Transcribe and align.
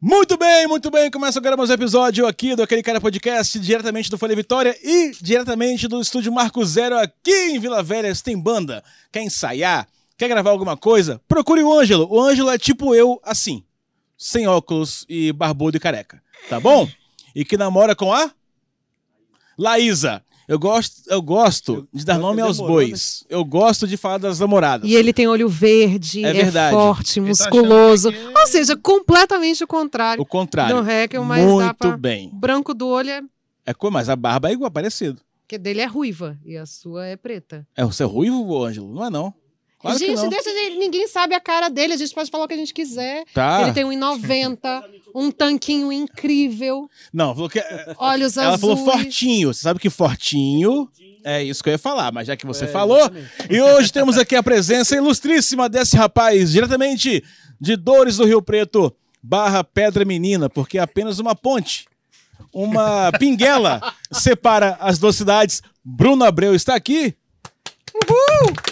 Muito 0.00 0.36
bem, 0.36 0.64
muito 0.68 0.92
bem. 0.92 1.10
Começa 1.10 1.40
agora 1.40 1.56
mais 1.56 1.70
um 1.70 1.72
episódio 1.72 2.24
aqui 2.24 2.54
do 2.54 2.62
Aquele 2.62 2.84
Cara 2.84 3.00
Podcast, 3.00 3.58
diretamente 3.58 4.08
do 4.08 4.16
Folha 4.16 4.36
Vitória 4.36 4.78
e 4.80 5.10
diretamente 5.20 5.88
do 5.88 6.00
estúdio 6.00 6.32
Marco 6.32 6.64
Zero 6.64 6.96
aqui 6.96 7.32
em 7.32 7.58
Vila 7.58 7.82
Velha. 7.82 8.14
Se 8.14 8.22
tem 8.22 8.38
banda, 8.40 8.84
quer 9.10 9.22
ensaiar, 9.22 9.88
quer 10.16 10.28
gravar 10.28 10.50
alguma 10.50 10.76
coisa, 10.76 11.20
procure 11.26 11.64
o 11.64 11.76
Ângelo. 11.76 12.06
O 12.08 12.20
Ângelo 12.22 12.48
é 12.48 12.56
tipo 12.56 12.94
eu, 12.94 13.20
assim, 13.24 13.64
sem 14.16 14.46
óculos 14.46 15.04
e 15.08 15.32
barbudo 15.32 15.78
e 15.78 15.80
careca, 15.80 16.22
tá 16.48 16.60
bom? 16.60 16.88
E 17.34 17.44
que 17.44 17.56
namora 17.56 17.96
com 17.96 18.12
a 18.12 18.30
Laísa. 19.58 20.22
Eu 20.48 20.58
gosto, 20.58 21.02
eu 21.08 21.20
gosto 21.20 21.86
de 21.92 22.06
dar 22.06 22.18
nome 22.18 22.40
aos 22.40 22.56
demorou, 22.56 22.78
né? 22.80 22.86
bois. 22.86 23.22
Eu 23.28 23.44
gosto 23.44 23.86
de 23.86 23.98
falar 23.98 24.16
das 24.16 24.40
namoradas. 24.40 24.88
E 24.88 24.94
ele 24.94 25.12
tem 25.12 25.28
olho 25.28 25.46
verde, 25.46 26.24
É 26.24 26.30
é, 26.30 26.32
verdade. 26.32 26.74
forte, 26.74 27.20
Ele 27.20 27.26
tá 27.36 27.44
musculoso. 27.50 28.08
achando 28.08 28.32
que- 28.32 28.38
Ou 28.40 28.46
seja, 28.46 28.76
completamente 28.76 29.62
o 29.62 29.66
contrário 29.66 30.22
O 30.22 30.26
contrário. 30.26 30.82
do 30.82 30.90
Heckel, 30.90 31.22
mas 31.22 31.44
Muito 31.44 31.66
dá 31.66 31.74
pra... 31.74 31.96
bem. 31.98 32.30
Branco 32.32 32.72
do 32.72 32.88
olho 32.88 33.10
é... 33.10 33.22
É 33.66 33.74
mas 33.90 34.08
a 34.08 34.16
barba 34.16 34.48
é 34.48 34.52
igual, 34.52 34.70
parecido. 34.70 35.20
Porque 35.42 35.58
dele 35.58 35.82
é 35.82 35.86
ruiva 35.86 36.38
e 36.44 36.56
a 36.56 36.64
sua 36.64 37.06
é 37.06 37.16
preta. 37.16 37.66
É 37.76 37.84
você 37.84 38.02
é 38.02 38.06
ruivo, 38.06 38.64
Ângelo? 38.64 38.94
Não 38.94 39.04
é 39.04 39.10
não. 39.10 39.34
Claro 39.80 39.96
gente, 39.98 40.28
deixa 40.28 40.50
ninguém 40.76 41.06
sabe 41.06 41.34
a 41.36 41.40
cara 41.40 41.68
dele, 41.68 41.92
a 41.92 41.96
gente 41.96 42.12
pode 42.12 42.30
falar 42.30 42.44
o 42.44 42.48
que 42.48 42.54
a 42.54 42.56
gente 42.56 42.74
quiser. 42.74 43.24
Tá. 43.32 43.62
Ele 43.62 43.72
tem 43.72 43.84
1,90, 43.84 44.82
um 45.14 45.30
tanquinho 45.30 45.92
incrível, 45.92 46.90
Não, 47.12 47.32
falou 47.34 47.48
que 47.48 47.60
olhos 47.98 48.36
ela 48.36 48.54
azuis. 48.54 48.60
falou 48.60 48.76
fortinho. 48.84 49.54
Você 49.54 49.60
sabe 49.62 49.78
que 49.78 49.88
fortinho 49.88 50.88
é 51.24 51.42
isso 51.44 51.62
que 51.62 51.68
eu 51.68 51.72
ia 51.74 51.78
falar, 51.78 52.10
mas 52.12 52.26
já 52.26 52.36
que 52.36 52.44
você 52.46 52.64
É, 52.64 52.68
falou. 52.68 52.98
exatamente. 52.98 53.30
E 53.50 53.60
hoje 53.60 53.92
temos 53.92 54.18
aqui 54.18 54.34
a 54.34 54.42
presença 54.42 54.96
ilustríssima 54.96 55.68
desse 55.68 55.96
rapaz, 55.96 56.50
diretamente 56.50 57.22
de 57.60 57.76
Dores 57.76 58.16
do 58.16 58.24
Rio 58.24 58.42
Preto, 58.42 58.92
barra 59.22 59.62
Pedra 59.62 60.04
Menina, 60.04 60.48
porque 60.50 60.78
é 60.78 60.80
apenas 60.80 61.18
uma 61.20 61.34
ponte. 61.36 61.86
Uma 62.52 63.12
pinguela 63.18 63.94
separa 64.10 64.76
as 64.80 64.98
duas 64.98 65.16
cidades. 65.16 65.62
Bruno 65.84 66.24
Abreu 66.24 66.54
está 66.54 66.74
aqui. 66.74 67.14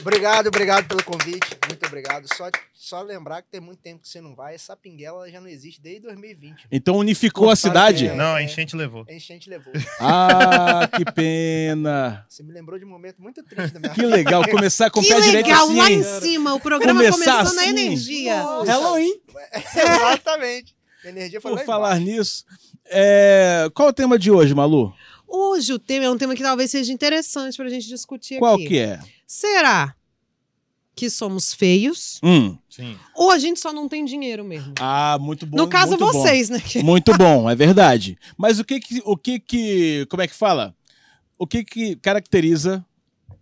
Obrigado, 0.00 0.46
obrigado 0.48 0.86
pelo 0.86 1.02
convite. 1.02 1.56
Muito 1.66 1.84
obrigado. 1.86 2.26
Só, 2.36 2.48
só 2.72 3.02
lembrar 3.02 3.42
que 3.42 3.48
tem 3.50 3.60
muito 3.60 3.80
tempo 3.80 4.02
que 4.02 4.08
você 4.08 4.20
não 4.20 4.34
vai. 4.34 4.54
Essa 4.54 4.76
pinguela 4.76 5.28
já 5.30 5.40
não 5.40 5.48
existe 5.48 5.80
desde 5.80 6.02
2020. 6.02 6.66
Então 6.70 6.96
unificou 6.96 7.46
a 7.48 7.52
Pô, 7.52 7.56
cidade. 7.56 8.06
É, 8.08 8.14
Não, 8.14 8.34
a 8.34 8.40
é. 8.40 8.44
enchente 8.44 8.76
levou. 8.76 9.04
A 9.08 9.12
enchente 9.12 9.50
levou. 9.50 9.72
Ah, 10.00 10.88
que 10.96 11.04
pena. 11.12 12.24
Você 12.28 12.42
me 12.42 12.52
lembrou 12.52 12.78
de 12.78 12.84
um 12.84 12.88
momento 12.88 13.20
muito 13.20 13.42
triste 13.42 13.72
da 13.72 13.80
minha 13.80 13.92
Que 13.92 14.02
legal 14.02 14.48
começar 14.48 14.90
com 14.90 15.00
o 15.00 15.02
Que 15.02 15.08
pé 15.08 15.20
direito 15.20 15.46
legal, 15.46 15.64
assim. 15.66 15.76
lá 15.78 15.90
hein? 15.90 15.98
em 15.98 16.02
cima, 16.20 16.54
o 16.54 16.60
programa 16.60 17.00
Começar 17.00 17.32
começou 17.38 17.54
na 17.56 17.62
assim. 17.62 17.70
energia. 17.70 18.42
Nossa. 18.42 18.70
Halloween. 18.72 19.20
Exatamente. 19.74 20.76
A 21.04 21.08
energia 21.08 21.40
foi 21.40 21.50
Por 21.52 21.58
lá 21.58 21.64
falar 21.64 22.00
embaixo. 22.00 22.18
nisso, 22.18 22.44
é, 22.86 23.68
qual 23.74 23.88
o 23.88 23.92
tema 23.92 24.18
de 24.18 24.30
hoje, 24.30 24.54
Malu? 24.54 24.92
Hoje 25.28 25.72
o 25.72 25.78
tema 25.78 26.04
é 26.06 26.10
um 26.10 26.16
tema 26.18 26.34
que 26.34 26.42
talvez 26.42 26.70
seja 26.70 26.92
interessante 26.92 27.56
pra 27.56 27.68
gente 27.68 27.86
discutir 27.88 28.38
Qual 28.38 28.54
aqui. 28.54 28.68
que 28.68 28.78
é? 28.78 29.00
Será 29.26 29.94
que 30.94 31.10
somos 31.10 31.52
feios 31.52 32.18
Hum. 32.22 32.56
Sim. 32.70 32.96
ou 33.14 33.30
a 33.30 33.38
gente 33.38 33.60
só 33.60 33.72
não 33.72 33.88
tem 33.88 34.04
dinheiro 34.04 34.44
mesmo? 34.44 34.72
Ah, 34.80 35.18
muito 35.20 35.44
bom. 35.46 35.56
no 35.56 35.68
caso, 35.68 35.90
muito 35.90 36.06
bom. 36.06 36.12
vocês, 36.12 36.48
né? 36.48 36.62
Muito 36.82 37.16
bom, 37.16 37.48
é 37.50 37.54
verdade. 37.54 38.18
Mas 38.36 38.58
o 38.58 38.64
que 38.64 38.80
que, 38.80 39.02
o 39.04 39.16
que 39.16 39.38
que, 39.40 40.06
como 40.10 40.22
é 40.22 40.26
que 40.28 40.34
fala? 40.34 40.74
O 41.38 41.46
que 41.46 41.64
que 41.64 41.96
caracteriza 41.96 42.84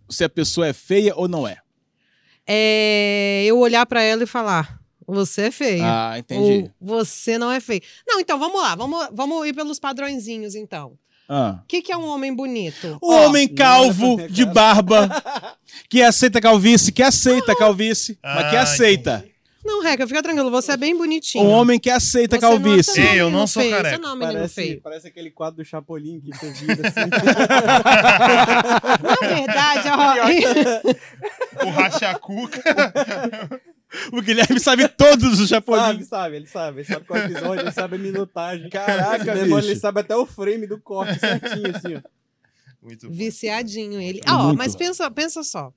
se 0.09 0.23
a 0.23 0.29
pessoa 0.29 0.67
é 0.67 0.73
feia 0.73 1.15
ou 1.15 1.27
não 1.27 1.47
é? 1.47 1.57
É 2.47 3.43
eu 3.45 3.57
olhar 3.59 3.85
pra 3.85 4.01
ela 4.01 4.23
e 4.23 4.27
falar: 4.27 4.79
você 5.07 5.43
é 5.43 5.51
feio. 5.51 5.83
Ah, 5.83 6.15
entendi. 6.17 6.71
Ou 6.81 6.99
você 6.99 7.37
não 7.37 7.51
é 7.51 7.59
feio. 7.59 7.81
Não, 8.07 8.19
então 8.19 8.37
vamos 8.37 8.61
lá, 8.61 8.75
vamos, 8.75 9.07
vamos 9.13 9.47
ir 9.47 9.53
pelos 9.53 9.79
padrõezinhos, 9.79 10.55
então. 10.55 10.97
Ah. 11.27 11.59
O 11.63 11.67
que, 11.67 11.81
que 11.81 11.91
é 11.91 11.97
um 11.97 12.05
homem 12.07 12.33
bonito? 12.35 12.97
O 13.01 13.11
Ó, 13.11 13.25
homem 13.27 13.47
calvo, 13.47 14.17
não, 14.17 14.27
de 14.27 14.45
barba, 14.45 15.09
que 15.89 16.01
aceita 16.03 16.39
calvície, 16.39 16.91
que 16.91 17.01
aceita 17.01 17.51
Ah. 17.53 17.55
calvície, 17.57 18.17
mas 18.23 18.49
que 18.51 18.55
Ah, 18.55 18.61
aceita. 18.61 19.25
Não, 19.67 19.81
Reca, 19.81 20.05
fica 20.05 20.21
tranquilo, 20.21 20.51
você 20.51 20.73
é 20.73 20.77
bem 20.77 20.95
bonitinho. 20.95 21.43
Um 21.43 21.49
homem 21.49 21.79
que 21.79 21.89
aceita 21.89 22.35
Você 22.35 22.41
não 22.45 22.49
é 22.49 22.51
calvície. 22.55 22.93
seu 22.93 23.03
Ei, 23.03 23.19
eu 23.21 23.31
não 23.31 23.47
sou 23.47 23.63
feio, 23.63 23.75
careca. 23.75 23.95
Você 23.95 24.01
não 24.03 24.09
é 24.09 24.13
um 24.13 24.15
menino 24.15 24.33
Parece, 24.37 24.53
feio. 24.53 24.79
parece 24.83 25.07
aquele 25.07 25.31
quadro 25.31 25.57
do 25.63 25.65
Chapolin 25.65 26.21
que 26.21 26.29
você 26.37 26.51
vira 26.51 26.87
assim. 26.87 27.09
Na 29.01 29.27
verdade, 29.27 29.89
ó, 29.89 31.65
o 31.65 31.69
Rachacuca. 31.71 32.61
O 34.11 34.21
Guilherme 34.21 34.59
sabe 34.59 34.87
todos 34.87 35.39
os 35.39 35.49
sabe, 35.49 35.49
japoneses. 35.49 36.07
sabe, 36.07 36.35
ele 36.37 36.47
sabe. 36.47 36.79
Ele 36.81 36.87
sabe 36.87 37.05
qual 37.05 37.19
episódio, 37.19 37.59
ele 37.61 37.71
sabe 37.71 37.95
a 37.95 37.99
minutagem. 37.99 38.69
Caraca, 38.69 39.35
bicho. 39.35 39.57
Ele 39.59 39.75
sabe 39.75 39.99
até 40.01 40.15
o 40.15 40.25
frame 40.25 40.67
do 40.67 40.79
corte 40.79 41.19
certinho, 41.19 41.75
assim, 41.75 41.95
ó. 41.95 41.97
É 41.99 42.03
Muito 42.81 43.07
bom. 43.09 43.15
viciadinho 43.15 43.99
ele. 43.99 44.21
Ah, 44.25 44.37
ó, 44.39 44.43
Muito. 44.47 44.57
mas 44.57 44.75
pensa, 44.75 45.09
pensa 45.09 45.43
só. 45.43 45.73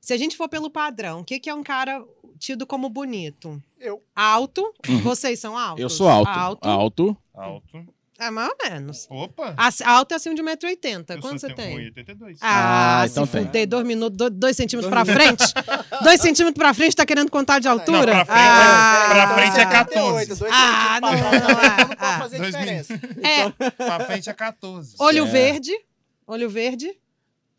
Se 0.00 0.12
a 0.12 0.16
gente 0.16 0.36
for 0.36 0.48
pelo 0.48 0.70
padrão, 0.70 1.20
o 1.20 1.24
que, 1.24 1.38
que 1.38 1.48
é 1.50 1.54
um 1.54 1.62
cara 1.62 2.02
tido 2.38 2.66
como 2.66 2.88
bonito? 2.88 3.62
Eu. 3.78 4.02
Alto. 4.16 4.72
Uhum. 4.88 4.98
Vocês 5.02 5.38
são 5.38 5.56
altos? 5.56 5.80
Eu 5.82 5.88
sou 5.90 6.08
alto. 6.08 6.28
Alto. 6.30 6.68
Alto. 6.68 7.16
Alto. 7.34 7.86
É, 8.22 8.30
mais 8.30 8.48
ou 8.50 8.56
menos. 8.70 9.06
Opa. 9.10 9.54
Ac- 9.56 9.82
Alto 9.84 10.12
é 10.12 10.16
acima 10.16 10.34
de 10.34 10.42
1,80m. 10.42 11.04
Eu 11.08 11.20
Quanto 11.20 11.40
você 11.40 11.48
tem 11.52 11.76
tem? 11.76 11.92
1,82. 11.92 12.36
Ah, 12.40 13.00
Ah, 13.02 13.06
então 13.06 13.26
se 13.26 13.32
tem. 13.32 13.44
fuder, 13.46 13.66
dois 13.66 13.84
minutos, 13.86 14.16
dois, 14.16 14.30
dois 14.32 14.56
centímetros 14.56 14.88
pra 14.90 15.04
frente. 15.04 15.42
dois 16.04 16.20
centímetros 16.20 16.54
pra 16.62 16.72
frente, 16.72 16.94
tá 16.94 17.04
querendo 17.04 17.30
contar 17.30 17.58
de 17.58 17.66
Não, 17.66 17.72
altura? 17.72 18.12
pra 18.12 18.24
frente- 18.24 18.38
ah, 18.38 19.06
pra 19.10 19.24
Então, 19.24 19.34
frente 19.34 19.48
é 19.48 19.66
78, 19.66 19.88
14. 19.92 20.34
dois 20.38 20.52
Ah, 20.54 20.98
não, 21.02 21.10
não, 21.12 21.18
trás, 21.18 21.32
é. 21.32 21.80
não 21.80 21.88
pode 21.88 21.96
Ah. 21.98 22.18
fazer 22.20 22.38
Dois 22.38 22.52
diferença. 22.54 22.94
É, 23.22 23.70
Pra 23.70 24.00
frente 24.06 24.30
é 24.30 24.32
14. 24.32 24.94
olho 25.00 25.24
É. 25.24 25.28
verde. 25.28 25.72
Olho 26.26 26.48
verde. 26.48 26.90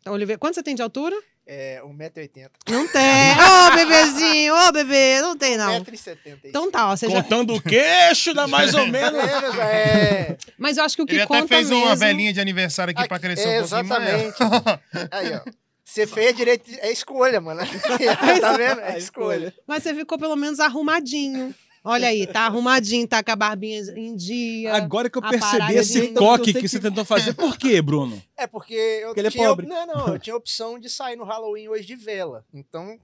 Olho 0.06 0.26
verde. 0.26 0.38
Quanto 0.40 0.54
você 0.54 0.62
tem 0.62 0.74
de 0.74 0.82
altura? 0.82 1.14
É, 1.46 1.82
1,80m. 1.84 2.50
Não 2.70 2.88
tem. 2.88 3.02
Ô, 3.36 3.74
bebezinho, 3.74 4.54
ô, 4.54 4.72
bebê. 4.72 5.20
Não 5.20 5.36
tem, 5.36 5.58
não. 5.58 5.84
1,70m. 5.84 6.38
Então 6.44 6.70
tá, 6.70 6.90
ó, 6.90 6.96
você 6.96 7.08
já... 7.08 7.22
Contando 7.22 7.54
o 7.54 7.60
queixo, 7.60 8.32
dá 8.32 8.46
mais 8.46 8.72
ou 8.74 8.86
menos. 8.86 9.22
É. 9.60 10.36
Mas 10.58 10.78
eu 10.78 10.84
acho 10.84 10.96
que 10.96 11.02
o 11.02 11.06
que 11.06 11.14
Ele 11.14 11.26
conta 11.26 11.44
até 11.44 11.56
fez 11.56 11.70
mesmo... 11.70 11.84
uma 11.84 11.94
velhinha 11.94 12.32
de 12.32 12.40
aniversário 12.40 12.92
aqui 12.96 13.06
pra 13.06 13.18
crescer 13.18 13.48
é, 13.48 13.62
um 13.62 13.68
pouquinho 13.68 13.88
mais. 13.88 14.08
Exatamente. 14.24 15.08
Aí, 15.10 15.34
ó. 15.34 15.40
Ser 15.84 16.06
feio 16.08 16.30
é 16.30 16.32
direito, 16.32 16.70
é 16.80 16.90
escolha, 16.90 17.40
mano. 17.40 17.60
tá 18.40 18.56
vendo? 18.56 18.80
É 18.80 18.98
escolha. 18.98 19.54
Mas 19.66 19.82
você 19.82 19.94
ficou 19.94 20.18
pelo 20.18 20.34
menos 20.34 20.58
arrumadinho. 20.58 21.54
Olha 21.86 22.08
aí, 22.08 22.26
tá 22.26 22.40
arrumadinho, 22.46 23.06
tá 23.06 23.22
com 23.22 23.30
a 23.30 23.36
barbinha 23.36 23.78
em 23.94 24.16
dia. 24.16 24.72
Agora 24.74 25.10
que 25.10 25.18
eu 25.18 25.22
percebi 25.22 25.74
esse 25.74 26.00
de- 26.08 26.14
coque 26.14 26.52
sei 26.52 26.62
que 26.62 26.66
você 26.68 26.78
que- 26.78 26.82
tentou 26.88 27.04
fazer, 27.04 27.34
por 27.34 27.58
quê, 27.58 27.82
Bruno? 27.82 28.22
É 28.36 28.46
porque 28.46 28.72
eu 28.74 29.08
Porque 29.08 29.20
ele 29.20 29.28
é 29.28 29.30
tinha. 29.30 29.48
pobre. 29.48 29.66
Não, 29.66 29.86
não, 29.86 30.08
eu 30.08 30.18
tinha 30.18 30.34
opção 30.34 30.78
de 30.78 30.88
sair 30.88 31.14
no 31.14 31.24
Halloween 31.24 31.68
hoje 31.68 31.84
de 31.84 31.94
vela. 31.94 32.44
Então. 32.54 32.98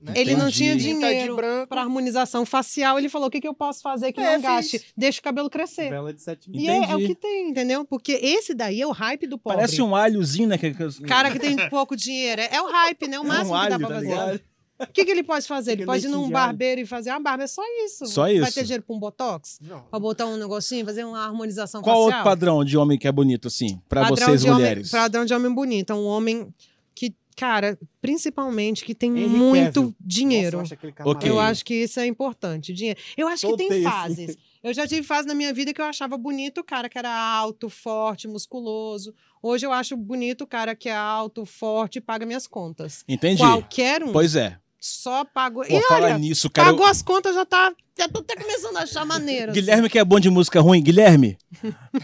né? 0.00 0.12
Ele 0.16 0.34
não 0.36 0.50
tinha 0.50 0.76
de 0.76 0.82
dinheiro 0.82 1.36
pra 1.68 1.80
harmonização 1.80 2.44
facial. 2.44 2.98
Ele 2.98 3.08
falou: 3.08 3.28
o 3.28 3.30
que, 3.30 3.40
que 3.40 3.48
eu 3.48 3.54
posso 3.54 3.80
fazer 3.80 4.12
que 4.12 4.20
É, 4.20 4.34
não 4.36 4.42
gaste? 4.42 4.78
fiz. 4.78 4.92
Deixa 4.96 5.20
o 5.20 5.22
cabelo 5.22 5.48
crescer. 5.48 5.88
Vela 5.88 6.12
de 6.12 6.20
7 6.20 6.50
mil. 6.50 6.60
E 6.60 6.68
é, 6.68 6.90
é 6.90 6.94
o 6.96 6.98
que 6.98 7.14
tem, 7.14 7.48
entendeu? 7.48 7.84
Porque 7.86 8.12
esse 8.12 8.52
daí 8.54 8.80
é 8.82 8.86
o 8.86 8.90
hype 8.92 9.26
do 9.26 9.38
pobre. 9.38 9.58
Parece 9.58 9.80
um 9.80 9.94
alhozinho, 9.96 10.48
né? 10.48 10.58
que- 10.58 10.74
que- 10.74 11.02
Cara 11.04 11.30
que 11.30 11.38
tem 11.38 11.56
pouco 11.70 11.96
dinheiro. 11.96 12.40
É, 12.42 12.56
é 12.56 12.60
o 12.62 12.66
hype, 12.66 13.08
né? 13.08 13.18
O 13.18 13.22
É 13.22 13.24
um 13.24 13.28
máximo 13.28 13.58
que 13.62 13.68
dá 13.68 13.78
pra 13.78 13.88
tá 13.88 13.94
fazer. 13.94 14.06
ligado? 14.08 14.40
O 14.80 14.86
que, 14.92 15.04
que 15.04 15.10
ele 15.10 15.22
pode 15.22 15.46
fazer? 15.46 15.72
Ele 15.72 15.82
Aquele 15.82 15.86
pode 16.02 16.06
ir 16.06 16.10
num 16.10 16.28
barbeiro 16.30 16.80
e 16.80 16.86
fazer 16.86 17.10
uma 17.10 17.20
barba. 17.20 17.44
É 17.44 17.46
só 17.46 17.62
isso. 17.84 18.06
Só 18.06 18.22
Vai 18.22 18.34
isso. 18.34 18.54
ter 18.54 18.62
dinheiro 18.64 18.82
pra 18.82 18.94
um 18.96 18.98
botox? 18.98 19.58
Não. 19.60 19.82
Pra 19.82 19.98
botar 19.98 20.26
um 20.26 20.36
negocinho, 20.36 20.84
fazer 20.84 21.04
uma 21.04 21.24
harmonização 21.24 21.80
Qual 21.82 21.94
facial? 22.04 22.18
outro 22.18 22.24
padrão 22.30 22.64
de 22.64 22.76
homem 22.76 22.98
que 22.98 23.06
é 23.08 23.12
bonito, 23.12 23.48
assim, 23.48 23.80
pra 23.88 24.02
Padrão 24.02 24.26
vocês 24.26 24.40
de 24.42 24.48
homem- 24.48 24.60
mulheres? 24.60 24.90
padrão 24.90 25.24
de 25.24 25.32
homem 25.34 25.52
bonito. 25.52 25.90
É 25.92 25.94
um 25.96 26.04
homem 26.06 26.52
que, 26.94 27.14
cara, 27.36 27.78
principalmente 28.00 28.84
que 28.84 28.94
tem 28.94 29.10
Henry 29.10 29.28
muito 29.28 29.74
Cavill. 29.80 29.94
dinheiro. 30.00 30.58
Nossa, 30.58 30.62
eu 30.62 30.62
acho 30.62 30.74
aquele 30.74 30.92
cara 30.92 31.10
Ok. 31.10 31.30
Eu 31.30 31.40
acho 31.40 31.64
que 31.64 31.74
isso 31.74 32.00
é 32.00 32.06
importante. 32.06 32.72
Dinheiro. 32.72 33.00
Eu 33.16 33.28
acho 33.28 33.42
Todo 33.46 33.58
que 33.58 33.68
tem 33.68 33.68
tem, 33.68 33.82
fases. 33.82 34.36
Eu 34.62 34.72
já 34.72 34.86
tive 34.86 35.02
fase 35.02 35.28
na 35.28 35.34
minha 35.34 35.52
vida 35.52 35.74
que 35.74 35.80
eu 35.80 35.84
achava 35.84 36.16
bonito 36.16 36.62
o 36.62 36.64
cara 36.64 36.88
que 36.88 36.96
era 36.98 37.10
alto, 37.14 37.68
forte, 37.68 38.26
musculoso. 38.26 39.14
Hoje 39.42 39.66
eu 39.66 39.72
acho 39.72 39.94
bonito 39.94 40.44
o 40.44 40.46
cara 40.46 40.74
que 40.74 40.88
é 40.88 40.96
alto, 40.96 41.44
forte 41.44 41.96
e 41.96 42.00
paga 42.00 42.24
minhas 42.24 42.46
contas. 42.46 43.04
Entendi. 43.06 43.42
Qualquer 43.42 44.02
um. 44.02 44.10
Pois 44.12 44.34
é. 44.36 44.56
Só 44.86 45.24
pago. 45.24 45.62
Pô, 45.66 45.66
e 45.78 45.80
falar 45.84 46.06
olha, 46.08 46.18
nisso, 46.18 46.50
cara. 46.50 46.68
pagou 46.68 46.84
eu- 46.84 46.90
as 46.90 47.00
contas, 47.00 47.34
já 47.34 47.46
tá. 47.46 47.72
Já 47.98 48.06
tô 48.06 48.18
até 48.18 48.36
começando 48.36 48.76
a 48.76 48.80
achar 48.82 49.02
maneiro. 49.06 49.50
assim. 49.52 49.60
Guilherme 49.60 49.88
que 49.88 49.98
é 49.98 50.04
bom 50.04 50.20
de 50.20 50.28
música 50.28 50.60
ruim. 50.60 50.82
Guilherme, 50.82 51.38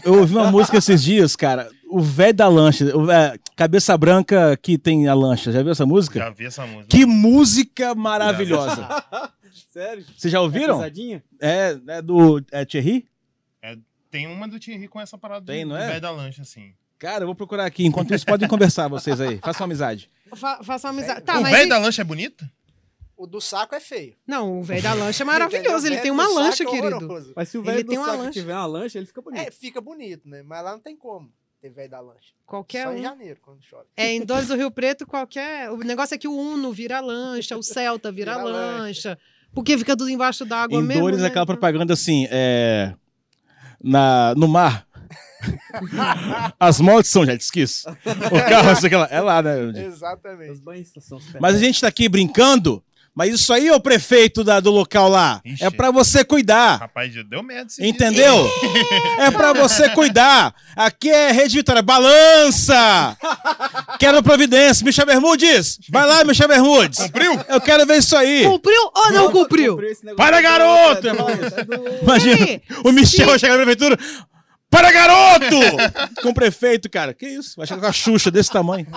eu 0.03 0.15
ouvi 0.19 0.35
uma 0.35 0.49
música 0.49 0.77
esses 0.79 1.03
dias, 1.03 1.35
cara. 1.35 1.69
O 1.91 1.99
velho 2.01 2.33
da 2.33 2.47
lancha, 2.47 2.85
o 2.97 3.05
vé- 3.05 3.37
cabeça 3.55 3.95
branca 3.97 4.57
que 4.57 4.79
tem 4.79 5.07
a 5.07 5.13
lancha. 5.13 5.51
Já 5.51 5.61
viu 5.61 5.71
essa 5.73 5.85
música? 5.85 6.17
Já 6.17 6.29
vi 6.31 6.45
essa 6.45 6.65
música. 6.65 6.87
Que 6.87 7.05
música 7.05 7.93
maravilhosa. 7.93 8.87
Sério? 9.71 10.03
Vocês 10.17 10.31
já 10.31 10.41
ouviram? 10.41 10.77
Pesadinha? 10.77 11.23
É, 11.39 11.77
é 11.87 12.01
do 12.01 12.41
é 12.51 12.65
Thierry? 12.65 13.05
Tem 14.09 14.25
uma 14.27 14.47
do 14.47 14.59
Thierry 14.59 14.87
com 14.87 14.99
essa 14.99 15.17
parada 15.19 15.45
Tem, 15.45 15.63
do, 15.65 15.69
não 15.69 15.77
do 15.77 15.83
é? 15.83 15.87
velho 15.87 16.01
da 16.01 16.11
lancha, 16.11 16.41
assim. 16.41 16.73
Cara, 16.97 17.23
eu 17.23 17.27
vou 17.27 17.35
procurar 17.35 17.65
aqui. 17.65 17.85
Enquanto 17.85 18.13
isso, 18.13 18.25
podem 18.25 18.47
conversar 18.47 18.87
vocês 18.87 19.21
aí. 19.21 19.39
Façam 19.43 19.65
amizade. 19.65 20.09
Fa 20.35 20.63
faça 20.63 20.87
uma 20.87 20.93
amizade. 20.99 21.21
Tá, 21.21 21.39
o 21.39 21.43
velho 21.43 21.65
e- 21.65 21.69
da 21.69 21.77
lancha 21.77 22.01
é 22.01 22.05
bonito? 22.05 22.45
O 23.21 23.27
do 23.27 23.39
saco 23.39 23.75
é 23.75 23.79
feio. 23.79 24.15
Não, 24.25 24.59
o 24.59 24.63
velho 24.63 24.81
da 24.81 24.93
lancha 24.95 25.21
é 25.21 25.25
maravilhoso. 25.27 25.85
Ele 25.85 25.99
tem 25.99 26.09
uma 26.09 26.27
lancha, 26.27 26.63
é 26.63 26.65
querido. 26.65 26.95
horroroso. 26.95 27.33
Mas 27.35 27.49
se 27.49 27.57
o 27.59 27.61
velho 27.61 27.83
do 27.83 27.89
tem 27.89 27.99
uma 27.99 28.07
saco 28.07 28.17
lancha. 28.17 28.31
tiver 28.31 28.53
uma 28.55 28.65
lancha, 28.65 28.97
ele 28.97 29.05
fica 29.05 29.21
bonito. 29.21 29.47
É, 29.47 29.51
fica 29.51 29.79
bonito, 29.79 30.27
né? 30.27 30.41
Mas 30.41 30.63
lá 30.63 30.71
não 30.71 30.79
tem 30.79 30.95
como 30.97 31.31
ter 31.61 31.69
velho 31.69 31.91
da 31.91 31.99
lancha. 31.99 32.33
Qualquer 32.47 32.87
Só 32.87 32.93
em 32.93 32.99
um. 32.99 33.03
janeiro, 33.03 33.39
quando 33.43 33.61
chove. 33.61 33.85
É, 33.95 34.11
em 34.11 34.25
Dores 34.25 34.47
do 34.47 34.55
Rio 34.55 34.71
Preto, 34.71 35.05
qualquer. 35.05 35.69
O 35.69 35.77
negócio 35.77 36.15
é 36.15 36.17
que 36.17 36.27
o 36.27 36.35
Uno 36.35 36.73
vira 36.73 36.99
lancha, 36.99 37.55
o 37.55 37.61
Celta 37.61 38.09
vira, 38.11 38.33
Vira 38.39 38.43
lancha. 38.43 39.19
Porque 39.53 39.77
fica 39.77 39.95
tudo 39.95 40.09
embaixo 40.09 40.43
d'água 40.43 40.79
Em 40.79 40.83
mesmo. 40.83 41.03
Dores, 41.03 41.19
né? 41.21 41.27
aquela 41.27 41.45
propaganda 41.45 41.93
assim, 41.93 42.25
é... 42.31 42.95
Na, 43.83 44.33
no 44.35 44.47
mar. 44.47 44.87
As 46.59 46.79
motos 46.79 47.11
são 47.11 47.23
jet 47.25 47.41
skis. 47.41 47.83
O 47.85 48.49
carro, 48.49 48.75
sei 48.77 48.89
lá, 48.95 49.07
é 49.11 49.19
lá, 49.19 49.41
né? 49.41 49.57
Os 49.61 49.77
Exatamente. 49.77 50.59
banhos 50.61 50.91
são 50.99 51.19
super. 51.19 51.39
Mas 51.39 51.55
a 51.55 51.59
gente 51.59 51.81
tá 51.81 51.87
aqui 51.87 52.07
brincando, 52.07 52.83
mas 53.13 53.33
isso 53.33 53.51
aí, 53.51 53.69
ô 53.69 53.79
prefeito 53.79 54.43
da, 54.43 54.59
do 54.59 54.71
local 54.71 55.09
lá, 55.09 55.41
Ixi. 55.43 55.65
é 55.65 55.69
pra 55.69 55.91
você 55.91 56.23
cuidar. 56.23 56.77
Rapaz, 56.79 57.13
deu 57.13 57.41
esse 57.67 57.85
Entendeu? 57.85 58.49
É 59.19 59.29
pra 59.31 59.51
você 59.53 59.89
cuidar. 59.89 60.53
Aqui 60.75 61.09
é 61.09 61.31
Rede 61.31 61.57
Vitória. 61.57 61.81
Balança! 61.81 63.17
Quero 63.99 64.23
providência. 64.23 64.85
Michel 64.85 65.05
Bermudes! 65.05 65.77
Vai 65.89 66.05
lá, 66.05 66.23
Michel 66.23 66.47
Bermudes! 66.47 66.99
Cumpriu? 66.99 67.39
Eu 67.49 67.59
quero 67.61 67.85
ver 67.85 67.97
isso 67.97 68.15
aí. 68.15 68.45
Cumpriu 68.45 68.81
ou 68.95 69.11
não 69.11 69.31
cumpriu? 69.31 69.77
Para, 70.15 70.37
do- 70.37 70.43
garoto! 70.43 71.07
é 71.07 71.13
do- 71.13 71.59
é 71.59 71.63
do- 71.65 72.03
Imagina, 72.03 72.61
o 72.85 72.91
Michel 72.91 73.27
vai 73.27 73.39
chegar 73.39 73.57
na 73.57 73.63
prefeitura. 73.65 73.97
Para, 74.69 74.89
garoto! 74.89 75.57
Com 76.21 76.29
o 76.29 76.33
prefeito, 76.33 76.89
cara. 76.89 77.13
Que 77.13 77.27
isso? 77.27 77.55
Vai 77.57 77.67
chegar 77.67 77.81
com 77.81 77.87
a 77.87 77.91
Xuxa 77.91 78.31
desse 78.31 78.49
tamanho. 78.49 78.87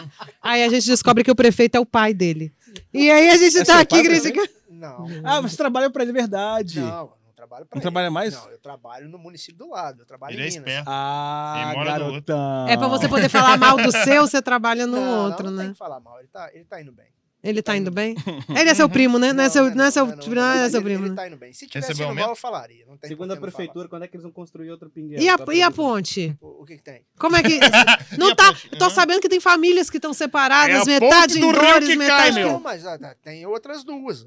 Aí 0.40 0.62
a 0.62 0.68
gente 0.68 0.86
descobre 0.86 1.24
que 1.24 1.30
o 1.32 1.34
prefeito 1.34 1.74
é 1.74 1.80
o 1.80 1.84
pai 1.86 2.14
dele. 2.14 2.52
E 2.92 3.10
aí 3.10 3.30
a 3.30 3.36
gente 3.36 3.58
É 3.58 3.64
tá 3.64 3.80
aqui 3.80 3.96
pai 3.96 4.02
criticando. 4.04 4.48
Não. 4.70 5.06
Ah, 5.24 5.40
você 5.40 5.56
trabalha 5.56 5.88
pra 5.90 6.02
ele, 6.02 6.10
é 6.10 6.14
verdade. 6.14 6.80
Não, 6.80 6.86
eu 6.88 7.12
não 7.26 7.32
trabalho 7.34 7.64
pra 7.66 7.76
Não 7.76 7.78
ele. 7.78 7.82
trabalha 7.82 8.10
mais? 8.10 8.34
Não, 8.34 8.50
eu 8.50 8.58
trabalho 8.58 9.08
no 9.08 9.18
município 9.18 9.56
do 9.64 9.70
lado. 9.70 10.02
Eu 10.02 10.06
trabalho 10.06 10.34
Ele 10.34 10.42
em 10.42 10.46
é 10.46 10.50
Minas. 10.50 10.66
esperto. 10.66 10.84
Ah, 10.88 11.54
Ele 11.56 11.76
mora 11.76 11.98
no 11.98 12.04
outro. 12.06 12.10
garotão. 12.34 12.68
É 12.68 12.76
pra 12.76 12.88
você 12.88 13.08
poder 13.08 13.28
falar 13.28 13.56
mal 13.56 13.76
do 13.76 13.92
seu, 13.92 14.26
você 14.26 14.42
trabalha 14.42 14.86
no 14.86 14.96
Não, 15.00 15.24
outro, 15.26 15.44
não, 15.44 15.50
não 15.52 15.58
né? 15.58 15.64
tem 15.64 15.72
que 15.72 15.78
falar 15.78 16.00
mal. 16.00 16.18
Ele 16.18 16.28
tá, 16.28 16.50
ele 16.52 16.64
tá 16.64 16.80
indo 16.80 16.92
bem. 16.92 17.06
Ele 17.44 17.62
tá 17.62 17.76
indo 17.76 17.90
bem? 17.90 18.14
Ele 18.48 18.70
é 18.70 18.74
seu 18.74 18.88
primo, 18.88 19.18
né? 19.18 19.34
Não 19.34 19.44
é 19.44 19.50
seu, 19.50 19.74
não 19.74 19.84
é 19.84 19.90
seu, 19.90 20.06
não 20.06 20.16
mas 20.34 20.60
é 20.62 20.70
seu 20.70 20.78
ele- 20.80 20.84
primo, 20.84 21.04
Ele 21.04 21.10
né? 21.10 21.14
tá 21.16 21.26
indo 21.28 21.36
bem. 21.36 21.52
Se 21.52 21.66
tivesse 21.66 21.92
indo 21.92 22.14
mal, 22.14 22.30
eu 22.30 22.36
falaria. 22.36 22.86
Não 22.88 22.96
tem 22.96 23.06
Segundo 23.08 23.32
a 23.32 23.36
prefeitura, 23.36 23.86
quando 23.86 24.04
é 24.04 24.08
que 24.08 24.16
eles 24.16 24.22
vão 24.22 24.32
construir 24.32 24.70
outro 24.70 24.88
pinguel? 24.88 25.20
E 25.20 25.28
a, 25.28 25.36
pra 25.36 25.54
e 25.54 25.60
a 25.60 25.70
ponte? 25.70 26.34
O, 26.40 26.62
o 26.62 26.64
que 26.64 26.76
que 26.78 26.82
tem? 26.82 27.02
Como 27.18 27.36
é 27.36 27.42
que. 27.42 27.60
Não 28.18 28.34
tá. 28.34 28.46
ponte? 28.46 28.70
Tô 28.70 28.88
sabendo 28.88 29.20
que 29.20 29.28
tem 29.28 29.40
famílias 29.40 29.90
que 29.90 29.98
estão 29.98 30.12
É 30.12 30.14
separadas, 30.14 30.82
a 30.82 30.84
metade 30.86 31.38
em 31.38 31.40
Dores, 31.42 31.86
que 31.86 31.96
cai, 31.96 31.96
metade. 31.96 32.34
meu. 32.36 32.52
Não, 32.52 32.60
mas 32.60 32.86
ah, 32.86 32.98
tá, 32.98 33.14
tem 33.22 33.44
outras 33.46 33.84
duas. 33.84 34.26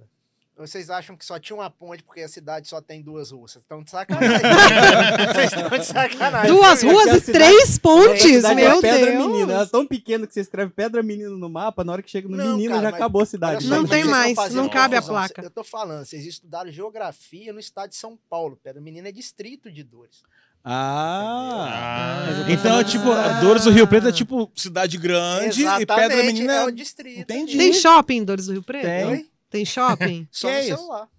Vocês 0.58 0.90
acham 0.90 1.16
que 1.16 1.24
só 1.24 1.38
tinha 1.38 1.56
uma 1.56 1.70
ponte 1.70 2.02
porque 2.04 2.22
a 2.22 2.28
cidade 2.28 2.68
só 2.68 2.82
tem 2.82 3.02
duas 3.02 3.30
ruas? 3.32 3.52
Vocês 3.52 3.64
estão 3.64 3.84
de 3.84 3.92
sacanagem. 3.92 4.40
Vocês 5.34 5.54
estão 5.54 5.78
de 5.78 5.86
sacanagem. 5.86 6.52
Duas 6.52 6.82
ruas 6.84 7.06
e 7.06 7.20
cidade- 7.22 7.32
três 7.32 7.78
pontes, 7.78 8.44
é 8.44 8.56
meu 8.56 8.82
Pedra 8.82 9.12
Deus. 9.12 9.26
Menino. 9.28 9.52
Ela 9.52 9.64
é 9.64 9.66
tão 9.68 9.86
pequena 9.86 10.26
que 10.26 10.34
você 10.34 10.42
escreve 10.42 10.72
Pedra 10.72 11.04
Menino 11.04 11.38
no 11.38 11.48
mapa, 11.48 11.84
na 11.84 11.92
hora 11.94 12.02
que 12.02 12.10
chega 12.10 12.28
no 12.28 12.36
Não, 12.36 12.56
menino 12.56 12.74
cara, 12.74 12.90
já 12.90 12.96
acabou 12.96 13.22
a 13.22 13.26
cidade. 13.28 13.68
Não 13.68 13.86
tem 13.86 14.04
mais, 14.04 14.36
não 14.54 14.68
cabe 14.68 14.96
a 14.96 15.02
placa. 15.02 15.42
Eu 15.44 15.52
tô 15.52 15.64
falando, 15.64 16.04
vocês 16.06 16.26
estudaram 16.26 16.72
geografia 16.72 17.54
no 17.54 17.60
estado 17.60 17.90
de 17.92 17.96
São 17.96 18.18
Paulo. 18.30 18.60
Pedra 18.64 18.82
Menina 18.82 19.10
é 19.10 19.12
distrito 19.12 19.72
de 19.72 19.84
Dores. 19.84 20.24
Ah. 20.64 22.26
Ah, 22.30 22.52
Então, 22.52 22.80
é 22.80 22.84
tipo, 22.84 23.12
a 23.12 23.40
Dores 23.40 23.64
do 23.64 23.70
Rio 23.70 23.88
Preto 23.88 24.08
é 24.08 24.12
tipo 24.12 24.52
cidade 24.56 24.98
grande 24.98 25.64
e 25.64 25.86
Pedra 25.86 26.24
Menina 26.24 26.54
é 26.54 26.58
é 26.58 26.66
o 26.66 26.72
distrito. 26.72 27.20
Entendi. 27.20 27.58
Tem 27.58 27.72
shopping 27.74 28.18
em 28.18 28.24
Dores 28.24 28.48
do 28.48 28.54
Rio 28.54 28.64
Preto? 28.64 28.84
Tem. 28.86 29.30
Tem 29.50 29.66
shopping? 29.66 30.28
Só 30.32 30.48
Que 30.48 30.54
no 30.54 30.60
é 30.60 30.66
isso? 30.68 30.78
celular. 30.78 31.10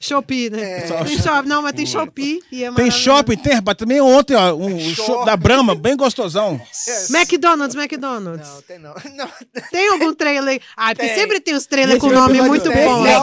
Shopee, 0.00 0.50
né? 0.50 0.78
É. 0.78 0.80
Tem 1.04 1.18
shopping. 1.18 1.48
Não, 1.48 1.62
mas 1.62 1.72
tem. 1.72 1.86
Shopee 1.86 2.40
e 2.52 2.64
é 2.64 2.72
Tem 2.72 2.90
shopping, 2.90 3.36
tem, 3.36 3.54
rapaz. 3.54 3.76
Também 3.76 4.00
ontem, 4.00 4.34
ó, 4.34 4.52
um, 4.54 4.78
show 4.80 5.06
Shopping. 5.06 5.24
da 5.24 5.36
Brahma, 5.36 5.74
bem 5.74 5.96
gostosão. 5.96 6.60
É. 6.88 7.16
McDonald's, 7.18 7.74
McDonald's. 7.76 8.48
Não, 8.48 8.62
tem 8.62 8.78
não. 8.80 8.94
não. 9.16 9.28
Tem 9.70 9.88
algum 9.90 10.12
trailer? 10.14 10.60
Ah, 10.76 10.94
porque 10.94 11.14
sempre 11.14 11.40
tem 11.40 11.54
os 11.54 11.66
trailers 11.66 12.00
com 12.00 12.10
nome 12.10 12.40
muito 12.42 12.70
bom. 12.70 13.02
né? 13.02 13.14
Não, 13.14 13.22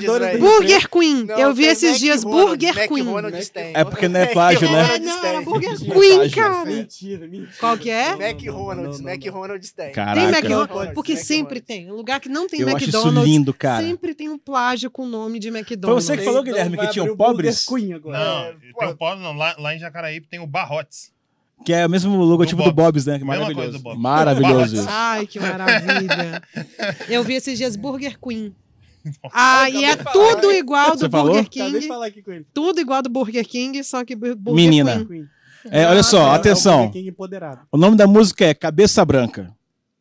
do- 0.00 0.38
Burger 0.38 0.88
Queen. 0.88 1.24
Não, 1.24 1.38
Eu 1.38 1.54
vi 1.54 1.64
esses 1.66 1.98
dias 1.98 2.22
McDonald's, 2.22 2.48
Burger 2.48 2.88
Queen. 2.88 3.00
McDonald's 3.00 3.48
tem. 3.48 3.72
É 3.74 3.84
porque 3.84 4.08
não 4.08 4.20
é 4.20 4.26
plágio, 4.26 4.70
né? 4.70 4.94
É, 4.94 4.98
não, 4.98 5.24
era 5.24 5.40
Burger 5.42 5.78
Queen, 5.78 6.18
página. 6.18 6.30
cara. 6.48 6.64
Mentira, 6.64 7.26
mentira. 7.26 7.52
Qual 7.58 7.76
que 7.78 7.90
é? 7.90 8.10
McDonald's, 8.12 8.76
Não, 8.76 8.90
não, 8.90 8.98
não. 9.04 9.10
McDonald's 9.10 9.72
tem. 9.72 9.92
Caraca. 9.92 10.20
Tem 10.20 10.30
Não, 10.30 10.38
McDonald's, 10.62 10.94
porque 10.94 11.16
sempre 11.16 11.58
McDonald's. 11.58 11.66
tem. 11.66 11.90
Um 11.92 11.94
lugar 11.96 12.20
que 12.20 12.28
não 12.28 12.46
tem 12.46 12.60
Eu 12.60 12.68
acho 12.68 12.88
isso 12.88 12.96
McDonald's, 12.96 13.30
lindo, 13.32 13.54
cara. 13.54 13.82
sempre 13.84 14.14
tem 14.14 14.28
um 14.28 14.38
plágio 14.38 14.90
com 14.90 15.02
o 15.04 15.08
nome 15.08 15.38
de 15.38 15.50
Foi 15.92 16.00
você 16.02 16.16
que 16.16 16.24
falou, 16.24 16.42
Guilherme, 16.42 16.76
que 16.78 16.86
tinham 16.88 17.04
abrir 17.06 17.12
o 17.12 17.16
Burger 17.16 17.34
pobres? 17.36 17.66
Queen 17.66 17.92
agora. 17.94 18.18
Não, 18.18 18.40
É, 18.42 18.52
tem 18.52 18.72
pô. 18.72 18.86
o 18.86 18.96
pobre, 18.96 19.22
não. 19.24 19.32
Lá, 19.36 19.54
lá 19.58 19.74
em 19.74 19.78
Jacaraípe 19.78 20.26
tem 20.28 20.38
o 20.40 20.46
Barrotes. 20.46 21.12
Que 21.64 21.72
é 21.72 21.84
o 21.84 21.90
mesmo 21.90 22.16
logotipo 22.16 22.62
do 22.62 22.68
Do 22.70 22.74
Bob's, 22.74 23.04
né? 23.06 23.18
Que 23.18 23.24
Mesma 23.24 23.34
maravilhoso. 23.42 23.62
coisa 23.66 23.78
do 23.78 23.82
Bob's. 23.82 24.00
Maravilhoso 24.00 24.76
isso. 24.76 24.86
Ai, 24.88 25.26
que 25.26 25.40
maravilha. 25.40 26.42
Eu 27.08 27.24
vi 27.24 27.34
esses 27.34 27.58
dias 27.58 27.74
Burger 27.76 28.16
Queen. 28.20 28.54
Ah, 29.32 29.68
e 29.70 29.84
é 29.84 29.96
tudo 29.96 30.52
igual 30.52 30.92
do 30.92 30.98
Você 30.98 31.10
falou? 31.10 31.32
Burger 31.34 31.46
Acabei 31.48 31.72
de 31.72 31.78
King. 31.78 31.88
falar 31.88 32.06
aqui 32.06 32.22
com 32.22 32.30
ele. 32.30 32.46
Tudo 32.54 32.80
igual 32.80 33.02
do 33.02 33.08
Burger 33.08 33.44
King, 33.46 33.82
só 33.82 34.04
que 34.04 34.14
Bur- 34.14 34.36
Burger 34.36 34.54
Menina. 34.54 34.96
Queen. 34.96 35.06
Queen. 35.06 35.28
É, 35.70 35.86
olha 35.86 36.02
só, 36.04 36.18
É, 36.18 36.22
é 36.22 36.26
o 36.26 36.34
atenção. 36.34 36.76
Burger 36.76 36.92
King 36.92 37.08
empoderado. 37.08 37.60
O 37.72 37.76
nome 37.76 37.96
da 37.96 38.06
música 38.06 38.44
é 38.44 38.54
Cabeça 38.54 39.04
Branca. 39.04 39.52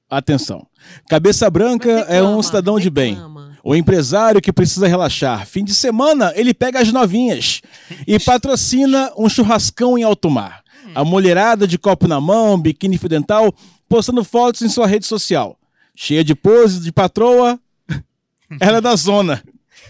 Atenção. 0.09 0.65
Cabeça 1.09 1.49
Branca 1.49 1.89
Mas 1.91 2.09
é 2.09 2.21
um 2.21 2.25
reclama, 2.25 2.43
cidadão 2.43 2.79
de 2.79 2.89
bem. 2.89 3.13
reclama. 3.13 3.46
O 3.67 3.75
empresário 3.75 4.39
que 4.39 4.53
precisa 4.53 4.87
relaxar. 4.87 5.45
Fim 5.45 5.61
de 5.61 5.75
semana, 5.75 6.31
ele 6.37 6.53
pega 6.53 6.79
as 6.79 6.89
novinhas 6.93 7.61
e 8.07 8.17
patrocina 8.23 9.11
um 9.17 9.27
churrascão 9.27 9.97
em 9.97 10.03
alto 10.03 10.29
mar. 10.29 10.63
A 10.95 11.03
mulherada 11.03 11.67
de 11.67 11.77
copo 11.77 12.07
na 12.07 12.21
mão, 12.21 12.57
biquíni 12.57 12.97
fio 12.97 13.09
dental, 13.09 13.53
postando 13.89 14.23
fotos 14.23 14.61
em 14.61 14.69
sua 14.69 14.87
rede 14.87 15.05
social. 15.05 15.59
Cheia 15.93 16.23
de 16.23 16.33
poses 16.33 16.81
de 16.81 16.93
patroa, 16.93 17.59
ela 18.61 18.77
é 18.77 18.81
da 18.81 18.95
zona. 18.95 19.43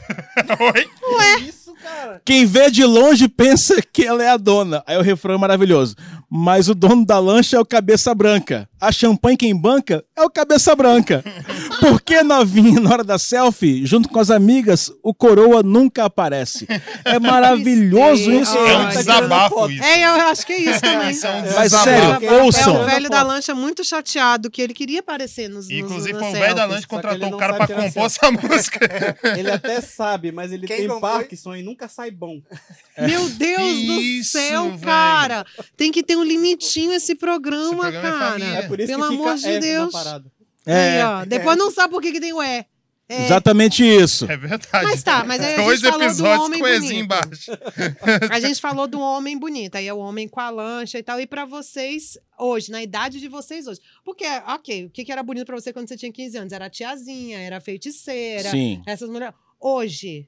Oi? 0.60 1.44
Isso, 1.44 1.67
cara. 1.88 2.22
Quem 2.26 2.46
vê 2.46 2.70
de 2.70 2.84
longe 2.86 3.28
pensa 3.28 3.82
que 3.82 4.04
ela 4.06 4.24
é 4.24 4.30
a 4.30 4.38
dona. 4.38 4.84
Aí 4.88 4.98
o 4.98 5.02
refrão 5.02 5.36
é 5.36 5.38
maravilhoso. 5.38 5.96
Mas 6.30 6.68
o 6.68 6.76
dono 6.76 7.06
da 7.06 7.20
lancha 7.20 7.56
é 7.56 7.60
o 7.60 7.66
cabeça 7.66 8.14
branca. 8.14 8.68
A 8.82 8.92
champanhe 8.92 9.38
quem 9.38 9.56
banca 9.56 10.04
é 10.16 10.22
o 10.24 10.30
cabeça 10.30 10.76
branca. 10.76 11.24
Por 11.80 12.02
que 12.02 12.22
novinha 12.22 12.80
na 12.82 12.90
hora 12.92 13.04
da 13.04 13.18
selfie, 13.18 13.86
junto 13.86 14.10
com 14.10 14.20
as 14.20 14.30
amigas, 14.30 14.92
o 15.02 15.14
coroa 15.14 15.64
nunca 15.64 16.06
aparece? 16.06 16.68
É 17.06 17.18
maravilhoso 17.20 18.32
isso. 18.32 18.58
É 18.58 18.78
um 18.78 18.88
Ai, 18.88 18.98
desabafo 18.98 19.70
isso. 19.72 19.84
É, 19.84 20.06
eu 20.06 20.12
acho 20.28 20.46
que 20.46 20.54
é 20.54 20.62
isso 20.62 20.82
também. 20.82 21.12
Isso 21.12 21.26
é 21.26 21.32
um 21.32 21.56
Mas 21.56 21.72
sério, 21.72 22.26
É 22.26 22.42
ouçam. 22.44 22.82
o 22.82 22.86
velho 22.86 23.10
da 23.10 23.24
lancha 23.24 23.56
muito 23.56 23.84
chateado, 23.84 24.50
que 24.52 24.62
ele 24.62 24.74
queria 24.74 25.00
aparecer 25.00 25.48
nos, 25.48 25.68
nos 25.68 25.72
Inclusive, 25.72 26.14
nas 26.14 26.22
foi 26.22 26.30
o 26.30 26.42
velho 26.42 26.56
da 26.56 26.68
que 26.80 26.88
contratou 26.88 27.30
o 27.34 27.38
cara 27.38 27.54
pra 27.54 27.68
tirar 27.68 27.84
compor 27.84 28.06
essa 28.06 28.32
música. 28.32 29.18
Ele 29.38 29.52
até 29.52 29.82
sabe, 29.82 30.32
mas 30.32 30.52
ele 30.52 30.68
Quem 30.68 30.88
tem? 30.88 31.00
Parkinson 31.00 31.56
e 31.56 31.64
nunca 31.64 31.77
sai 31.90 32.12
bom. 32.12 32.42
Meu 32.98 33.28
Deus 33.30 33.62
do 33.86 34.00
Isso, 34.02 34.32
céu, 34.32 34.70
velho. 34.70 34.80
cara. 34.80 35.46
Tem 35.76 35.92
que 35.92 36.02
ter 36.02 36.16
um 36.16 36.24
limitinho 36.24 36.94
esse 36.94 37.14
programa, 37.14 37.90
Esse 37.90 38.00
programa 38.00 38.08
é 38.08 38.12
cara. 38.20 38.32
família. 38.32 38.58
É 38.60 38.68
por 38.68 38.80
isso 38.80 38.88
Pelo 38.88 39.08
que 39.10 39.14
amor 39.16 39.36
de 39.36 39.48
é 39.50 39.60
Deus. 39.60 39.94
Aí, 39.96 40.22
É, 40.66 41.06
ó, 41.06 41.26
depois 41.26 41.58
não 41.58 41.70
sabe 41.72 41.92
por 41.94 42.02
que, 42.02 42.12
que 42.14 42.20
tem 42.22 42.32
o 42.34 42.42
E. 42.42 42.66
É. 43.10 43.24
exatamente 43.24 43.86
isso. 43.86 44.30
É 44.30 44.36
verdade. 44.36 44.84
Mas 44.86 45.02
tá, 45.02 45.24
mas 45.24 45.42
aí 45.42 45.54
a 45.56 45.64
Dois 45.64 45.80
gente 45.80 45.90
falou 45.90 46.00
do 46.00 46.06
episódios 46.12 46.46
homem 46.46 46.60
bonito. 46.60 46.94
embaixo. 46.94 47.52
A 48.30 48.40
gente 48.42 48.60
falou 48.60 48.86
do 48.86 49.00
homem 49.00 49.38
bonito, 49.40 49.76
aí 49.76 49.88
é 49.88 49.94
o 49.94 49.98
homem 49.98 50.28
com 50.28 50.42
a 50.42 50.50
lancha 50.50 51.00
e 51.00 51.04
tal. 51.04 51.18
E 51.18 51.26
pra 51.26 51.46
vocês, 51.46 52.18
hoje, 52.38 52.70
na 52.70 52.84
idade 52.84 53.22
de 53.22 53.30
vocês 53.30 53.66
hoje. 53.66 53.80
Porque, 54.04 54.26
ok, 54.46 54.88
o 54.88 54.90
que, 54.90 55.06
que 55.06 55.12
era 55.14 55.24
bonito 55.24 55.46
pra 55.46 55.56
você 55.56 55.72
quando 55.72 55.88
você 55.88 55.96
tinha 55.96 56.12
15 56.12 56.38
anos? 56.38 56.52
Era 56.52 56.70
tiazinha, 56.70 57.40
era 57.40 57.62
feiticeira, 57.62 58.50
Sim. 58.52 58.82
essas 58.86 59.10
mulheres. 59.10 59.34
Hoje, 59.58 60.28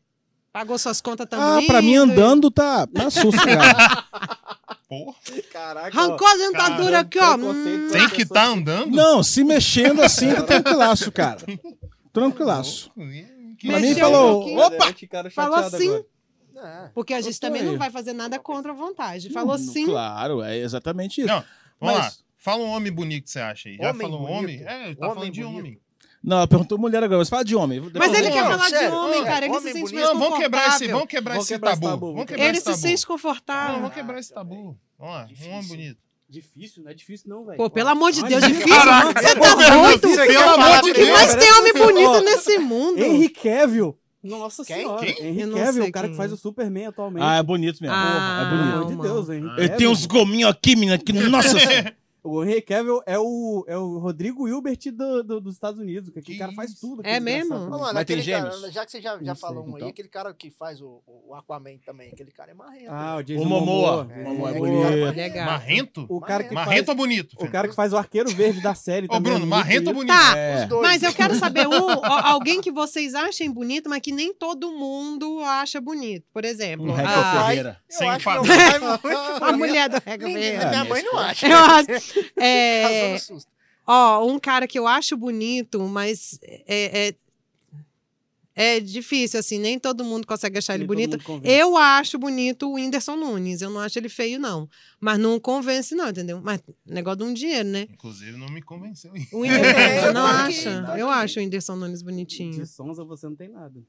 pagou 0.52 0.78
suas 0.78 1.00
contas 1.02 1.26
Ah, 1.32 1.38
também. 1.38 1.68
pra 1.68 1.82
mim 1.82 1.96
andando 1.96 2.50
tá, 2.52 2.86
tá 2.88 3.10
susto, 3.10 3.42
cara. 3.46 4.04
Porra. 4.90 5.16
Caraca. 5.52 5.88
Arrancou 6.00 6.28
a 6.28 6.34
dentadura 6.36 7.00
aqui, 7.00 7.20
ó. 7.20 7.36
Hum, 7.36 7.90
Tem 7.92 8.10
que 8.10 8.24
estar 8.24 8.34
tá 8.46 8.48
andando? 8.48 8.88
Não, 8.96 9.22
se 9.22 9.44
mexendo 9.44 10.02
assim, 10.02 10.34
tá 10.34 10.42
tranquilaço, 10.42 11.12
cara. 11.12 11.38
Tranquilaço. 12.12 12.92
Que 13.60 13.68
Pra 13.68 13.80
mim 13.80 13.92
um 13.92 13.96
falou, 13.96 14.34
pouquinho. 14.40 14.60
opa! 14.62 15.30
Falou 15.32 15.58
assim. 15.58 15.90
Agora. 15.90 16.06
É. 16.86 16.90
Porque 16.94 17.14
a 17.14 17.22
gente 17.22 17.40
também 17.40 17.62
aí. 17.62 17.68
não 17.68 17.78
vai 17.78 17.90
fazer 17.92 18.14
nada 18.14 18.38
contra 18.40 18.72
a 18.72 18.76
vontade. 18.76 19.30
Falou 19.30 19.56
Hum, 19.56 19.58
sim. 19.60 19.86
Claro, 19.86 20.42
é 20.42 20.58
exatamente 20.58 21.20
isso. 21.22 21.28
Não, 21.28 21.44
vamos 21.80 21.96
Mas- 21.98 22.06
lá. 22.06 22.12
Fala 22.42 22.64
um 22.64 22.70
homem 22.70 22.92
bonito 22.92 23.26
que 23.26 23.32
você 23.32 23.40
acha 23.42 23.68
aí. 23.70 23.76
Já 23.76 23.90
Homem 23.90 24.02
falou 24.10 24.20
bonito? 24.22 24.38
homem? 24.40 24.62
É, 24.64 24.96
tá 24.96 25.06
Homem 25.08 25.16
falando 25.16 25.32
de 25.32 25.44
bonito. 25.44 25.58
homem. 25.60 25.80
Não, 26.24 26.38
ela 26.38 26.48
perguntou 26.48 26.78
mulher 26.78 27.02
agora, 27.04 27.20
mas 27.20 27.30
fala 27.30 27.44
de 27.46 27.56
homem. 27.56 27.80
Mas 27.94 28.14
ele 28.14 28.28
Não, 28.30 28.32
quer 28.36 28.44
não, 28.44 28.52
falar 28.52 28.70
de 28.70 28.88
homem, 28.94 29.20
não, 29.20 29.26
cara. 29.26 29.46
Ele 29.46 29.56
homem 29.56 29.74
se 29.74 29.80
sente 29.80 29.94
Não, 29.96 30.20
vamos 30.20 30.38
quebrar 30.40 30.68
esse, 30.68 30.88
vamos 30.88 31.08
quebrar 31.08 31.34
Vamos 31.36 31.50
esse 31.52 31.60
tabu. 31.60 31.88
tabu. 31.88 32.12
Vamos 32.14 32.26
quebrar 32.26 32.46
Ele 32.46 32.58
esse 32.58 32.74
se 32.76 32.82
sente 32.82 33.02
Não, 33.02 33.08
confortável. 33.16 33.76
vamos 33.78 33.94
quebrar 33.94 34.20
esse 34.20 34.34
tabu. 34.34 34.78
Vamos 34.98 35.14
lá, 35.16 35.28
um 35.48 35.52
homem 35.54 35.68
bonito. 35.68 35.98
Difícil, 36.30 36.84
não 36.84 36.92
é 36.92 36.94
difícil 36.94 37.28
não, 37.30 37.44
velho. 37.46 37.58
Pô, 37.58 37.70
pelo 37.72 37.90
amor 37.90 38.12
de 38.12 38.22
Deus, 38.24 38.44
difícil. 38.44 38.68
Caraca, 38.76 39.20
Você 39.20 39.36
tá 39.36 39.56
doido? 39.56 40.02
pelo 40.02 40.50
amor 40.50 40.82
de 40.84 40.92
O 40.92 40.94
que 40.94 41.06
Deus. 41.06 41.10
mais 41.18 41.36
tem 41.36 41.52
homem 41.54 41.74
bonito 41.74 42.10
Ó, 42.10 42.22
nesse 42.22 42.60
mundo? 42.60 43.00
Henry 43.00 43.30
Cavill. 43.30 43.98
Nossa 44.22 44.64
Quem? 44.66 44.76
senhora. 44.76 45.06
Quem? 45.06 45.26
Henry 45.26 45.42
Eu 45.42 45.48
não 45.48 45.58
Cavill, 45.58 45.86
o 45.86 45.92
cara 45.92 46.06
quem 46.08 46.12
que 46.12 46.18
faz 46.18 46.30
é. 46.32 46.34
o 46.36 46.38
Superman 46.38 46.86
atualmente. 46.88 47.24
Ah, 47.24 47.38
é 47.38 47.42
bonito 47.44 47.80
mesmo. 47.82 47.96
Ah, 47.98 48.42
é 48.46 48.50
Pelo 48.50 48.58
bonito. 48.62 48.76
amor 48.76 48.88
de 48.90 48.96
não, 48.96 49.02
Deus, 49.02 49.30
Henry. 49.30 49.48
Ele 49.48 49.56
Cavill. 49.70 49.78
tem 49.78 49.88
uns 49.88 50.06
gominhos 50.06 50.52
aqui, 50.52 50.76
menina, 50.76 50.98
que 51.00 51.14
nossa 51.14 51.58
senhora. 51.58 51.96
O 52.24 52.44
Henry 52.44 52.62
Cavill 52.62 53.02
é 53.06 53.18
o, 53.18 53.64
é 53.68 53.78
o 53.78 53.98
Rodrigo 54.00 54.48
Hilbert 54.48 54.78
do, 54.92 55.24
do- 55.24 55.42
dos 55.42 55.54
Estados 55.54 55.80
Unidos, 55.80 56.10
que 56.10 56.20
aquele 56.20 56.34
Que 56.38 56.40
cara 56.40 56.52
faz 56.54 56.74
tudo. 56.74 57.02
É 57.04 57.16
aquele 57.16 57.20
mesmo? 57.26 57.56
Ô, 57.56 57.60
mano, 57.70 57.94
Mas 57.94 58.06
tem 58.06 58.20
aquele 58.20 58.24
cara, 58.32 58.52
gêmeos? 58.52 58.74
já 58.74 58.86
que 58.86 58.92
você 58.92 59.02
já, 59.02 59.18
já 59.22 59.36
falou 59.36 59.64
sei, 59.64 59.72
um 59.74 59.76
então. 59.76 59.88
aí, 59.88 59.92
aquele 59.92 60.08
cara 60.10 60.34
que 60.34 60.52
faz 60.52 60.82
o, 60.82 61.02
o 61.08 61.34
Aquaman 61.36 61.78
também, 61.86 62.10
aquele 62.12 62.32
cara 62.32 62.52
é 62.52 62.54
marrento. 62.54 62.90
Ah, 62.90 63.16
o 63.16 63.18
né? 63.18 63.24
Jason 63.24 63.42
O 63.44 63.46
Momoa. 63.46 64.04
Momoa. 64.04 64.14
É, 64.14 64.24
Momoa 64.24 64.50
é 64.50 64.52
aquele 64.52 64.72
bonito. 64.72 65.20
é 65.38 65.46
marrento. 65.46 66.06
O 66.10 66.20
cara 66.22 66.44
que 66.44 66.54
Marrento 66.54 66.80
ou 66.92 66.96
faz, 66.96 66.98
bonito? 66.98 67.36
o 67.40 67.50
cara 67.52 67.68
que 67.68 67.76
faz 67.76 67.94
o 67.94 67.98
arqueiro 67.98 68.30
verde 68.30 68.62
da 68.62 68.76
série 68.76 69.06
Ô, 69.06 69.10
também. 69.10 69.32
é 69.32 69.36
Bruno, 69.36 69.48
marrento 69.48 69.88
ou 69.90 69.94
bonito. 69.94 70.14
bonito? 70.14 70.32
Tá, 70.34 70.38
É. 70.38 70.68
Mas 70.82 71.04
eu 71.04 71.14
quero 71.14 71.36
saber 71.36 71.68
um, 71.68 71.72
alguém 72.26 72.60
que 72.62 72.72
vocês 72.72 73.16
achem 73.16 73.50
bonito, 73.52 73.90
mas 73.90 74.02
que 74.02 74.12
nem 74.12 74.34
todo 74.34 74.72
mundo 74.72 75.40
acha 75.44 75.80
bonito. 75.80 76.26
Por 76.34 76.44
exemplo, 76.44 76.86
Um 76.88 76.94
a, 76.96 77.44
Ferreira. 77.48 77.80
Sem 77.88 78.08
é 78.10 78.18
a 79.42 79.52
mulher 79.54 79.90
do 79.90 80.02
Rega 80.06 80.26
Verde. 80.28 80.66
Minha 80.66 80.84
mãe 80.86 81.04
não 81.04 81.18
acha. 81.18 81.48
Eu 81.48 81.58
acho. 81.58 82.09
É, 82.38 83.18
ó, 83.86 84.26
um 84.26 84.40
cara 84.40 84.68
que 84.68 84.78
eu 84.78 84.88
acho 84.88 85.16
bonito, 85.18 85.80
mas 85.88 86.40
é, 86.44 87.08
é, 87.10 87.16
é 88.56 88.80
difícil, 88.82 89.40
assim, 89.40 89.58
nem 89.58 89.80
todo 89.80 90.04
mundo 90.04 90.28
consegue 90.28 90.58
achar 90.58 90.76
ele 90.76 90.86
Nem 90.86 91.08
todo 91.10 91.24
bonito. 91.24 91.48
Eu 91.50 91.78
acho 91.78 92.20
bonito 92.20 92.68
o 92.70 92.74
Whindersson 92.74 93.16
Nunes. 93.16 93.62
Eu 93.62 93.70
não 93.70 93.80
acho 93.80 93.98
ele 93.98 94.10
feio, 94.10 94.38
não. 94.38 94.70
Mas 95.00 95.18
não 95.18 95.40
convence, 95.40 95.96
não, 95.96 96.10
entendeu? 96.10 96.42
Mas 96.44 96.62
negócio 96.86 97.20
de 97.20 97.24
um 97.24 97.34
dinheiro, 97.34 97.70
né? 97.70 97.88
Inclusive, 97.90 98.38
não 98.38 98.50
me 98.50 98.62
convenceu. 98.62 99.14
O 99.32 99.40
Whindersson, 99.40 100.12
não 100.14 100.26
aqui, 100.26 100.60
acha? 100.60 100.84
tá 100.84 101.00
Eu 101.00 101.10
aqui. 101.10 101.24
acho 101.24 101.40
o 101.40 101.44
Whindersson 101.44 101.76
Nunes 101.78 102.02
bonitinho. 102.02 102.52
De 102.52 102.66
Sonza 102.66 103.06
você 103.06 103.28
não 103.28 103.36
tem 103.36 103.48
nada. 103.48 103.82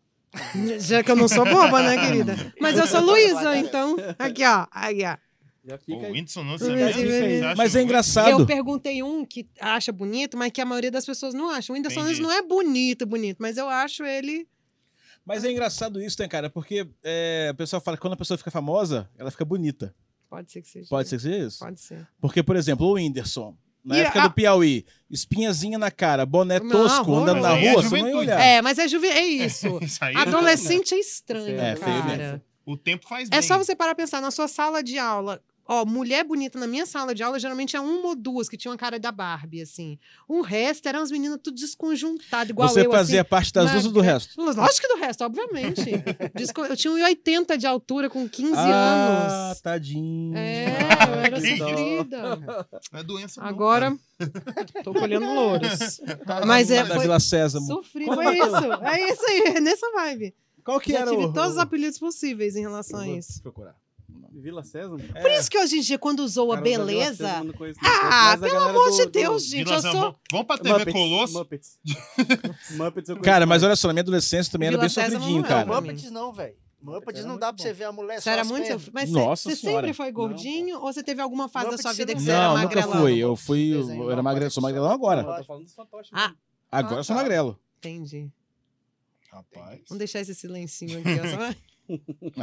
Já 0.78 1.02
que 1.02 1.10
eu 1.10 1.16
não 1.16 1.26
sou 1.26 1.44
boba, 1.44 1.82
né, 1.82 1.96
querida? 2.06 2.54
Mas 2.60 2.78
eu 2.78 2.86
sou 2.86 3.00
Luísa, 3.00 3.56
então. 3.56 3.96
Aqui, 4.16 4.44
ó. 4.44 4.68
Aí, 4.70 5.02
ó. 5.04 5.16
Já 5.64 5.74
O 5.74 5.78
fica 5.78 6.06
aí. 6.06 6.12
Whindersson 6.12 6.42
não 6.44 6.58
sabia. 6.58 6.86
mas- 6.86 7.56
Mas 7.58 7.74
é 7.76 7.78
o- 7.78 7.82
engraçado. 7.82 8.30
Eu 8.40 8.46
perguntei 8.46 9.02
um 9.02 9.24
que 9.24 9.46
acha 9.60 9.92
bonito, 9.92 10.36
mas 10.36 10.50
que 10.50 10.60
a 10.60 10.64
maioria 10.64 10.90
das 10.90 11.04
pessoas 11.04 11.34
não 11.34 11.50
acha. 11.50 11.72
O 11.72 11.76
Whindersson 11.76 12.00
Entendi. 12.00 12.22
não 12.22 12.32
é 12.32 12.40
bonito, 12.42 13.04
bonito, 13.06 13.36
mas 13.40 13.56
eu 13.58 13.68
acho 13.68 14.02
ele. 14.04 14.48
Mas 15.24 15.44
é 15.44 15.50
engraçado 15.52 16.00
isso, 16.02 16.16
né, 16.20 16.26
cara? 16.28 16.48
Porque 16.48 16.88
é, 17.04 17.50
o 17.52 17.54
pessoal 17.56 17.80
fala 17.82 17.96
que 17.96 18.00
quando 18.00 18.14
a 18.14 18.16
pessoa 18.16 18.38
fica 18.38 18.50
famosa, 18.50 19.08
ela 19.18 19.30
fica 19.30 19.44
bonita. 19.44 19.94
Pode 20.30 20.50
ser 20.50 20.62
que 20.62 20.68
seja. 20.68 20.86
Pode 20.88 21.08
ser 21.08 21.16
que 21.16 21.22
seja 21.22 21.46
isso? 21.46 21.58
Pode 21.58 21.80
ser. 21.80 22.08
Porque, 22.20 22.42
por 22.42 22.56
exemplo, 22.56 22.86
o 22.86 22.92
Whindersson, 22.94 23.54
na 23.84 23.98
E 23.98 24.00
época 24.00 24.22
a- 24.22 24.28
do 24.28 24.34
Piauí, 24.34 24.86
espinhazinha 25.10 25.78
na 25.78 25.90
cara, 25.90 26.24
boné 26.24 26.58
tosco, 26.58 27.14
andando 27.14 27.42
na 27.42 27.56
é 27.58 27.70
rua, 27.72 27.82
você 27.82 27.98
não 28.00 28.08
ia 28.08 28.16
olhar. 28.16 28.40
É, 28.40 28.62
mas 28.62 28.78
é 28.78 28.88
juve... 28.88 29.08
é 29.08 29.24
isso. 29.24 29.66
Isso 29.84 30.02
aí 30.02 30.16
Adolescente 30.16 30.94
é 30.94 30.98
estranho, 30.98 31.60
É, 31.60 31.76
feio 31.76 32.02
cara. 32.02 32.16
mesmo. 32.16 32.42
O 32.64 32.76
tempo 32.76 33.06
faz 33.08 33.28
bem. 33.28 33.38
É 33.38 33.42
só 33.42 33.58
você 33.58 33.74
parar 33.74 33.94
pra 33.94 34.04
pensar, 34.04 34.20
na 34.20 34.30
sua 34.30 34.46
sala 34.46 34.82
de 34.82 34.96
aula, 34.98 35.42
ó, 35.72 35.84
mulher 35.86 36.24
bonita 36.24 36.58
na 36.58 36.66
minha 36.66 36.84
sala 36.84 37.14
de 37.14 37.22
aula, 37.22 37.38
geralmente 37.38 37.76
é 37.76 37.80
uma 37.80 38.08
ou 38.08 38.16
duas 38.16 38.48
que 38.48 38.56
tinham 38.56 38.74
a 38.74 38.76
cara 38.76 38.98
da 38.98 39.12
Barbie, 39.12 39.62
assim. 39.62 39.96
O 40.26 40.40
resto 40.40 40.88
eram 40.88 41.00
as 41.00 41.10
meninas 41.12 41.38
tudo 41.40 41.54
desconjuntado, 41.54 42.50
igual 42.50 42.68
Você 42.68 42.84
eu, 42.84 42.90
fazia 42.90 43.20
assim. 43.20 43.30
parte 43.30 43.52
das 43.52 43.70
duas 43.70 43.84
ou 43.86 43.92
do 43.92 44.00
resto? 44.00 44.34
Lógico 44.40 44.88
que 44.88 44.94
do 44.94 45.00
resto, 45.00 45.22
obviamente. 45.24 45.84
Desco- 46.34 46.64
Eu 46.64 46.76
tinha 46.76 46.92
1,80 46.92 47.56
de 47.56 47.66
altura 47.66 48.10
com 48.10 48.28
15 48.28 48.52
Ah, 48.56 49.46
anos. 49.48 49.60
tadinho. 49.60 50.36
É, 50.36 50.66
eu 50.66 51.14
era 51.20 51.36
sofrida. 51.40 52.36
Não 52.92 52.98
é 53.00 53.02
doença, 53.04 53.40
não, 53.40 53.48
Agora, 53.48 53.96
tô 54.82 54.92
colhendo 54.92 55.26
louros. 55.26 56.00
Mas 56.46 56.70
é, 56.70 56.82
Da 56.82 56.94
foi, 56.94 57.02
Vila 57.02 57.20
Sésamo. 57.20 57.66
sofri, 57.66 58.06
foi 58.06 58.38
isso. 58.38 58.72
É 58.82 59.12
isso 59.12 59.26
aí, 59.26 59.42
é 59.56 59.60
nessa 59.60 59.90
vibe. 59.92 60.34
Qual 60.64 60.78
que 60.80 60.92
Já 60.92 61.00
era 61.00 61.10
tive 61.10 61.24
o... 61.24 61.32
todos 61.32 61.52
os 61.52 61.58
apelidos 61.58 61.98
possíveis 61.98 62.54
em 62.56 62.60
relação 62.60 62.98
a 63.00 63.04
Eu 63.04 63.10
vou 63.10 63.18
isso. 63.18 63.42
procurar. 63.42 63.74
Vila 64.32 64.62
Sésamo? 64.62 64.98
Por 64.98 65.30
isso 65.32 65.50
que 65.50 65.58
hoje 65.58 65.78
em 65.78 65.80
dia, 65.80 65.98
quando 65.98 66.26
zoa 66.28 66.54
Cara, 66.56 66.60
da 66.64 66.70
Vila 66.70 66.84
beleza... 66.86 67.44
Não 67.44 67.52
conheço, 67.52 67.80
não. 67.82 67.90
Ah, 67.90 68.32
a 68.32 68.38
pelo 68.38 68.58
amor 68.60 68.90
do- 68.90 68.96
de 68.96 69.04
do- 69.06 69.10
Deus, 69.10 69.44
gente. 69.46 69.64
Vila 69.64 69.76
Eu 69.76 69.82
sou... 69.82 70.16
Vamos- 70.30 70.46
pra 70.46 70.56
TV 70.58 70.70
Muppets, 70.78 70.92
Colosso. 70.92 71.32
Muppets. 71.34 71.78
Muppets 72.76 73.10
Cara, 73.22 73.44
mas 73.46 73.62
olha 73.62 73.74
só, 73.76 73.88
na 73.88 73.94
minha 73.94 74.02
adolescência 74.02 74.50
também 74.52 74.68
era 74.68 74.78
bem 74.78 74.88
Sésamo 74.88 75.12
sofridinho, 75.14 75.40
não 75.40 75.46
é, 75.46 75.48
cara. 75.48 75.66
pra 75.66 75.80
mim. 75.80 75.88
Muppets 75.88 76.10
não, 76.10 76.32
velho. 76.32 76.54
Muppets 76.82 77.24
não 77.26 77.36
dá 77.38 77.52
pra 77.52 77.62
você 77.62 77.72
ver 77.74 77.84
a 77.84 77.92
mulher 77.92 78.14
Você 78.16 78.22
só 78.22 78.30
era 78.30 78.44
muito 78.44 78.66
sofrido. 78.68 78.92
Mas 78.94 79.10
Nossa 79.10 79.50
você 79.50 79.56
Senhora. 79.56 79.86
sempre 79.86 79.92
foi 79.94 80.10
gordinho 80.12 80.76
ou 80.78 80.92
você 80.92 81.02
teve 81.02 81.20
alguma 81.20 81.48
fase 81.48 81.66
da 81.66 81.72
Muppets 81.72 81.82
sua 81.82 81.92
vida 81.92 82.12
você 82.12 82.18
que 82.18 82.20
não 82.20 82.24
você 82.24 82.30
era 82.30 82.40
Não, 82.48 82.54
nunca 82.62 82.64
magrelão? 82.76 83.00
fui. 83.02 83.18
Eu 83.18 83.36
fui, 83.36 83.72
eu 83.74 84.06
era 84.06 84.16
não 84.16 84.22
magrelo, 84.22 84.50
sou 84.50 84.62
magrelão 84.62 84.90
agora. 84.90 85.20
Eu 85.22 85.36
tô 85.36 85.44
falando 85.44 85.64
dos 85.64 85.74
fantoches. 85.74 86.10
Ah, 86.14 86.32
Agora 86.72 86.96
Ah, 86.96 87.00
eu 87.00 87.04
sou 87.04 87.16
tá. 87.16 87.22
magrelo. 87.22 87.58
entendi. 87.78 88.30
Rapaz. 89.30 89.80
Vamos 89.88 89.98
deixar 89.98 90.20
esse 90.20 90.34
silencinho 90.34 91.00
aqui. 91.00 91.20
ó, 91.20 91.28
só- 91.28 91.54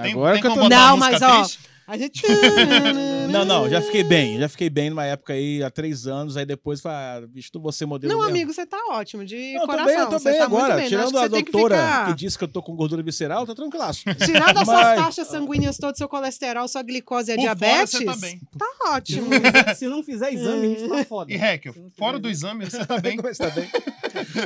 Tem- 0.02 0.12
Agora 0.12 0.34
tem 0.34 0.42
que 0.42 0.48
eu 0.50 0.54
tô... 0.54 0.70
Não, 0.70 0.98
mas, 0.98 1.22
ó, 1.22 1.38
triste? 1.44 1.60
A 1.88 1.98
gente... 1.98 2.22
Não, 3.32 3.44
não, 3.44 3.70
já 3.70 3.82
fiquei 3.82 4.04
bem. 4.04 4.40
Já 4.40 4.48
fiquei 4.50 4.70
bem 4.70 4.90
numa 4.90 5.04
época 5.06 5.34
aí, 5.34 5.62
há 5.62 5.70
três 5.70 6.08
anos. 6.08 6.38
Aí 6.38 6.46
depois, 6.46 6.86
ah, 6.86 7.22
bicho, 7.28 7.50
tu 7.52 7.60
você 7.60 7.86
modelo 7.86 8.12
Não, 8.12 8.20
mesmo. 8.22 8.32
amigo, 8.32 8.54
você 8.54 8.66
tá 8.66 8.78
ótimo, 8.92 9.26
de 9.26 9.36
Não, 9.54 9.54
eu 9.54 9.60
tô 9.62 9.66
coração. 9.68 9.86
bem, 9.86 9.98
eu 9.98 10.06
tô 10.10 10.20
você 10.20 10.30
bem 10.32 10.40
tá 10.40 10.50
muito 10.50 10.64
agora. 10.64 10.76
bem. 10.78 10.88
Tirando 10.88 11.12
que 11.12 11.18
a 11.18 11.30
tem 11.30 11.44
que 11.44 11.52
doutora 11.52 11.76
ficar- 11.78 12.06
que 12.08 12.14
disse 12.16 12.38
que 12.38 12.44
eu 12.46 12.48
tô 12.48 12.62
com 12.64 12.74
gordura 12.76 13.04
visceral, 13.04 13.46
tá 13.46 13.54
tranquilaço. 13.54 14.04
Tirando 14.26 14.58
as 14.58 14.66
suas 14.66 14.96
taxas 14.96 15.28
sanguíneas 15.28 15.78
todas, 15.78 15.98
seu 15.98 16.08
colesterol, 16.08 16.68
sua 16.70 16.82
glicose 16.84 17.32
e 17.32 17.34
a 17.34 17.36
fora, 17.36 17.56
diabetes, 17.56 17.92
você 18.00 18.06
tá 18.06 18.16
bem. 18.16 18.42
tá 18.58 18.66
ótimo. 18.94 19.30
Se 19.76 19.88
não 19.88 20.02
fizer 20.04 20.34
exame, 20.34 20.66
a 20.66 20.70
gente 20.80 20.90
tá 20.90 21.06
foda. 21.06 21.32
E, 21.34 21.36
Heckel, 21.36 21.76
fora 21.98 22.18
do 22.20 22.30
exame, 22.30 22.66
você 22.70 22.86
tá 22.86 22.98
bem. 23.00 23.18
Mas 23.22 23.38
tá 23.38 23.50
bem. 23.50 23.70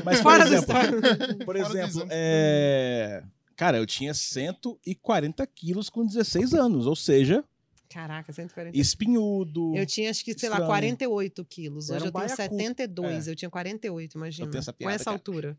Mas, 0.03 0.17
por 0.17 0.23
Fora 0.23 0.45
do 0.45 0.53
exemplo, 0.55 0.75
estado. 0.75 1.37
por 1.37 1.45
Fora 1.45 1.59
do 1.59 1.65
exemplo 1.77 1.89
exame. 1.89 2.11
É... 3.61 3.65
cara, 3.65 3.77
eu 3.77 3.85
tinha 3.85 4.13
140 4.13 5.45
quilos 5.47 5.89
com 5.89 6.05
16 6.05 6.53
anos, 6.53 6.87
ou 6.87 6.95
seja, 6.95 7.43
Caraca, 7.89 8.31
140. 8.31 8.77
espinhudo. 8.77 9.75
Eu 9.75 9.85
tinha, 9.85 10.09
acho 10.09 10.23
que, 10.23 10.33
sei 10.37 10.49
lá, 10.49 10.55
Estranho. 10.55 10.69
48 10.69 11.45
quilos. 11.45 11.89
Era 11.89 11.97
Hoje 11.97 12.05
um 12.05 12.07
eu 12.07 12.11
tenho 12.13 12.23
baiacu. 12.27 12.35
72. 12.55 13.27
É. 13.27 13.31
Eu 13.31 13.35
tinha 13.35 13.49
48, 13.51 14.17
imagina. 14.17 14.49
tenho 14.49 14.59
essa 14.59 14.71
Com 14.71 14.77
piada, 14.77 14.95
essa 14.95 15.03
cara. 15.05 15.15
altura. 15.15 15.57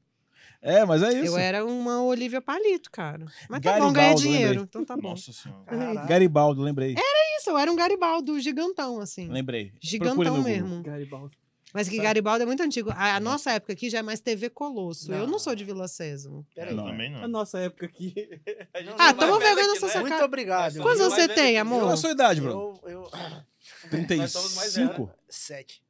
É, 0.62 0.84
mas 0.84 1.02
é 1.02 1.12
isso. 1.12 1.26
Eu 1.26 1.38
era 1.38 1.64
uma 1.64 2.02
Olivia 2.02 2.40
Palito, 2.40 2.90
cara. 2.90 3.26
Mas 3.48 3.60
tá 3.60 3.78
bom 3.78 3.92
Garibaldo, 3.92 3.92
ganhar 3.92 4.08
lembrei. 4.14 4.32
dinheiro. 4.32 4.62
Então 4.62 4.84
tá 4.84 4.96
bom. 4.96 5.10
Nossa 5.10 5.32
senhora. 5.32 5.64
Caralho. 5.64 6.08
Garibaldo, 6.08 6.62
lembrei. 6.62 6.94
Isso, 7.38 7.50
eu 7.50 7.58
era 7.58 7.70
um 7.70 7.76
Garibaldo 7.76 8.38
gigantão, 8.40 9.00
assim. 9.00 9.28
Lembrei. 9.28 9.72
Gigantão 9.80 10.42
mesmo. 10.42 10.82
Garibaldi. 10.82 11.36
Mas 11.72 11.88
que 11.88 11.96
Sabe? 11.96 12.06
Garibaldo 12.06 12.42
é 12.42 12.46
muito 12.46 12.62
antigo. 12.62 12.90
A, 12.90 13.16
a 13.16 13.20
nossa 13.20 13.50
época 13.52 13.72
aqui 13.72 13.88
já 13.88 13.98
é 13.98 14.02
mais 14.02 14.20
TV 14.20 14.50
Colosso. 14.50 15.10
Eu 15.12 15.20
não 15.20 15.32
Não. 15.32 15.38
sou 15.38 15.54
de 15.54 15.64
Vila 15.64 15.88
Sésamo. 15.88 16.46
Peraí. 16.54 16.74
Não. 16.74 16.84
Também 16.86 17.14
A 17.14 17.20
não. 17.22 17.28
nossa 17.28 17.58
época 17.58 17.86
aqui. 17.86 18.14
a 18.74 18.78
Ah, 18.98 19.10
é 19.10 19.14
velho 19.14 19.38
vergonha 19.38 19.68
nessa 19.68 19.86
né? 19.86 19.92
sua 19.92 20.00
Muito 20.02 20.22
obrigado. 20.22 20.80
Quantos 20.82 21.00
anos 21.00 21.14
você 21.14 21.28
tem, 21.28 21.52
que 21.52 21.58
amor? 21.58 21.80
Qual 21.80 21.90
a 21.92 21.96
sua 21.96 22.10
idade, 22.10 22.40
Bruno? 22.40 22.78
Eu, 22.84 22.90
eu... 22.90 23.10
Nós 24.18 24.32
somos 24.32 24.54
mais 24.54 24.74
velhos, 24.74 24.90
35? 24.96 25.10
Sete. 25.28 25.82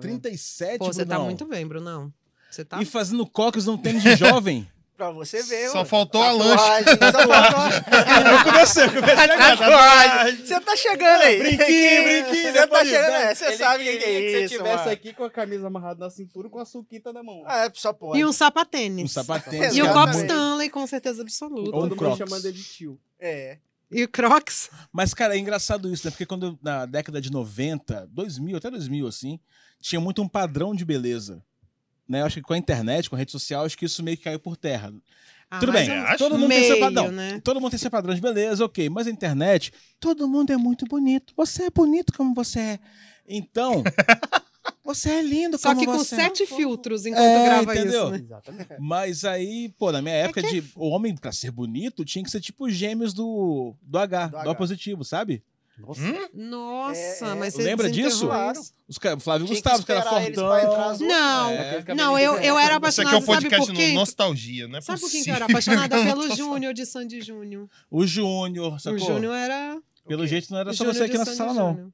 37, 0.00 0.78
Pô, 0.78 0.86
você 0.86 1.00
tá 1.00 1.14
Brunão? 1.14 1.24
muito 1.24 1.46
bem, 1.46 1.66
Brunão. 1.66 2.12
Você 2.50 2.64
tá. 2.64 2.80
E 2.80 2.84
fazendo 2.84 3.26
cocos 3.26 3.66
num 3.66 3.78
tênis 3.78 4.02
de 4.02 4.14
jovem? 4.16 4.68
Pra 4.98 5.12
você 5.12 5.40
ver. 5.44 5.68
Só 5.68 5.84
faltou 5.84 6.20
a 6.20 6.32
lancha. 6.32 6.56
Tatuagem, 6.56 7.12
Só 7.12 7.28
faltou 7.28 8.32
eu 8.32 8.44
comecei, 8.44 8.84
eu 8.84 8.90
comecei 8.90 9.30
a 9.30 9.56
Tatuagem. 9.56 10.44
Você 10.44 10.60
tá 10.60 10.76
chegando 10.76 11.22
aí. 11.22 11.38
Brinquinho, 11.38 12.02
brinquinho, 12.02 12.52
Você 12.52 12.66
tá 12.66 12.84
chegando 12.84 13.14
aí. 13.14 13.34
Você 13.36 13.44
Ele 13.44 13.56
sabe 13.56 13.84
o 13.84 13.86
que, 13.86 13.96
que 13.96 14.04
é 14.04 14.08
que 14.08 14.18
isso, 14.18 14.54
você 14.54 14.56
tivesse 14.56 14.76
mano. 14.78 14.90
aqui 14.90 15.12
com 15.12 15.22
a 15.22 15.30
camisa 15.30 15.68
amarrada 15.68 16.04
na 16.04 16.10
cintura 16.10 16.48
com 16.48 16.58
a 16.58 16.64
suquita 16.64 17.12
na 17.12 17.22
mão. 17.22 17.44
Ah, 17.46 17.66
é, 17.66 17.70
só 17.72 17.92
pode. 17.92 18.18
E 18.18 18.24
um 18.24 18.32
sapatênis. 18.32 19.04
Um 19.04 19.08
sapatênis. 19.08 19.76
E 19.76 19.82
o. 19.82 19.92
Cobb 19.92 20.10
Stanley, 20.16 20.68
com 20.68 20.84
certeza 20.84 21.22
absoluta. 21.22 21.76
Ou 21.76 21.88
Todo 21.88 21.96
mundo 21.96 22.16
chamando 22.16 22.44
ele 22.44 22.56
de 22.56 22.64
tio. 22.64 22.98
É. 23.20 23.58
E 23.92 24.02
o 24.02 24.08
Crocs. 24.08 24.68
Mas, 24.92 25.14
cara, 25.14 25.36
é 25.36 25.38
engraçado 25.38 25.92
isso, 25.92 26.04
né? 26.04 26.10
Porque 26.10 26.26
quando 26.26 26.58
na 26.60 26.86
década 26.86 27.20
de 27.20 27.30
90, 27.30 28.08
2000, 28.10 28.56
até 28.56 28.68
2000, 28.68 29.06
assim, 29.06 29.38
tinha 29.80 30.00
muito 30.00 30.20
um 30.20 30.28
padrão 30.28 30.74
de 30.74 30.84
beleza. 30.84 31.40
Né? 32.08 32.22
Eu 32.22 32.26
acho 32.26 32.36
que 32.36 32.42
com 32.42 32.54
a 32.54 32.58
internet, 32.58 33.10
com 33.10 33.16
a 33.16 33.18
rede 33.18 33.30
social, 33.32 33.64
acho 33.64 33.76
que 33.76 33.84
isso 33.84 34.02
meio 34.02 34.16
que 34.16 34.24
caiu 34.24 34.40
por 34.40 34.56
terra. 34.56 34.92
Ah, 35.50 35.60
Tudo 35.60 35.72
bem, 35.72 35.88
um 35.90 36.02
acha? 36.04 36.18
todo 36.18 36.38
mundo 36.38 36.48
tem 36.50 36.60
seu 36.64 36.70
meio, 36.78 36.80
padrão. 36.80 37.10
né? 37.12 37.40
Todo 37.42 37.60
mundo 37.60 37.70
tem 37.70 37.78
seu 37.78 37.90
padrão 37.90 38.14
de 38.14 38.20
beleza, 38.20 38.64
ok. 38.64 38.88
Mas 38.90 39.06
a 39.06 39.10
internet, 39.10 39.72
todo 39.98 40.28
mundo 40.28 40.52
é 40.52 40.56
muito 40.56 40.84
bonito. 40.86 41.32
Você 41.36 41.64
é 41.64 41.70
bonito 41.70 42.12
como 42.14 42.34
você 42.34 42.60
é. 42.60 42.78
Então, 43.26 43.82
você 44.84 45.10
é 45.10 45.22
lindo 45.22 45.58
Só 45.58 45.74
que 45.74 45.84
com 45.86 45.96
você 45.96 46.14
é. 46.14 46.18
sete 46.18 46.46
filtros 46.46 47.04
enquanto 47.06 47.22
É, 47.24 47.44
grava 47.44 47.74
entendeu? 47.74 48.02
isso, 48.04 48.10
né? 48.12 48.18
Exatamente. 48.18 48.68
Mas 48.78 49.24
aí, 49.24 49.70
pô, 49.78 49.90
na 49.92 50.00
minha 50.02 50.14
época, 50.14 50.42
que- 50.42 50.60
de, 50.60 50.72
o 50.74 50.88
homem, 50.88 51.14
pra 51.16 51.32
ser 51.32 51.50
bonito, 51.50 52.04
tinha 52.04 52.22
que 52.24 52.30
ser 52.30 52.40
tipo 52.40 52.68
gêmeos 52.70 53.12
do, 53.14 53.74
do 53.82 53.98
H, 53.98 54.26
Do 54.26 54.30
do, 54.32 54.36
H. 54.38 54.50
O 54.50 54.54
positivo, 54.54 55.04
sabe? 55.04 55.42
Nossa. 55.78 56.00
Hum? 56.00 56.28
Nossa, 56.34 57.26
É, 57.26 57.30
é, 57.30 57.34
mas 57.34 57.54
você 57.54 57.62
lembra 57.62 57.90
disso? 57.90 58.26
Claro. 58.26 58.58
isso. 58.60 58.74
Os 58.88 58.98
caras, 58.98 59.22
Flávio 59.22 59.46
Tinha 59.46 59.56
que 59.56 59.62
Gustavo, 59.62 59.78
que 59.78 59.86
pra 59.86 59.96
entrar 60.24 60.88
fortão. 60.96 61.06
Não, 61.06 61.50
É. 61.50 61.84
não, 61.94 62.18
eu, 62.18 62.34
eu 62.40 62.58
era 62.58 62.76
Esse 62.88 63.00
aqui 63.00 63.10
apaixonada, 63.10 63.16
é 63.16 63.18
o 63.18 63.22
sabe 63.22 63.26
podcast 63.42 63.66
por 63.66 63.72
no 63.72 63.78
quem? 63.78 63.94
Nostalgia, 63.94 64.68
né? 64.68 64.80
Sabe 64.80 65.00
por 65.00 65.10
quem 65.10 65.22
que 65.22 65.30
eu 65.30 65.34
era 65.34 65.44
apaixonada? 65.44 65.96
Pelo 66.04 66.34
Júnior 66.36 66.74
de 66.74 66.84
Sandy 66.86 67.20
Júnior. 67.20 67.68
O 67.90 68.06
Júnior, 68.06 68.74
O 68.74 68.78
sacou? 68.78 68.98
Júnior 68.98 69.34
era... 69.34 69.78
Pelo 70.06 70.22
O 70.22 70.24
quê? 70.24 70.30
jeito 70.30 70.50
não 70.50 70.58
era 70.58 70.70
o 70.70 70.74
só 70.74 70.84
você 70.84 71.04
aqui 71.04 71.16
nessa 71.18 71.34
sala, 71.34 71.52
não. 71.54 71.70
Júnior. 71.74 71.90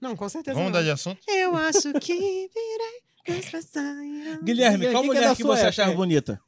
Não, 0.00 0.16
com 0.16 0.28
certeza 0.28 0.54
Vamos 0.54 0.70
mudar 0.70 0.82
de 0.82 0.90
assunto? 0.90 1.20
Eu 1.28 1.54
acho 1.56 1.92
que 2.00 2.14
virei. 2.14 3.00
Guilherme, 4.42 4.90
qual 4.90 5.02
que 5.02 5.10
é 5.10 5.12
mulher 5.12 5.28
da 5.28 5.36
que 5.36 5.42
sua 5.42 5.56
você 5.56 5.66
achava 5.66 5.92
bonita? 5.92 6.40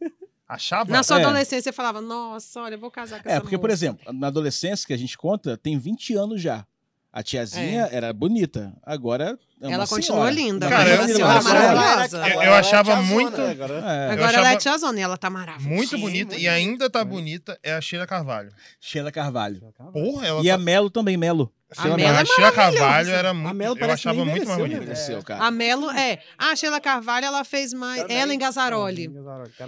Achava? 0.54 0.90
Na 0.92 1.02
sua 1.02 1.18
É. 1.21 1.25
adolescência, 1.25 1.62
você 1.62 1.73
falava, 1.73 2.00
nossa, 2.00 2.61
olha, 2.61 2.75
eu 2.75 2.78
vou 2.78 2.90
casar 2.90 3.23
com 3.23 3.28
essa 3.28 3.38
É, 3.38 3.40
porque, 3.40 3.56
por 3.56 3.71
moça. 3.71 3.73
exemplo, 3.85 4.12
na 4.12 4.26
adolescência 4.26 4.87
que 4.87 4.92
a 4.92 4.97
gente 4.99 5.16
conta, 5.16 5.56
tem 5.56 5.78
20 5.78 6.14
anos 6.14 6.40
já. 6.42 6.66
A 7.12 7.23
tiazinha 7.23 7.88
era 7.92 8.12
bonita, 8.12 8.75
agora 8.82 9.30
é 9.32 9.37
Ela 9.71 9.87
continua 9.87 10.16
senhora. 10.19 10.31
linda. 10.31 10.69
Cara, 10.69 10.88
é 10.90 10.97
maravilhosa. 10.97 12.19
eu- 12.28 12.33
eu 12.35 12.40
é 12.54 12.59
achava 12.59 12.92
tiazona. 12.92 13.07
muito- 13.09 13.40
Agora, 13.40 13.75
É. 13.75 14.11
Agora 14.12 14.37
ela 14.37 14.52
é 14.52 14.57
tiazona 14.57 14.99
e 14.99 15.02
ela 15.02 15.16
tá 15.16 15.31
maravilhosa. 15.31 15.75
Muito 15.75 15.90
Sim, 15.97 16.00
bonita. 16.00 16.31
muito 16.31 16.42
E 16.42 16.49
ainda 16.49 16.90
tá 16.90 17.04
bonita 17.04 17.59
é 17.62 17.73
a 17.75 17.81
Sheila 17.81 18.07
Carvalho. 18.07 18.50
Sheila 18.81 19.12
Carvalho. 19.12 19.61
Porra, 19.92 20.26
ela 20.26 20.40
E 20.42 20.49
tá... 20.49 20.54
a 20.54 20.59
Melo 20.59 20.90
também, 20.90 21.16
Melo. 21.16 21.52
A 21.71 21.75
Sheila 21.83 21.97
Melo 21.97 22.16
é 22.16 22.21
a 22.21 22.25
Sheila 22.26 22.52
Carvalho 22.52 23.11
era 23.11 23.31
A 23.31 23.35
muito... 23.35 23.54
Melo 23.54 23.78
Eu 23.81 23.90
achava 23.90 24.25
muito 24.26 24.47
mais 24.47 24.61
né? 24.61 24.78
bonita. 24.78 25.23
Cara. 25.25 25.45
A 25.47 25.50
Melo, 25.50 25.90
é. 25.90 26.19
Ah, 26.37 26.50
a 26.50 26.57
Sheila 26.57 26.78
Carvalho, 26.81 27.25
ela 27.25 27.45
fez 27.45 27.73
mais. 27.73 28.02
Também. 28.02 28.16
Ela 28.19 28.35
em 28.35 28.38
Gazzaroli. 28.38 29.09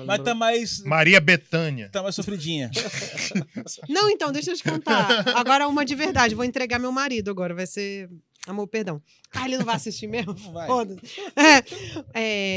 Mas 0.06 0.18
tá 0.20 0.34
mais, 0.34 0.82
Maria 0.84 1.18
Bethânia. 1.18 1.88
tá 1.90 2.02
mais 2.02 2.14
sofridinha. 2.14 2.70
Não, 3.88 4.10
então, 4.10 4.30
deixa 4.32 4.50
eu 4.50 4.56
te 4.56 4.62
contar. 4.64 5.24
Agora 5.34 5.66
uma 5.66 5.82
de 5.84 5.94
verdade. 5.94 6.34
Vou 6.34 6.44
entregar 6.44 6.78
meu 6.78 6.92
marido 6.92 7.30
agora. 7.30 7.54
Vai 7.54 7.66
ser. 7.66 8.08
Amor, 8.46 8.66
perdão. 8.68 9.00
Ah, 9.34 9.46
ele 9.46 9.56
não 9.56 9.64
vai 9.64 9.76
assistir 9.76 10.06
mesmo? 10.06 10.34
Vai. 10.52 10.66
Foda-se. 10.66 11.00
É, 11.34 11.64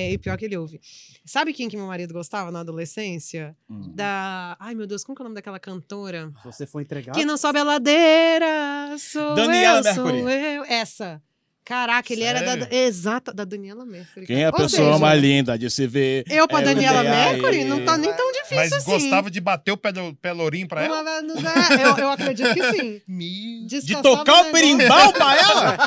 é, 0.10 0.12
e 0.12 0.18
pior 0.18 0.38
que 0.38 0.44
ele 0.46 0.58
ouve. 0.58 0.82
Sabe 1.26 1.54
quem 1.54 1.70
que 1.70 1.78
meu 1.78 1.88
marido 1.88 2.14
gostava 2.14 2.52
na 2.52 2.60
adolescência? 2.60 3.56
Hum. 3.70 3.94
Da. 3.96 4.58
Ai, 4.60 4.76
meu 4.76 4.86
Deus, 4.86 5.04
como 5.04 5.16
que 5.16 5.22
é 5.22 5.24
o 5.24 5.26
nome 5.26 5.36
daquela 5.36 5.60
cantora? 5.60 6.32
Você 6.44 6.66
for 6.68 6.82
entregar. 6.82 7.14
Quem 7.14 7.26
não 7.26 7.38
sobe 7.38 7.60
a 7.60 7.64
ladeira 7.64 8.96
sou 9.00 9.34
Daniela 9.36 9.80
eu, 9.80 9.84
Mercury. 9.84 10.20
sou 10.20 10.30
eu. 10.30 10.64
Essa. 10.66 11.22
Caraca, 11.64 12.14
ele 12.14 12.24
era 12.24 12.40
da. 12.40 12.52
Sério? 12.52 12.68
Exata, 12.74 13.34
da 13.34 13.44
Daniela 13.44 13.86
Mercury. 13.86 14.26
Quem 14.26 14.42
é 14.42 14.46
a 14.46 14.50
Ou 14.52 14.56
pessoa 14.56 14.88
seja, 14.94 15.00
mais 15.00 15.22
linda 15.22 15.58
de 15.60 15.70
se 15.70 15.86
ver? 15.86 16.24
Eu 16.30 16.48
pra 16.48 16.62
É 16.62 16.64
Daniela. 16.64 17.04
Mercury? 17.04 17.66
Não 17.66 17.84
tá 17.84 17.98
nem 17.98 18.14
tão 18.16 18.27
difícil 18.56 18.58
Mas 18.58 18.74
assim. 18.74 18.92
gostava 18.92 19.30
de 19.32 19.40
bater 19.42 19.72
o 19.72 19.78
pelo- 19.78 20.16
pelourinho 20.16 20.68
pra 20.68 20.84
ela? 20.84 21.22
No- 21.22 21.34
é, 21.36 21.86
eu, 21.86 21.98
eu 21.98 22.10
acredito 22.12 22.54
que 22.54 22.72
sim. 22.74 23.02
Me... 23.08 23.66
De 23.68 24.02
tocar 24.02 24.48
o 24.48 24.52
berimbau 24.52 25.14
pra 25.14 25.36
ela? 25.38 25.78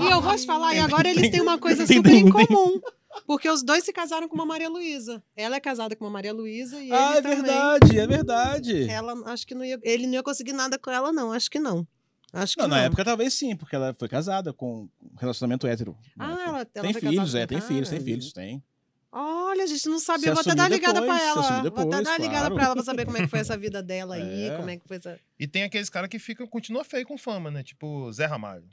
E 0.00 0.10
eu 0.10 0.20
vou 0.20 0.36
te 0.36 0.46
falar, 0.46 0.74
e 0.74 0.78
agora 0.80 1.08
eles 1.08 1.30
têm 1.30 1.40
uma 1.40 1.58
coisa 1.58 1.86
super 1.86 2.10
tem, 2.10 2.20
em 2.20 2.32
tem. 2.32 2.46
comum. 2.46 2.80
Porque 3.26 3.48
os 3.48 3.62
dois 3.64 3.84
se 3.84 3.92
casaram 3.92 4.28
com 4.28 4.34
uma 4.34 4.46
Maria 4.46 4.68
Luísa. 4.68 5.22
Ela 5.36 5.56
é 5.56 5.60
casada 5.60 5.96
com 5.96 6.04
uma 6.04 6.10
Maria 6.10 6.32
Luísa 6.32 6.76
e 6.80 6.84
ele 6.84 6.92
Ah, 6.92 7.14
é 7.16 7.22
também. 7.22 7.36
verdade, 7.42 7.98
é 7.98 8.06
verdade. 8.06 8.88
Ela, 8.90 9.14
acho 9.32 9.46
que 9.46 9.54
não 9.54 9.64
ia, 9.64 9.78
ele 9.82 10.06
não 10.06 10.14
ia 10.14 10.22
conseguir 10.22 10.52
nada 10.52 10.78
com 10.78 10.90
ela, 10.90 11.12
não. 11.12 11.32
Acho 11.32 11.50
que 11.50 11.58
não. 11.58 11.86
Acho 12.32 12.54
que 12.54 12.60
Não, 12.60 12.68
não. 12.68 12.76
na 12.76 12.82
época 12.84 13.04
talvez 13.04 13.32
sim, 13.34 13.56
porque 13.56 13.74
ela 13.74 13.94
foi 13.94 14.06
casada 14.08 14.52
com 14.52 14.82
um 15.02 15.16
relacionamento 15.18 15.66
hétero. 15.66 15.96
Ah, 16.18 16.30
ela, 16.32 16.46
ela 16.58 16.64
tem 16.66 16.92
foi 16.92 17.00
filhos, 17.00 17.16
casada 17.32 17.38
é, 17.38 17.46
com 17.46 17.48
tem 17.54 17.60
filhos, 17.62 17.88
tem 17.88 18.00
filhos, 18.00 18.32
tem. 18.32 18.62
Olha, 19.10 19.64
a 19.64 19.66
gente 19.66 19.88
não 19.88 19.98
sabia. 19.98 20.28
Eu 20.28 20.34
vou 20.34 20.40
até 20.42 20.54
dar 20.54 20.68
ligada 20.68 21.00
depois, 21.00 21.18
pra 21.18 21.18
se 21.24 21.30
ela. 21.30 21.40
assumiu 21.40 21.62
vou 21.62 21.80
até 21.80 21.84
depois, 21.90 22.04
dar 22.04 22.18
ligada 22.20 22.38
claro. 22.40 22.54
pra 22.54 22.64
ela 22.64 22.74
pra 22.74 22.84
saber 22.84 23.04
como 23.06 23.16
é 23.16 23.20
que 23.22 23.26
foi 23.28 23.38
essa 23.38 23.56
vida 23.56 23.82
dela 23.82 24.14
aí, 24.16 24.48
É. 24.48 24.56
como 24.56 24.68
é 24.70 24.76
que 24.76 24.86
foi 24.86 24.96
essa. 24.98 25.18
E 25.38 25.46
tem 25.46 25.62
aqueles 25.64 25.88
caras 25.88 26.08
que 26.10 26.18
ficam, 26.18 26.46
continua 26.46 26.84
feio 26.84 27.06
com 27.06 27.16
fama, 27.16 27.50
né? 27.50 27.62
Tipo 27.62 28.12
Zé 28.12 28.26
Ramalho. 28.26 28.64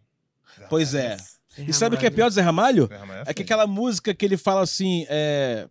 Zé 0.60 0.68
Pois 0.70 0.94
Ramalho 0.94 1.14
é. 1.58 1.64
E 1.64 1.72
sabe 1.74 1.96
o 1.96 2.00
que 2.00 2.06
é 2.06 2.10
pior 2.10 2.28
do 2.30 2.34
Zé 2.34 2.42
Ramalho? 2.42 2.88
Zé 2.88 2.98
Ramalho 2.98 3.22
É 3.22 3.26
que 3.34 3.36
feio. 3.36 3.46
aquela 3.46 3.66
música 3.66 4.14
que 4.14 4.26
ele 4.26 4.36
fala 4.38 4.62
assim, 4.62 5.06
é... 5.10 5.70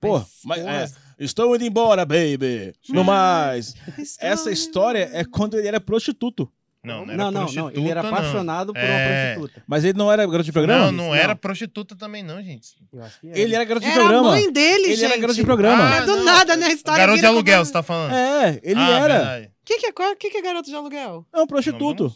Pô, 0.00 0.22
mas, 0.44 0.60
porra. 0.60 0.72
é, 0.84 0.90
estou 1.18 1.56
indo 1.56 1.64
embora, 1.64 2.04
baby. 2.04 2.72
No 2.90 3.00
Hum. 3.00 3.04
mais. 3.04 3.74
Estou 3.98 4.28
Essa 4.28 4.50
história 4.52 5.08
é 5.12 5.24
quando 5.24 5.58
ele 5.58 5.66
era 5.66 5.80
prostituto. 5.80 6.50
Não, 6.84 7.06
não 7.06 7.14
era 7.14 7.16
Não, 7.16 7.24
não, 7.24 7.32
não. 7.32 7.40
prostituta, 7.46 7.78
Ele 7.80 7.88
era 7.88 8.02
não. 8.02 8.10
apaixonado 8.10 8.72
por 8.74 8.78
É. 8.82 8.86
uma 8.90 9.34
prostituta. 9.36 9.64
Mas 9.66 9.84
ele 9.84 9.96
não 9.98 10.12
era 10.12 10.24
garoto 10.26 10.44
de 10.44 10.52
programa? 10.52 10.84
Não, 10.86 10.92
não 10.92 11.04
Não. 11.08 11.14
era 11.14 11.34
prostituta 11.34 11.96
também, 11.96 12.22
não, 12.22 12.42
gente. 12.42 12.68
Eu 12.92 13.02
acho 13.02 13.20
que 13.20 13.26
Ele 13.28 13.54
era 13.54 13.64
garoto 13.64 13.86
de 13.86 13.90
Era 13.92 14.00
a 14.00 14.04
programa. 14.04 14.30
mãe 14.30 14.52
dele, 14.52 14.84
Ele 14.84 14.94
gente. 14.96 15.04
era 15.06 15.16
garoto 15.16 15.34
de 15.36 15.44
programa. 15.44 15.90
Ah, 15.90 15.96
É 15.96 16.00
do 16.02 16.16
não. 16.16 16.24
nada, 16.24 16.56
né? 16.56 16.66
A 16.66 16.72
história 16.72 16.98
Garoto 16.98 17.20
de 17.20 17.26
aluguel, 17.26 17.54
como- 17.56 17.64
você 17.66 17.72
tá 17.72 17.82
falando? 17.82 18.14
É, 18.14 18.60
ele 18.62 18.80
Ah, 18.80 18.98
era. 18.98 19.50
O 19.50 19.64
que, 19.64 19.78
que, 19.78 19.86
é, 19.86 19.92
qual- 19.92 20.14
que, 20.16 20.28
que 20.30 20.36
é 20.36 20.42
garoto 20.42 20.68
de 20.68 20.74
aluguel? 20.76 21.26
É 21.32 21.40
um 21.40 21.46
prostituto. 21.46 22.14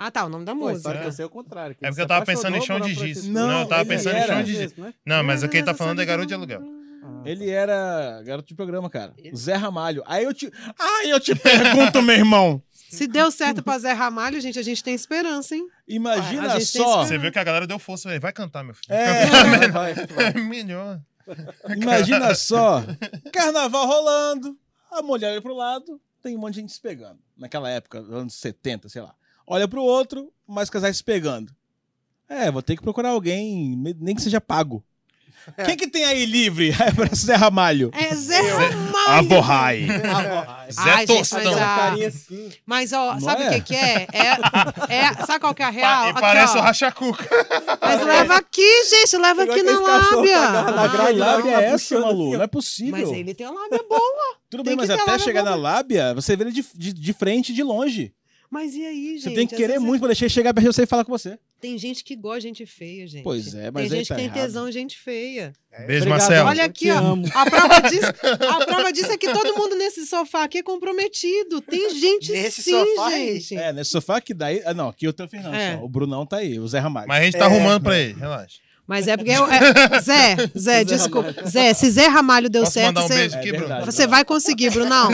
Ah, 0.00 0.12
tá, 0.12 0.24
o 0.24 0.28
nome 0.28 0.44
da 0.44 0.54
Pô, 0.54 0.68
a 0.68 0.70
música. 0.72 0.90
eu 1.04 1.10
sei 1.12 1.24
é 1.24 1.26
o 1.26 1.28
contrário. 1.30 1.74
que 1.74 1.84
É 1.84 1.88
ele 1.88 1.92
porque 1.92 2.02
eu 2.02 2.06
tava 2.06 2.24
pensando 2.24 2.56
em 2.56 2.60
chão 2.60 2.76
de 2.78 2.94
por 2.94 3.04
giz. 3.04 3.18
prostituta. 3.18 3.32
Não, 3.40 3.48
Não, 3.48 3.60
eu 3.62 3.66
tava 3.66 3.80
ele 3.82 3.88
pensando 3.90 4.14
em 4.14 4.18
era. 4.20 4.34
chão 4.34 4.42
de 4.44 4.54
giz. 4.54 4.76
Né? 4.76 4.94
Não, 5.04 5.24
mas 5.24 5.42
o 5.42 5.48
que 5.48 5.56
ele 5.56 5.66
tá 5.66 5.74
falando 5.74 6.00
é 6.00 6.04
garoto 6.04 6.28
de 6.28 6.34
aluguel. 6.34 6.62
Ah. 6.62 7.22
Ele 7.24 7.50
era 7.50 8.22
garoto 8.24 8.46
de 8.46 8.54
programa, 8.54 8.88
cara. 8.88 9.12
Ele- 9.18 9.34
Zé 9.34 9.54
Ramalho. 9.54 10.04
Aí 10.06 10.22
eu 10.22 10.32
te. 10.32 10.48
Ai, 10.78 11.10
eu 11.10 11.18
te 11.18 11.34
pergunto, 11.34 12.00
meu 12.00 12.14
irmão. 12.14 12.62
Se 12.88 13.06
deu 13.06 13.30
certo 13.30 13.62
pra 13.62 13.78
Zé 13.78 13.92
Ramalho, 13.92 14.40
gente, 14.40 14.58
a 14.58 14.62
gente 14.62 14.82
tem 14.82 14.94
esperança, 14.94 15.54
hein? 15.54 15.66
Imagina 15.86 16.54
A 16.54 16.60
só. 16.60 17.04
Você 17.04 17.18
viu 17.18 17.30
que 17.30 17.38
a 17.38 17.44
galera 17.44 17.66
deu 17.66 17.78
força. 17.78 18.08
velho. 18.08 18.20
Vai 18.20 18.32
cantar, 18.32 18.64
meu 18.64 18.74
filho. 18.74 18.92
É, 18.94 19.26
Vai, 19.70 19.94
vai. 19.94 20.32
Melhor. 20.34 21.00
imagina 21.76 22.34
só. 22.36 22.82
Carnaval 23.32 23.86
rolando. 23.86 24.56
A 24.90 25.02
mulher 25.02 25.32
olha 25.32 25.42
pro 25.42 25.54
lado, 25.54 26.00
tem 26.22 26.34
um 26.36 26.40
monte 26.40 26.54
de 26.54 26.60
gente 26.60 26.72
se 26.72 26.80
pegando. 26.80 27.18
Naquela 27.36 27.68
época, 27.68 27.98
anos 27.98 28.34
70, 28.34 28.88
sei 28.88 29.02
lá. 29.02 29.14
Olha 29.46 29.68
pro 29.68 29.82
outro, 29.82 30.32
mais 30.46 30.70
casais 30.70 30.96
se 30.96 31.04
pegando. 31.04 31.54
É, 32.28 32.50
vou 32.50 32.62
ter 32.62 32.76
que 32.76 32.82
procurar 32.82 33.10
alguém, 33.10 33.76
nem 33.98 34.14
que 34.14 34.22
seja 34.22 34.40
pago. 34.40 34.84
Quem 35.64 35.76
que 35.76 35.88
tem 35.88 36.04
aí 36.04 36.24
livre? 36.26 36.72
É 37.10 37.14
Zé 37.14 37.34
Ramalho. 37.34 37.90
É 37.94 38.14
Zé 38.14 38.40
Ramalho. 38.40 39.08
Avorrai. 39.08 39.86
Zé 40.70 40.90
Ai, 40.90 41.06
gente, 41.06 41.18
Tostão. 41.18 41.44
mas 41.44 41.56
a- 41.58 42.06
assim. 42.06 42.50
Mas, 42.66 42.92
ó, 42.92 43.14
Não 43.14 43.20
sabe 43.20 43.42
o 43.42 43.46
é? 43.46 43.50
que 43.54 43.60
que 43.62 43.74
é? 43.74 44.06
é? 44.12 44.94
é- 44.94 45.14
Sabe 45.26 45.40
qual 45.40 45.54
que 45.54 45.62
é 45.62 45.66
a 45.66 45.70
real? 45.70 45.90
Pa- 46.02 46.06
e 46.06 46.10
Aqui, 46.10 46.20
parece 46.20 46.56
ó. 46.56 46.60
o 46.60 46.62
Rachacuca. 46.62 47.28
Mas 47.80 48.02
leva 48.04 48.36
aqui, 48.36 48.84
gente, 48.84 49.16
leva 49.16 49.42
aqui 49.44 49.62
na 49.62 49.72
cachorro 49.78 50.22
que 50.22 50.34
lábia. 50.34 50.38
agarra 50.40 50.72
na 50.72 50.82
Ah, 50.82 51.10
lábia 51.14 51.52
tá 51.52 51.62
é 51.62 51.64
essa, 51.66 51.98
Malu? 52.00 52.28
assim. 52.28 52.36
Não 52.36 52.42
é 52.42 52.46
possível. 52.46 52.92
Mas 53.08 53.16
ele 53.18 53.34
tem 53.34 53.46
a 53.46 53.50
lábia 53.50 53.82
boa. 53.88 54.00
Tudo 54.50 54.62
tem 54.64 54.76
bem, 54.76 54.86
mas 54.86 54.90
até 54.90 55.18
chegar 55.18 55.42
boa. 55.42 55.56
na 55.56 55.60
lábia, 55.62 56.14
você 56.14 56.36
vê 56.36 56.44
ele 56.44 56.52
de, 56.52 56.64
de, 56.74 56.92
de 56.92 57.12
frente 57.12 57.52
e 57.52 57.54
de 57.54 57.62
longe. 57.62 58.12
Mas 58.50 58.74
e 58.74 58.84
aí, 58.84 59.18
gente? 59.18 59.22
Você 59.24 59.30
tem 59.34 59.46
que 59.46 59.54
querer 59.56 59.74
vezes 59.74 59.82
muito 59.86 60.00
pra 60.00 60.08
deixar 60.08 60.24
ele 60.24 60.32
chegar 60.34 60.54
perto 60.54 60.66
de 60.68 60.72
você 60.74 60.82
e 60.84 60.86
falar 60.86 61.04
com 61.04 61.12
você. 61.12 61.38
Tem 61.60 61.76
gente 61.76 62.04
que 62.04 62.14
gosta 62.14 62.40
de 62.42 62.46
gente 62.48 62.66
feia, 62.66 63.04
gente. 63.08 63.24
Pois 63.24 63.52
é, 63.52 63.68
mas 63.70 63.88
Tem 63.88 63.98
gente 63.98 64.08
tá 64.08 64.14
que 64.14 64.20
tem 64.20 64.24
errado. 64.30 64.40
tesão 64.46 64.68
em 64.68 64.72
gente 64.72 64.96
feia. 64.96 65.52
Beijo, 65.86 66.04
Obrigado, 66.04 66.08
Marcelo. 66.08 66.48
Olha 66.48 66.64
aqui, 66.64 66.88
ó. 66.90 66.98
A 67.34 67.50
prova, 67.50 67.80
disso, 67.88 68.06
a 68.48 68.64
prova 68.64 68.92
disso 68.92 69.10
é 69.10 69.16
que 69.18 69.32
todo 69.32 69.56
mundo 69.56 69.74
nesse 69.76 70.06
sofá 70.06 70.44
aqui 70.44 70.58
é 70.58 70.62
comprometido. 70.62 71.60
Tem 71.60 71.90
gente 71.98 72.30
Nesse 72.30 72.62
sim, 72.62 72.70
sofá 72.70 73.10
gente. 73.10 73.56
É, 73.56 73.72
nesse 73.72 73.90
sofá 73.90 74.20
que 74.20 74.32
daí. 74.32 74.62
Ah, 74.64 74.72
não, 74.72 74.88
aqui 74.88 75.06
eu 75.06 75.12
tenho 75.12 75.26
o 75.26 75.30
Fernando 75.30 75.54
É. 75.54 75.76
só. 75.76 75.84
O 75.84 75.88
Brunão 75.88 76.24
tá 76.24 76.36
aí, 76.36 76.60
o 76.60 76.68
Zé 76.68 76.78
Ramalho. 76.78 77.08
Mas 77.08 77.20
a 77.20 77.24
gente 77.24 77.36
tá 77.38 77.44
É. 77.44 77.48
arrumando 77.48 77.82
pra 77.82 77.98
ele, 77.98 78.12
relaxa. 78.14 78.58
Mas 78.86 79.06
é 79.06 79.16
porque 79.18 79.32
eu. 79.32 79.44
é- 79.50 79.58
Zé, 80.00 80.36
Zé, 80.56 80.84
desculpa. 80.84 81.34
Zé, 81.46 81.74
se 81.74 81.90
Zé 81.90 82.06
Ramalho 82.06 82.48
deu 82.48 82.62
Posso 82.62 82.72
certo, 82.74 82.98
um 82.98 83.02
você, 83.02 83.14
beijo 83.14 83.34
É 83.34 83.38
aqui, 83.38 83.50
verdade. 83.50 83.72
Bruno? 83.80 83.92
você 83.92 84.06
vai 84.06 84.24
conseguir, 84.24 84.70
Brunão. 84.70 85.10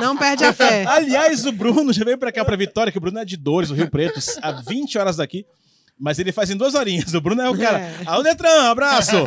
Não 0.00 0.16
perde 0.16 0.44
a 0.44 0.52
fé. 0.52 0.84
Aliás, 0.86 1.46
o 1.46 1.52
Bruno 1.52 1.92
já 1.92 2.04
veio 2.04 2.18
pra 2.18 2.30
cá, 2.32 2.44
pra 2.44 2.56
Vitória, 2.56 2.90
que 2.92 2.98
o 2.98 3.00
Bruno 3.00 3.18
é 3.20 3.24
de 3.24 3.36
Dores, 3.36 3.68
do 3.70 3.74
Rio 3.76 3.88
Preto, 3.90 4.20
há 4.42 4.52
20 4.52 4.98
horas 4.98 5.16
daqui. 5.16 5.46
Mas 5.98 6.18
ele 6.18 6.32
faz 6.32 6.50
em 6.50 6.56
duas 6.56 6.74
horinhas. 6.74 7.14
O 7.14 7.20
Bruno 7.20 7.40
é 7.40 7.48
o 7.48 7.56
cara. 7.56 7.78
É. 7.78 7.94
Alô, 8.06 8.22
Detran, 8.22 8.70
abraço! 8.70 9.16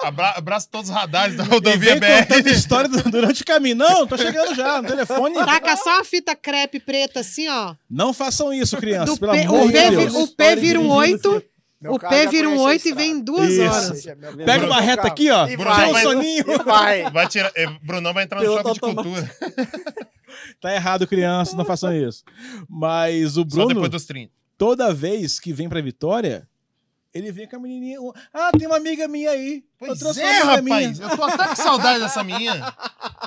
Abra 0.00 0.30
abraço 0.36 0.68
todos 0.70 0.90
os 0.90 0.94
radares 0.94 1.34
da 1.36 1.44
rodovia 1.44 1.98
vem 1.98 2.00
BR. 2.00 2.26
contando 2.28 2.46
história 2.48 2.88
do- 2.90 3.10
durante 3.10 3.42
o 3.42 3.46
caminho. 3.46 3.76
Não, 3.76 4.06
tô 4.06 4.18
chegando 4.18 4.54
já, 4.54 4.82
no 4.82 4.88
telefone. 4.88 5.34
Taca 5.36 5.76
só 5.76 5.96
uma 5.96 6.04
fita 6.04 6.36
crepe 6.36 6.78
preta 6.78 7.20
assim, 7.20 7.48
ó. 7.48 7.74
Não 7.88 8.12
façam 8.12 8.52
isso, 8.52 8.76
crianças, 8.76 9.18
pelo 9.18 9.32
P- 9.32 9.40
amor 9.42 9.62
o, 9.62 9.66
de 9.66 9.72
P, 9.72 9.90
Deus. 9.90 10.14
o 10.14 10.28
P 10.28 10.56
vira 10.56 10.78
um 10.80 10.90
8, 10.90 11.42
Meu 11.80 11.94
o 11.94 11.98
P 11.98 12.26
vira 12.26 12.48
um 12.50 12.58
8 12.60 12.88
e 12.88 12.92
vem 12.92 13.18
duas 13.20 13.50
Isso. 13.50 13.62
horas. 13.62 14.04
Pega 14.44 14.66
uma 14.66 14.80
reta 14.80 15.06
aqui, 15.06 15.30
ó. 15.30 15.46
E 15.48 15.56
Bruno, 15.56 15.74
vai. 15.74 15.86
Tira 15.86 15.88
um 15.88 15.92
vai- 15.94 16.02
soninho. 16.02 16.44
E 16.48 16.58
vai. 16.64 17.10
Vai 17.10 17.28
tirar. 17.28 17.50
eh, 17.56 17.66
Brunão 17.82 18.12
vai 18.12 18.24
entrar 18.24 18.40
no 18.40 18.46
Piloto 18.46 18.68
choque 18.68 18.74
de 18.74 18.80
cultura. 18.80 19.30
Tá 20.60 20.74
errado, 20.74 21.06
crianças, 21.06 21.54
não 21.54 21.64
façam 21.64 21.94
isso. 21.94 22.24
Mas 22.68 23.36
o 23.38 23.40
Só 23.40 23.44
Bruno, 23.46 23.68
depois 23.68 23.90
dos 23.90 24.04
30. 24.04 24.30
Toda 24.64 24.94
vez 24.94 25.38
que 25.38 25.52
vem 25.52 25.68
pra 25.68 25.82
Vitória, 25.82 26.48
ele 27.12 27.30
vem 27.30 27.46
com 27.46 27.56
a 27.56 27.58
menininha. 27.58 27.98
Ah, 28.32 28.50
tem 28.56 28.66
uma 28.66 28.78
amiga 28.78 29.06
minha 29.06 29.30
aí. 29.30 29.62
Eu 29.78 29.86
Pois 29.88 29.98
trouxe 29.98 30.22
é, 30.22 30.42
uma 30.42 30.54
amiga 30.54 30.74
rapaz. 30.74 30.98
minha. 30.98 31.10
Eu 31.12 31.16
tô 31.18 31.22
até 31.24 31.48
com 31.48 31.56
saudade 31.56 32.00
dessa 32.00 32.24
menina. 32.24 32.74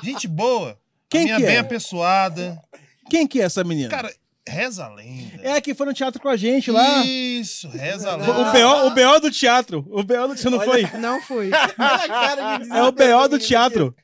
Gente 0.02 0.26
boa. 0.26 0.76
Quem 1.08 1.24
minha 1.24 1.36
que 1.36 1.42
bem 1.46 1.54
é? 1.54 1.58
apessoada. 1.60 2.60
Quem 3.08 3.24
que 3.24 3.40
é 3.40 3.44
essa 3.44 3.62
menina? 3.62 3.88
Cara, 3.88 4.12
reza 4.46 4.84
a 4.84 4.88
lenda. 4.92 5.40
é 5.44 5.52
a 5.52 5.60
que 5.60 5.74
foi 5.74 5.86
no 5.86 5.94
teatro 5.94 6.20
com 6.20 6.28
a 6.28 6.36
gente 6.36 6.72
lá. 6.72 7.04
Isso, 7.04 7.68
reza 7.68 8.10
a 8.10 8.16
O 8.16 8.18
lenda. 8.18 8.32
BO, 8.52 8.86
o 8.88 8.90
BO 8.90 9.20
do 9.20 9.30
teatro. 9.30 9.86
O 9.90 10.02
BO 10.02 10.26
do 10.28 10.36
você 10.36 10.50
não 10.50 10.60
foi? 10.60 10.82
Não 10.98 11.22
fui. 11.22 11.50
Olha 11.52 11.70
a 11.78 12.08
cara 12.08 12.58
de 12.58 12.72
É 12.72 12.82
o 12.82 12.90
BO 12.90 13.28
do 13.28 13.38
teatro. 13.38 13.94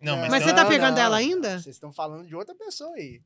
Não, 0.00 0.16
mas, 0.18 0.30
Mas 0.30 0.44
você 0.44 0.52
tá 0.54 0.62
Não, 0.62 0.70
pegando 0.70 0.94
não. 0.96 1.02
ela 1.02 1.16
ainda? 1.16 1.58
Vocês 1.58 1.74
estão 1.74 1.92
falando 1.92 2.24
de 2.24 2.36
outra 2.36 2.54
pessoa 2.54 2.94
aí. 2.94 3.20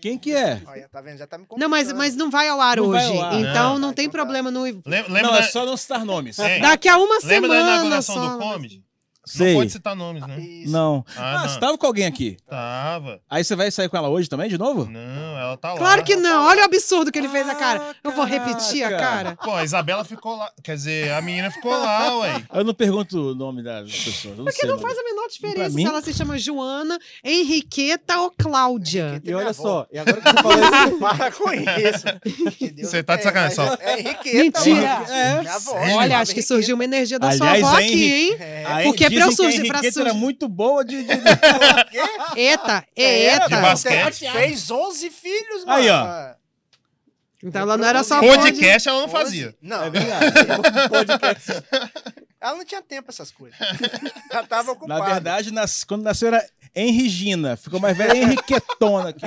Quem 0.00 0.18
que 0.18 0.32
é? 0.34 0.60
Olha, 0.66 0.88
tá 0.90 1.00
vendo? 1.00 1.16
Já 1.16 1.26
tá 1.26 1.38
me 1.38 1.46
Não, 1.56 1.66
mas, 1.68 1.84
complicando. 1.88 1.98
mas 1.98 2.14
não 2.16 2.30
vai 2.30 2.46
ao 2.48 2.60
ar 2.60 2.76
Não 2.76 2.90
vai 2.90 3.06
hoje. 3.06 3.16
ao 3.18 3.24
ar. 3.24 3.34
Então 3.40 3.72
Não. 3.74 3.78
não 3.78 3.92
tem 3.94 4.04
Então 4.04 4.12
tá. 4.12 4.24
problema 4.24 4.50
no. 4.50 4.62
Lembra, 4.64 4.84
lembra 4.86 5.22
Não, 5.22 5.32
da, 5.32 5.38
é 5.38 5.42
só 5.44 5.64
não 5.64 5.76
citar 5.78 6.04
nomes. 6.04 6.38
É. 6.38 6.58
Daqui 6.60 6.88
a 6.88 6.98
uma 6.98 7.18
lembra 7.22 7.48
da 7.48 7.54
semana 7.54 7.60
inauguração 7.60 8.14
só. 8.16 8.28
do 8.34 8.38
Comedy? 8.38 8.84
Sei. 9.26 9.52
Não 9.52 9.60
pode 9.60 9.72
citar 9.72 9.94
nomes, 9.96 10.26
né? 10.26 10.38
Isso. 10.38 10.72
Não. 10.72 11.04
Ah, 11.16 11.34
Ah, 11.34 11.42
não. 11.42 11.48
você 11.48 11.60
tava 11.60 11.78
com 11.78 11.86
alguém 11.86 12.06
aqui. 12.06 12.36
Tava. 12.48 13.20
Aí 13.28 13.42
você 13.44 13.56
vai 13.56 13.70
sair 13.70 13.88
com 13.88 13.96
ela 13.96 14.08
hoje 14.08 14.28
também, 14.28 14.48
de 14.48 14.58
novo? 14.58 14.84
Não, 14.90 15.38
ela 15.38 15.56
tá 15.56 15.72
lá. 15.72 15.78
Claro 15.78 16.04
que 16.04 16.16
não. 16.16 16.46
Olha 16.46 16.62
o 16.62 16.64
absurdo 16.64 17.10
que 17.10 17.18
ele 17.18 17.28
fez 17.28 17.48
a 17.48 17.54
cara. 17.54 17.94
Eu 18.04 18.10
vou 18.12 18.26
caraca. 18.26 18.46
repetir 18.48 18.84
a 18.84 18.96
cara. 18.96 19.36
Pô, 19.42 19.52
a 19.54 19.64
Isabela 19.64 20.04
ficou 20.04 20.36
lá. 20.36 20.50
Quer 20.62 20.74
dizer, 20.76 21.12
a 21.12 21.20
menina 21.22 21.50
ficou 21.50 21.72
lá, 21.72 22.18
ué. 22.18 22.44
Eu 22.52 22.64
não 22.64 22.74
pergunto 22.74 23.30
o 23.30 23.34
nome 23.34 23.62
das 23.62 23.90
pessoas. 23.90 24.24
eu 24.24 24.36
Não 24.36 24.44
Porque 24.44 24.60
sei 24.60 24.68
não 24.68 24.78
faz 24.78 24.98
a 24.98 25.02
menor 25.02 25.28
diferença 25.28 25.70
se 25.70 25.84
ela 25.84 26.02
se 26.02 26.12
chama 26.14 26.38
Joana, 26.38 26.98
Henriqueta 27.24 28.18
ou 28.18 28.30
Cláudia. 28.30 29.08
Henriqueta 29.08 29.28
E 29.28 29.32
é 29.32 29.34
olha 29.36 29.44
minha 29.44 29.54
só, 29.54 29.68
avó. 29.80 29.86
e 29.92 29.98
agora 29.98 30.20
que 30.20 30.28
você 30.30 30.42
falou 30.42 30.58
isso, 30.64 30.98
Para 31.04 31.32
com 31.32 31.52
isso. 31.52 32.88
Você 32.90 33.02
tá 33.02 33.16
de 33.16 33.22
tenha, 33.22 33.32
sacanagem, 33.32 33.56
só. 33.56 33.74
É, 33.80 33.92
é 33.94 34.00
Henriqueta. 34.00 34.60
Mentira. 34.64 35.02
É, 35.08 35.40
Minha 35.40 35.54
avó. 35.54 35.72
Olha, 35.96 36.18
acho 36.20 36.34
que 36.34 36.42
surgiu 36.42 36.74
uma 36.74 36.84
energia 36.84 37.18
da 37.18 37.32
sua 37.32 37.46
Aliás, 37.48 37.64
avó 37.64 37.76
a 37.76 37.78
aqui, 37.80 38.12
hein? 38.12 38.36
É. 38.38 38.82
Porque 38.84 39.04
dizem 39.14 39.28
eu 39.30 39.32
surgir- 39.36 39.62
que 39.62 39.70
a 39.70 39.74
Henriqueta 39.78 40.00
era 40.00 40.14
muito 40.14 40.48
boa 40.48 40.84
de... 40.84 41.02
de- 41.04 41.12
O 41.12 41.16
quê? 41.90 42.00
Eita, 42.40 42.86
é 42.96 43.24
eta. 43.26 43.48
De 43.48 43.56
basquete. 43.56 44.30
Fez 44.30 44.70
11 44.70 45.10
filhos, 45.10 45.64
mano. 45.64 45.78
Aí, 45.78 45.88
ó. 45.90 46.34
Então 47.42 47.60
ela 47.62 47.76
não 47.76 47.86
era 47.86 48.02
só 48.02 48.20
Podcast 48.20 48.88
ela 48.88 48.98
não 49.00 49.04
11? 49.06 49.12
fazia. 49.12 49.54
Não, 49.60 49.82
é 49.84 49.90
verdade. 49.90 50.32
Podcast. 50.88 51.52
ela 52.40 52.56
não 52.56 52.64
tinha 52.64 52.80
tempo 52.80 53.10
essas 53.10 53.30
coisas. 53.30 53.58
Ela 54.32 54.46
tava 54.46 54.72
ocupada. 54.72 54.98
Na 54.98 55.04
verdade, 55.06 55.50
nas- 55.52 55.84
quando 55.84 56.02
nasceu 56.04 56.28
era 56.28 56.42
Henrigina. 56.74 57.54
Ficou 57.56 57.78
mais 57.78 57.96
velha, 57.96 58.16
Henriquetona 58.16 59.10
aqui. 59.10 59.26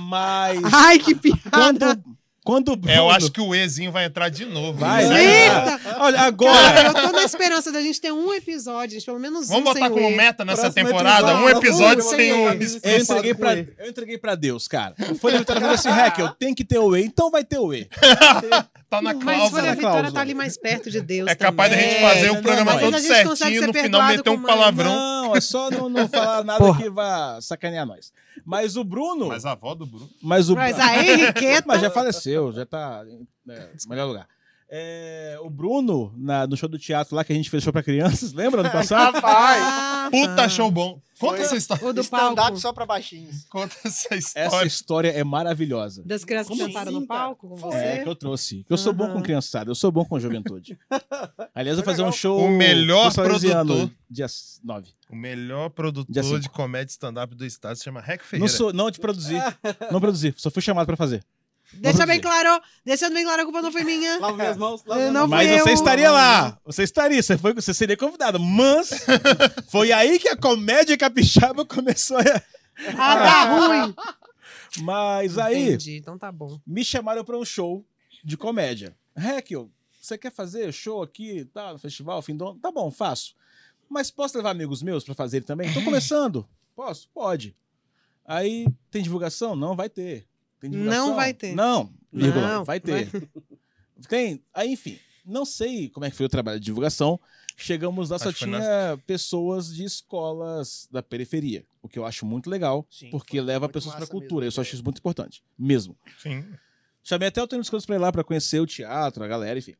Mas 0.00 0.60
Ai, 0.72 0.98
que 0.98 1.14
piada. 1.14 1.40
quando, 1.50 2.04
quando 2.48 2.72
o 2.72 2.76
Bruno... 2.76 2.96
É, 2.96 2.98
eu 2.98 3.10
acho 3.10 3.30
que 3.30 3.42
o 3.42 3.54
Ezinho 3.54 3.92
vai 3.92 4.06
entrar 4.06 4.30
de 4.30 4.46
novo. 4.46 4.78
Vai, 4.78 5.04
aí. 5.04 5.26
Eita! 5.42 5.80
Olha, 5.98 6.20
agora... 6.22 6.72
Cara, 6.72 6.88
eu 6.88 6.94
tô 6.94 7.12
na 7.12 7.22
esperança 7.22 7.70
da 7.70 7.82
gente 7.82 8.00
ter 8.00 8.10
um 8.10 8.32
episódio, 8.32 9.04
pelo 9.04 9.18
menos 9.18 9.48
Vamos 9.48 9.60
um 9.60 9.64
botar 9.74 9.80
sem 9.80 9.90
como 9.90 10.08
E. 10.08 10.16
meta 10.16 10.46
nessa 10.46 10.62
Próximo 10.62 10.86
temporada 10.86 11.36
um 11.36 11.46
episódio, 11.50 12.02
um 12.02 12.08
sem 12.08 12.32
o. 12.32 12.48
episódio. 12.48 12.80
Eu 12.90 13.00
entreguei, 13.00 13.34
pra, 13.34 13.54
eu 13.58 13.90
entreguei 13.90 14.16
pra 14.16 14.34
Deus, 14.34 14.66
cara. 14.66 14.94
Foi 15.20 15.34
a 15.34 15.38
Vitória 15.40 15.60
falou 15.60 15.74
assim, 15.74 15.90
Hack, 15.90 16.18
eu 16.20 16.30
tenho 16.30 16.54
que 16.54 16.64
ter 16.64 16.78
o 16.78 16.96
E, 16.96 17.04
então 17.04 17.30
vai 17.30 17.44
ter 17.44 17.58
o 17.58 17.74
E. 17.74 17.86
Tá 18.90 19.02
na 19.02 19.12
Mas 19.12 19.22
cláusula. 19.22 19.50
Folha 19.50 19.62
na 19.64 19.74
Vitória 19.74 19.90
cláusula. 19.92 20.12
tá 20.12 20.20
ali 20.22 20.32
mais 20.32 20.56
perto 20.56 20.90
de 20.90 21.02
Deus 21.02 21.28
É 21.28 21.34
capaz 21.34 21.70
da 21.70 21.76
também. 21.76 21.90
gente 21.90 22.00
fazer 22.00 22.26
É, 22.26 22.32
o 22.32 22.40
programa 22.40 22.72
mas 22.72 22.80
todo 22.80 22.94
a 22.94 22.98
certinho, 23.00 23.66
no 23.66 23.74
final 23.74 24.02
meter 24.04 24.30
um 24.30 24.36
mais. 24.38 24.46
palavrão. 24.46 24.92
Não, 25.28 25.36
é 25.36 25.40
só 25.40 25.70
não, 25.70 25.88
não 25.88 26.08
falar 26.08 26.44
nada 26.44 26.58
Porra. 26.58 26.82
que 26.82 26.90
vá 26.90 27.40
sacanear 27.40 27.86
nós. 27.86 28.12
Mas 28.44 28.76
o 28.76 28.84
Bruno... 28.84 29.28
Mas 29.28 29.44
a 29.44 29.52
avó 29.52 29.74
do 29.74 29.86
Bruno. 29.86 30.08
Mas 30.22 30.48
o 30.48 30.54
Mas 30.54 30.78
a 30.78 30.96
Henriqueta... 31.02 31.64
Mas 31.66 31.80
já 31.80 31.90
faleceu, 31.90 32.52
já 32.52 32.64
tá 32.64 33.04
é, 33.48 33.70
no 33.84 33.90
melhor 33.90 34.06
lugar. 34.06 34.28
É, 34.70 35.38
o 35.40 35.48
Bruno, 35.48 36.12
na- 36.16 36.46
no 36.46 36.56
show 36.56 36.68
do 36.68 36.78
teatro 36.78 37.16
lá 37.16 37.24
que 37.24 37.32
a 37.32 37.36
gente 37.36 37.48
fez 37.48 37.62
show 37.62 37.72
pra 37.72 37.82
crianças, 37.82 38.32
lembra 38.34 38.60
ano 38.60 38.70
passado? 38.72 39.14
Rapaz. 39.14 40.10
Puta 40.10 40.48
show 40.48 40.70
bom. 40.70 41.00
Conta 41.18 41.36
Foi- 41.36 41.40
essa 41.44 41.56
história. 41.56 41.86
O 41.86 41.92
do 41.92 42.04
palco. 42.04 42.26
Stand-up 42.34 42.60
só 42.60 42.72
pra 42.72 42.86
baixinhos. 42.86 43.44
Conta 43.50 43.74
essa 43.84 44.14
Essa 44.14 44.16
história. 44.16 44.66
história 44.66 45.08
é 45.08 45.24
maravilhosa. 45.24 46.02
Das 46.06 46.24
crianças 46.24 46.48
que 46.48 46.56
Como 46.58 46.66
sentaram 46.68 46.90
assim, 46.92 47.00
no 47.00 47.06
cara? 47.06 47.20
palco 47.20 47.48
com 47.48 47.56
Foi. 47.56 47.70
você. 47.72 47.76
É, 47.78 48.02
que 48.02 48.08
eu 48.08 48.14
trouxe. 48.14 48.62
Que 48.64 48.72
eu 48.72 48.78
sou 48.78 48.92
bom 48.92 49.10
com 49.12 49.20
criançada, 49.22 49.70
eu 49.70 49.74
sou 49.74 49.90
bom 49.90 50.04
com 50.04 50.20
juventude. 50.20 50.78
Aliás, 51.54 51.76
eu 51.78 51.82
vou 51.82 51.84
Foi 51.84 51.92
fazer 51.94 52.02
um 52.02 52.06
legal. 52.06 52.12
show. 52.18 52.44
O 52.44 52.50
melhor 52.50 53.12
produtor. 53.12 53.90
Dia 54.10 54.26
9. 54.64 54.88
O 55.10 55.16
melhor 55.16 55.70
produtor 55.70 56.38
de 56.40 56.48
comédia 56.50 56.90
stand-up 56.92 57.34
do 57.34 57.44
estado 57.44 57.76
se 57.76 57.84
chama 57.84 58.00
Rec 58.00 58.20
Não, 58.20 58.26
Ferreira. 58.28 58.52
sou, 58.52 58.72
não 58.72 58.90
te 58.90 59.00
produzi. 59.00 59.34
Não 59.90 60.00
produzi, 60.00 60.32
só 60.36 60.50
fui 60.50 60.62
chamado 60.62 60.86
pra 60.86 60.96
fazer. 60.96 61.22
Deixa 61.72 62.06
bem 62.06 62.20
claro, 62.20 62.62
deixando 62.84 63.12
bem 63.14 63.24
claro, 63.24 63.42
a 63.42 63.44
culpa 63.44 63.60
não 63.60 63.70
foi 63.70 63.84
minha. 63.84 64.18
Lava 64.18 64.36
minhas 64.36 64.56
mãos. 64.56 64.82
Lava 64.84 65.00
Eu 65.00 65.10
minhas 65.10 65.28
mãos. 65.28 65.30
Mas 65.30 65.60
você 65.60 65.70
eu. 65.70 65.74
estaria 65.74 66.10
lá. 66.10 66.58
Você 66.64 66.82
estaria, 66.82 67.22
você, 67.22 67.36
foi, 67.36 67.52
você 67.52 67.74
seria 67.74 67.96
convidado. 67.96 68.40
Mas 68.40 68.90
foi 69.70 69.92
aí 69.92 70.18
que 70.18 70.28
a 70.28 70.36
comédia 70.36 70.96
capixaba 70.96 71.64
começou 71.66 72.18
a. 72.18 72.22
Ah, 72.96 73.16
tá 73.16 73.44
ruim. 73.44 73.94
Mas 74.82 75.38
aí. 75.38 75.68
Entendi, 75.68 75.96
então 75.96 76.18
tá 76.18 76.30
bom. 76.32 76.60
me 76.66 76.84
chamaram 76.84 77.24
para 77.24 77.36
um 77.36 77.44
show 77.44 77.84
de 78.24 78.36
comédia. 78.36 78.96
Heckel, 79.16 79.70
você 80.00 80.16
quer 80.16 80.32
fazer 80.32 80.72
show 80.72 81.02
aqui, 81.02 81.44
tá, 81.52 81.72
no 81.72 81.78
festival, 81.78 82.22
fim 82.22 82.36
do 82.36 82.48
ano? 82.48 82.58
Tá 82.60 82.70
bom, 82.70 82.90
faço. 82.90 83.34
Mas 83.88 84.10
posso 84.10 84.36
levar 84.36 84.50
amigos 84.50 84.82
meus 84.82 85.04
para 85.04 85.14
fazer 85.14 85.42
também? 85.42 85.72
Tô 85.72 85.82
começando. 85.82 86.46
Posso? 86.76 87.08
Pode. 87.12 87.56
Aí, 88.24 88.66
tem 88.90 89.02
divulgação? 89.02 89.56
Não, 89.56 89.74
vai 89.74 89.88
ter. 89.88 90.26
Tem 90.60 90.70
divulgação? 90.70 91.06
Não 91.08 91.14
vai 91.16 91.34
ter. 91.34 91.54
Não, 91.54 91.92
vírgula, 92.12 92.48
Não, 92.48 92.64
vai 92.64 92.80
ter. 92.80 93.10
Tem. 94.08 94.42
Aí, 94.54 94.72
enfim, 94.72 94.98
não 95.24 95.44
sei 95.44 95.88
como 95.90 96.06
é 96.06 96.10
que 96.10 96.16
foi 96.16 96.26
o 96.26 96.28
trabalho 96.28 96.58
de 96.60 96.66
divulgação. 96.66 97.18
Chegamos 97.60 98.10
lá, 98.10 98.18
só 98.20 98.28
Acho 98.28 98.38
foi 98.38 98.46
tinha 98.48 98.98
pessoas 99.04 99.74
de 99.74 99.82
escolas 99.84 100.86
da 100.92 101.02
periferia, 101.02 101.64
o 101.82 101.88
que 101.88 101.98
eu 101.98 102.06
acho 102.06 102.24
muito 102.24 102.48
legal, 102.48 102.86
Sim, 102.88 103.10
porque 103.10 103.38
foi 103.38 103.46
leva 103.46 103.68
pessoas 103.68 103.94
para 103.96 104.00
massa 104.02 104.12
cultura. 104.12 104.44
mesmo, 104.44 104.46
eu 104.46 104.52
só 104.52 104.60
é. 104.60 104.62
acho 104.62 104.74
isso 104.76 104.84
muito 104.84 104.98
importante, 104.98 105.42
mesmo. 105.58 105.96
Sim. 106.22 106.44
Chamei 107.02 107.26
até 107.26 107.42
o 107.42 107.48
Tênis 107.48 107.68
Coisas 107.68 107.84
pra 107.84 107.96
ir 107.96 107.98
lá 107.98 108.12
pra 108.12 108.22
conhecer 108.22 108.60
o 108.60 108.66
teatro, 108.66 109.24
a 109.24 109.26
galera, 109.26 109.58
enfim. 109.58 109.74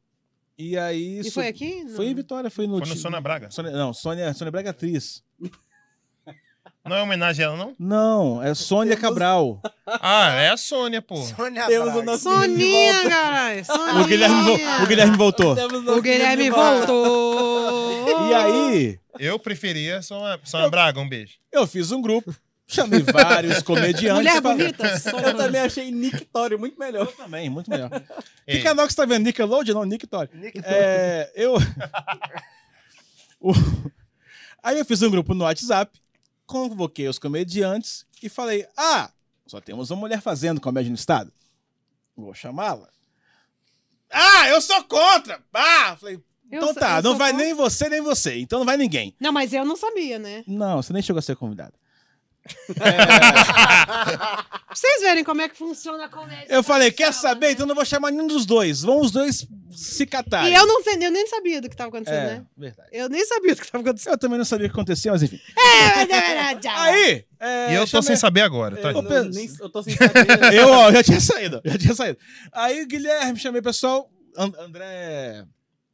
E 0.57 0.77
aí. 0.77 1.21
E 1.21 1.31
foi 1.31 1.47
aqui? 1.47 1.87
Foi 1.95 2.07
em 2.07 2.09
Não. 2.09 2.17
Vitória, 2.17 2.51
foi 2.51 2.67
no. 2.67 2.79
Foi 2.79 2.89
no 2.89 2.97
Sônia 2.97 3.21
Braga. 3.21 3.49
Sônia- 3.49 3.71
não, 3.71 3.93
Sônia, 3.95 4.35
Sônia 4.35 4.51
Braga 4.51 4.71
é 4.71 4.73
atriz. 4.73 5.23
Não 6.89 6.97
é 6.97 7.03
homenagem 7.03 7.45
a 7.45 7.49
ela, 7.49 7.57
não? 7.57 7.75
Não, 7.79 8.43
é 8.43 8.55
Sônia 8.55 8.97
Temos- 8.97 9.09
Cabral. 9.09 9.61
Ah, 9.87 10.31
é 10.35 10.49
a 10.51 10.57
Sônia, 10.57 11.01
pô. 11.03 11.17
Sônia 11.23 11.67
Temos 11.67 11.95
o 11.95 12.03
nosso- 12.03 12.23
Soninha, 12.25 13.09
caralho. 13.09 13.65
Soninha. 13.65 14.01
O 14.03 14.07
Guilherme, 14.07 14.43
vo- 14.43 14.83
o 14.83 14.87
Guilherme 14.87 15.17
voltou. 15.17 15.57
O 15.97 16.03
Guilherme 16.03 16.51
voltou. 16.51 18.29
E 18.31 18.35
aí, 18.35 18.99
Eu 19.19 19.39
preferia 19.39 20.01
Sônia, 20.03 20.39
Sônia 20.45 20.69
Braga, 20.71 21.01
um 21.01 21.09
beijo. 21.09 21.35
eu 21.53 21.67
fiz 21.67 21.91
um 21.91 22.01
grupo, 22.01 22.33
chamei 22.67 23.01
vários 23.03 23.61
comediantes. 23.63 24.15
Mulher 24.15 24.41
falei- 24.43 24.73
bonita. 24.73 25.03
Eu 25.27 25.37
também 25.37 25.61
achei 25.61 25.91
Nictório 25.91 26.59
muito 26.59 26.79
melhor. 26.79 27.07
Eu 27.07 27.13
também, 27.13 27.51
muito 27.51 27.69
melhor. 27.69 27.89
O 27.89 28.01
que, 28.01 28.05
Ei, 28.47 28.63
canal 28.63 28.87
que 28.87 28.93
você 28.93 28.97
tá 28.97 29.07
vendo? 29.07 29.25
Nickelodeon? 29.25 29.75
Não, 29.75 29.85
Nictório. 29.85 30.31
Nick 30.35 30.61
É, 30.65 31.33
eu. 31.35 31.55
O- 33.41 33.53
Aí 34.63 34.79
eu 34.79 34.85
fiz 34.85 35.01
um 35.03 35.11
grupo 35.11 35.35
no 35.35 35.45
WhatsApp, 35.45 35.99
convoquei 36.49 37.07
os 37.07 37.19
comediantes 37.19 38.05
e 38.21 38.29
falei: 38.29 38.67
Ah, 38.77 39.11
só 39.47 39.61
temos 39.61 39.91
uma 39.91 40.01
mulher 40.01 40.21
fazendo 40.21 40.61
comédia 40.61 40.89
no 40.89 40.97
estado. 40.97 41.33
Vou 42.17 42.35
chamá-la. 42.35 42.89
Ah, 44.11 44.49
eu 44.49 44.61
sou 44.61 44.83
contra! 44.85 45.41
Ah! 45.53 45.97
Falei, 45.97 46.19
então 46.51 46.75
tá, 46.75 46.97
eu 46.97 47.03
não 47.03 47.11
sou 47.11 47.19
vai 47.19 47.31
contra. 47.31 47.47
nem 47.47 47.55
você 47.55 47.89
nem 47.91 48.01
você, 48.01 48.39
então 48.39 48.59
não 48.59 48.67
vai 48.67 48.79
ninguém. 48.79 49.15
Não, 49.21 49.31
mas 49.31 49.53
eu 49.53 49.65
não 49.65 49.77
sabia, 49.77 50.19
né? 50.19 50.43
Não, 50.47 50.83
você 50.83 50.93
nem 50.93 51.03
chegou 51.03 51.19
a 51.19 51.23
ser 51.23 51.37
convidado. 51.37 51.75
Pra 52.75 54.47
vocês 54.75 55.01
verem 55.03 55.25
como 55.25 55.41
é 55.41 55.49
que 55.49 55.57
funciona 55.57 56.05
a 56.05 56.09
comédia. 56.09 56.47
Eu 56.49 56.63
falei, 56.63 56.91
quer 56.91 57.13
saber? 57.13 57.47
né? 57.47 57.53
Então 57.53 57.67
não 57.67 57.75
vou 57.75 57.85
chamar 57.85 58.11
nenhum 58.11 58.27
dos 58.27 58.45
dois. 58.47 58.83
Vão 58.83 59.01
os 59.01 59.11
dois 59.11 59.47
se 59.71 60.07
catarem. 60.07 60.53
E 60.53 60.55
eu 60.55 60.67
não 60.67 60.83
sei, 60.83 60.95
eu 60.95 61.11
nem 61.11 61.27
sabia 61.27 61.61
do 61.61 61.69
que 61.69 61.77
tava 61.77 61.89
acontecendo, 61.89 62.17
É, 62.19 62.27
né? 62.37 62.47
verdade. 62.57 62.89
Eu 62.93 63.09
nem 63.09 63.25
sabia 63.25 63.55
do 63.55 63.61
que 63.61 63.71
tava 63.71 63.83
acontecendo. 63.83 64.13
Eu 64.13 64.19
também 64.19 64.39
não 64.39 64.45
sabia 64.45 64.67
o 64.67 64.71
que 64.71 64.75
acontecia, 64.75 65.13
mas 65.13 65.23
enfim. 65.23 65.41
É, 65.57 65.97
mas 65.97 66.11
é 66.11 66.21
verdade. 66.21 66.69
Aí! 66.69 67.25
é, 67.41 67.73
E 67.73 67.75
eu 67.75 67.81
tô 67.83 67.87
chamei- 67.87 68.07
sem 68.07 68.17
saber 68.17 68.43
agora, 68.43 68.77
tá? 68.77 68.91
Eu, 68.93 69.03
não- 69.03 69.25
nem- 69.31 69.51
eu 69.61 69.69
tô 69.71 69.83
sem 69.83 69.97
saber. 69.97 70.55
Eu, 70.55 70.69
ó, 70.69 70.93
já 70.93 71.03
tinha 71.03 71.21
saído, 71.21 71.61
já 71.65 71.79
tinha 71.79 71.95
saído. 71.95 72.19
Aí, 72.53 72.85
Guilherme, 72.87 73.39
chamei 73.39 73.61
o 73.61 73.65
pessoal. 73.65 74.11
And- 74.37 74.53
André. 74.59 75.45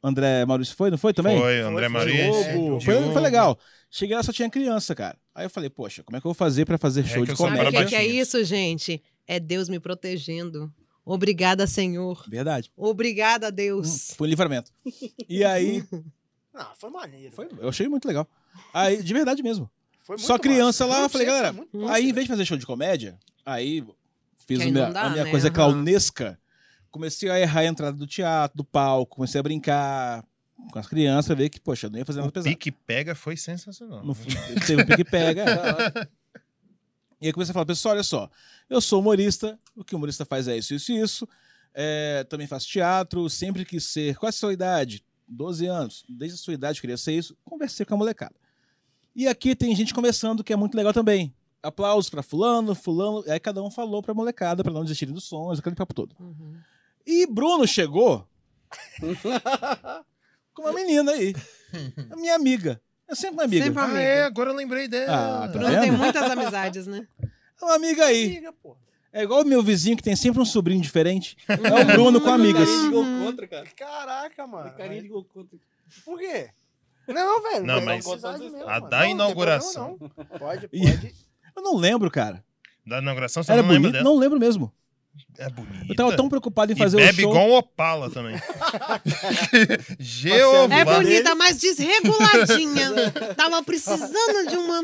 André 0.03 0.45
Maurício 0.45 0.75
foi, 0.75 0.91
não 0.91 0.99
foi 0.99 1.13
também? 1.13 1.35
Foi, 1.39 1.61
André 1.61 1.85
foi, 1.85 1.89
Maurício. 1.89 2.35
É, 2.35 2.79
Foi, 2.81 3.11
foi 3.13 3.21
legal. 3.21 3.57
Cheguei 3.89 4.15
lá, 4.15 4.21
só 4.21 4.31
tinha 4.31 4.47
criança, 4.49 4.93
cara. 4.93 5.17
Aí 5.35 5.45
eu 5.45 5.49
falei, 5.49 5.69
poxa, 5.69 6.01
como 6.01 6.15
é 6.15 6.21
que 6.21 6.25
eu 6.25 6.29
vou 6.29 6.33
fazer 6.33 6.65
pra 6.65 6.77
fazer 6.77 7.03
show 7.05 7.23
que 7.25 7.31
de 7.33 7.37
sou 7.37 7.45
Sabe 7.47 7.59
o 7.59 7.65
comédia? 7.65 7.85
que, 7.85 7.95
é 7.95 8.05
isso, 8.07 8.41
gente? 8.45 9.03
É 9.27 9.37
Deus 9.39 9.67
me 9.67 9.79
protegendo. 9.81 10.73
Obrigada, 11.03 11.67
Senhor. 11.67 12.23
Verdade. 12.27 12.71
Obrigada, 12.75 13.49
Hum, 13.49 13.51
Deus. 13.51 14.11
Foi 14.15 14.27
um 14.27 14.29
livramento. 14.29 14.71
E 15.27 15.43
aí, 15.43 15.83
Não, 16.53 16.67
foi 16.77 16.89
maneiro. 16.89 17.35
foi- 17.35 17.49
eu 17.59 17.67
achei 17.69 17.87
muito 17.89 18.07
legal. 18.07 18.25
Aí, 18.73 19.03
de 19.03 19.13
verdade 19.13 19.43
mesmo. 19.43 19.69
Foi 20.03 20.15
muito 20.15 20.25
Só 20.25 20.39
criança 20.39 20.87
massa. 20.87 20.99
lá, 20.99 21.05
eu 21.05 21.09
falei, 21.09 21.27
galera, 21.27 21.51
muito 21.51 21.75
aí 21.89 22.03
em 22.03 22.05
massa, 22.07 22.13
vez 22.13 22.25
de 22.25 22.27
fazer 22.31 22.45
show 22.45 22.57
de 22.57 22.65
comédia, 22.65 23.19
aí 23.45 23.83
fiz 24.47 24.59
minha, 24.59 24.89
dá, 24.91 25.01
a 25.01 25.09
minha 25.09 25.23
né? 25.25 25.31
coisa 25.31 25.47
Aham. 25.49 25.53
clownesca. 25.55 26.39
Comecei 26.89 27.29
a 27.29 27.37
errar 27.39 27.59
a 27.61 27.65
entrada 27.65 27.97
do 27.97 28.07
teatro, 28.07 28.55
do 28.55 28.63
palco, 28.63 29.15
comecei 29.17 29.39
a 29.39 29.43
brincar 29.43 30.23
com 30.71 30.79
as 30.79 30.87
crianças, 30.87 31.27
pra 31.27 31.35
ver 31.35 31.49
que, 31.49 31.59
poxa, 31.59 31.87
eu 31.87 31.91
não 31.91 31.99
ia 31.99 32.05
fazer 32.05 32.19
nada 32.19 32.29
O 32.29 32.31
pesado. 32.31 32.49
pique 32.55 32.71
pega 32.71 33.13
foi 33.15 33.35
sensacional. 33.37 34.03
No, 34.03 34.13
fu- 34.13 34.25
teve 34.65 34.81
um 34.81 34.85
pique-pega. 34.85 35.45
e 37.21 37.27
aí 37.27 37.33
comecei 37.33 37.51
a 37.51 37.53
falar, 37.53 37.65
pessoal, 37.65 37.93
olha 37.95 38.03
só, 38.03 38.29
eu 38.69 38.79
sou 38.81 38.99
humorista, 38.99 39.59
o 39.75 39.83
que 39.83 39.93
o 39.93 39.97
humorista 39.97 40.25
faz 40.25 40.47
é 40.47 40.57
isso, 40.57 40.73
isso 40.73 40.91
e 40.91 40.99
isso. 41.01 41.27
É, 41.73 42.23
também 42.29 42.47
faço 42.47 42.67
teatro, 42.67 43.29
sempre 43.29 43.65
quis 43.65 43.83
ser. 43.85 44.15
Qual 44.17 44.27
é 44.27 44.29
a 44.29 44.33
sua 44.33 44.53
idade? 44.53 45.03
12 45.27 45.65
anos. 45.65 46.05
Desde 46.07 46.35
a 46.35 46.37
sua 46.37 46.53
idade 46.53 46.77
eu 46.77 46.81
queria 46.81 46.97
ser 46.97 47.11
isso. 47.13 47.35
Conversei 47.43 47.85
com 47.85 47.93
a 47.95 47.97
molecada. 47.97 48.35
E 49.15 49.27
aqui 49.27 49.55
tem 49.55 49.75
gente 49.75 49.93
começando 49.93 50.43
que 50.43 50.53
é 50.53 50.55
muito 50.55 50.75
legal 50.75 50.93
também. 50.93 51.33
Aplausos 51.61 52.09
pra 52.09 52.21
fulano, 52.23 52.73
fulano. 52.75 53.23
Aí 53.27 53.39
cada 53.39 53.61
um 53.61 53.69
falou 53.71 54.01
pra 54.01 54.13
molecada, 54.13 54.63
pra 54.63 54.71
não 54.71 54.83
desistirem 54.83 55.13
dos 55.13 55.23
sonhos, 55.25 55.59
aquele 55.59 55.75
papo 55.75 55.93
todo. 55.93 56.15
E 57.05 57.25
Bruno 57.27 57.67
chegou 57.67 58.25
com 60.55 60.63
uma 60.63 60.73
menina 60.73 61.11
aí. 61.11 61.35
A 62.11 62.15
minha 62.15 62.33
amiga. 62.35 62.81
É 63.07 63.13
sempre 63.13 63.35
uma 63.35 63.43
amiga. 63.43 63.63
Sempre 63.65 63.79
uma 63.79 63.87
Ah, 63.87 63.91
amiga. 63.91 64.01
é, 64.01 64.23
agora 64.23 64.49
eu 64.49 64.55
lembrei 64.55 64.87
dela. 64.87 65.43
Ah, 65.43 65.47
tá 65.47 65.59
Bruno 65.59 65.79
tem 65.81 65.91
muitas 65.91 66.31
amizades, 66.31 66.87
né? 66.87 67.07
É 67.21 67.65
uma 67.65 67.75
amiga 67.75 68.05
aí. 68.05 68.25
Amiga, 68.37 68.53
pô. 68.53 68.75
É 69.13 69.23
igual 69.23 69.43
o 69.43 69.45
meu 69.45 69.61
vizinho 69.63 69.95
que 69.95 70.03
tem 70.03 70.15
sempre 70.15 70.41
um 70.41 70.45
sobrinho 70.45 70.81
diferente. 70.81 71.37
É 71.47 71.81
o 71.81 71.85
Bruno 71.85 72.19
com 72.19 72.29
amigas. 72.29 72.67
Gol 72.89 73.03
contra, 73.23 73.47
cara. 73.47 73.65
Caraca, 73.75 74.47
mano. 74.47 74.71
Carinha 74.75 75.01
de 75.03 75.07
gol 75.07 75.23
contra. 75.23 75.57
Por 76.03 76.17
quê? 76.19 76.49
Não, 77.07 77.41
velho. 77.43 77.65
Não, 77.65 77.81
mas 77.81 78.05
mesmo, 78.05 78.67
a 78.67 78.79
da 78.79 78.89
Não, 78.89 78.99
não 78.99 79.05
inauguração. 79.11 79.97
problema, 79.97 80.27
não. 80.31 80.39
Pode, 80.39 80.69
E- 80.73 80.91
pode. 80.91 81.15
Eu 81.55 81.61
não 81.63 81.75
lembro, 81.77 82.09
cara. 82.09 82.43
Da 82.85 82.97
inauguração, 82.99 83.43
você 83.43 83.51
Era 83.51 83.61
não 83.61 83.69
lembra 83.69 83.81
bonito? 83.89 83.93
dela? 83.93 84.03
Não 84.03 84.17
lembro 84.19 84.39
mesmo. 84.39 84.73
É 85.37 85.49
bonita. 85.49 85.85
Eu 85.89 85.95
tava 85.95 86.15
tão 86.15 86.29
preocupado 86.29 86.71
em 86.71 86.75
E 86.75 86.77
fazer 86.77 86.97
o 86.97 86.99
bebe 86.99 87.21
show. 87.23 87.31
igual 87.31 87.47
um 87.49 87.55
Opala 87.55 88.09
também. 88.09 88.35
Jeová. 89.99 90.75
É 90.75 90.85
bonita, 90.85 91.35
mas 91.35 91.57
desreguladinha. 91.57 92.91
Tava 93.35 93.61
precisando 93.63 94.49
de 94.49 94.55
uma. 94.57 94.83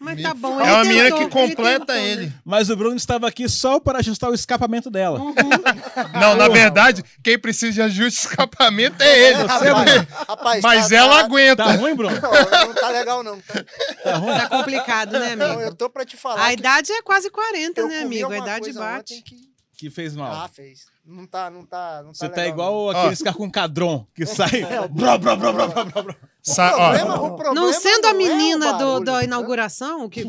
Mas 0.00 0.20
tá 0.22 0.34
bom. 0.34 0.60
É 0.60 0.64
ele 0.64 0.72
uma 0.72 0.84
menina 0.84 1.12
que 1.12 1.28
completa 1.28 1.80
tentou, 1.86 1.94
né? 1.94 2.08
ele. 2.10 2.32
Mas 2.44 2.70
o 2.70 2.76
Bruno 2.76 2.96
estava 2.96 3.26
aqui 3.28 3.48
só 3.48 3.78
para 3.80 3.98
ajustar 4.00 4.30
o 4.30 4.34
escapamento 4.34 4.90
dela. 4.90 5.18
Uhum. 5.20 5.34
Não, 6.20 6.34
na 6.36 6.48
verdade, 6.48 7.02
quem 7.22 7.38
precisa 7.38 7.72
de 7.72 7.82
ajuste 7.82 8.20
de 8.22 8.26
escapamento 8.28 9.02
é 9.02 9.18
ele. 9.30 9.42
Rapaz, 9.44 10.06
rapaz, 10.28 10.62
Mas 10.62 10.88
tá- 10.88 10.96
ela 10.96 11.18
tá- 11.18 11.24
aguenta. 11.24 11.64
Tá 11.64 11.72
ruim, 11.72 11.94
Bruno? 11.94 12.16
Não, 12.20 12.66
não 12.68 12.74
tá 12.74 12.88
legal, 12.90 13.22
não. 13.22 13.40
Tá, 13.40 13.64
Tá 14.02 14.16
ruim? 14.16 14.34
Tá 14.38 14.48
complicado, 14.48 15.12
né, 15.18 15.34
não, 15.36 15.46
amigo? 15.52 15.62
eu 15.62 15.74
tô 15.74 15.88
pra 15.90 16.04
te 16.04 16.16
falar. 16.16 16.44
A 16.44 16.52
idade 16.52 16.92
é 16.92 17.02
quase 17.02 17.30
40, 17.30 17.80
eu 17.80 17.88
né, 17.88 18.00
amigo? 18.02 18.30
A 18.32 18.38
idade 18.38 18.72
bate. 18.72 19.22
que- 19.22 19.53
Que 19.76 19.90
fez 19.90 20.14
mal. 20.14 20.32
Ah, 20.32 20.48
fez. 20.48 20.86
Não 21.04 21.26
tá, 21.26 21.50
não 21.50 21.64
tá, 21.66 22.02
não 22.02 22.12
tá 22.12 22.14
Você 22.14 22.28
tá 22.28 22.42
legal, 22.42 22.48
igual 22.54 22.92
não. 22.92 23.00
aqueles 23.00 23.20
caras 23.22 23.36
com 23.36 23.50
cadron 23.50 24.06
que 24.14 24.24
sai. 24.24 24.62
Bró, 24.90 25.18
bró, 25.18 25.36
bró, 25.36 25.52
bró, 25.52 25.68
bró, 25.68 25.84
bró, 25.84 26.02
bró. 26.02 26.14
Sa- 26.42 26.72
O 26.74 26.76
problema, 26.78 27.14
o 27.22 27.36
problema 27.36 27.54
Não 27.54 27.72
sendo 27.72 28.06
a 28.06 28.10
é 28.10 28.12
o 28.12 28.16
menina 28.16 28.72
do, 28.74 28.78
barulho, 28.78 29.04
da 29.04 29.18
né? 29.18 29.24
inauguração, 29.24 30.08
que 30.08 30.26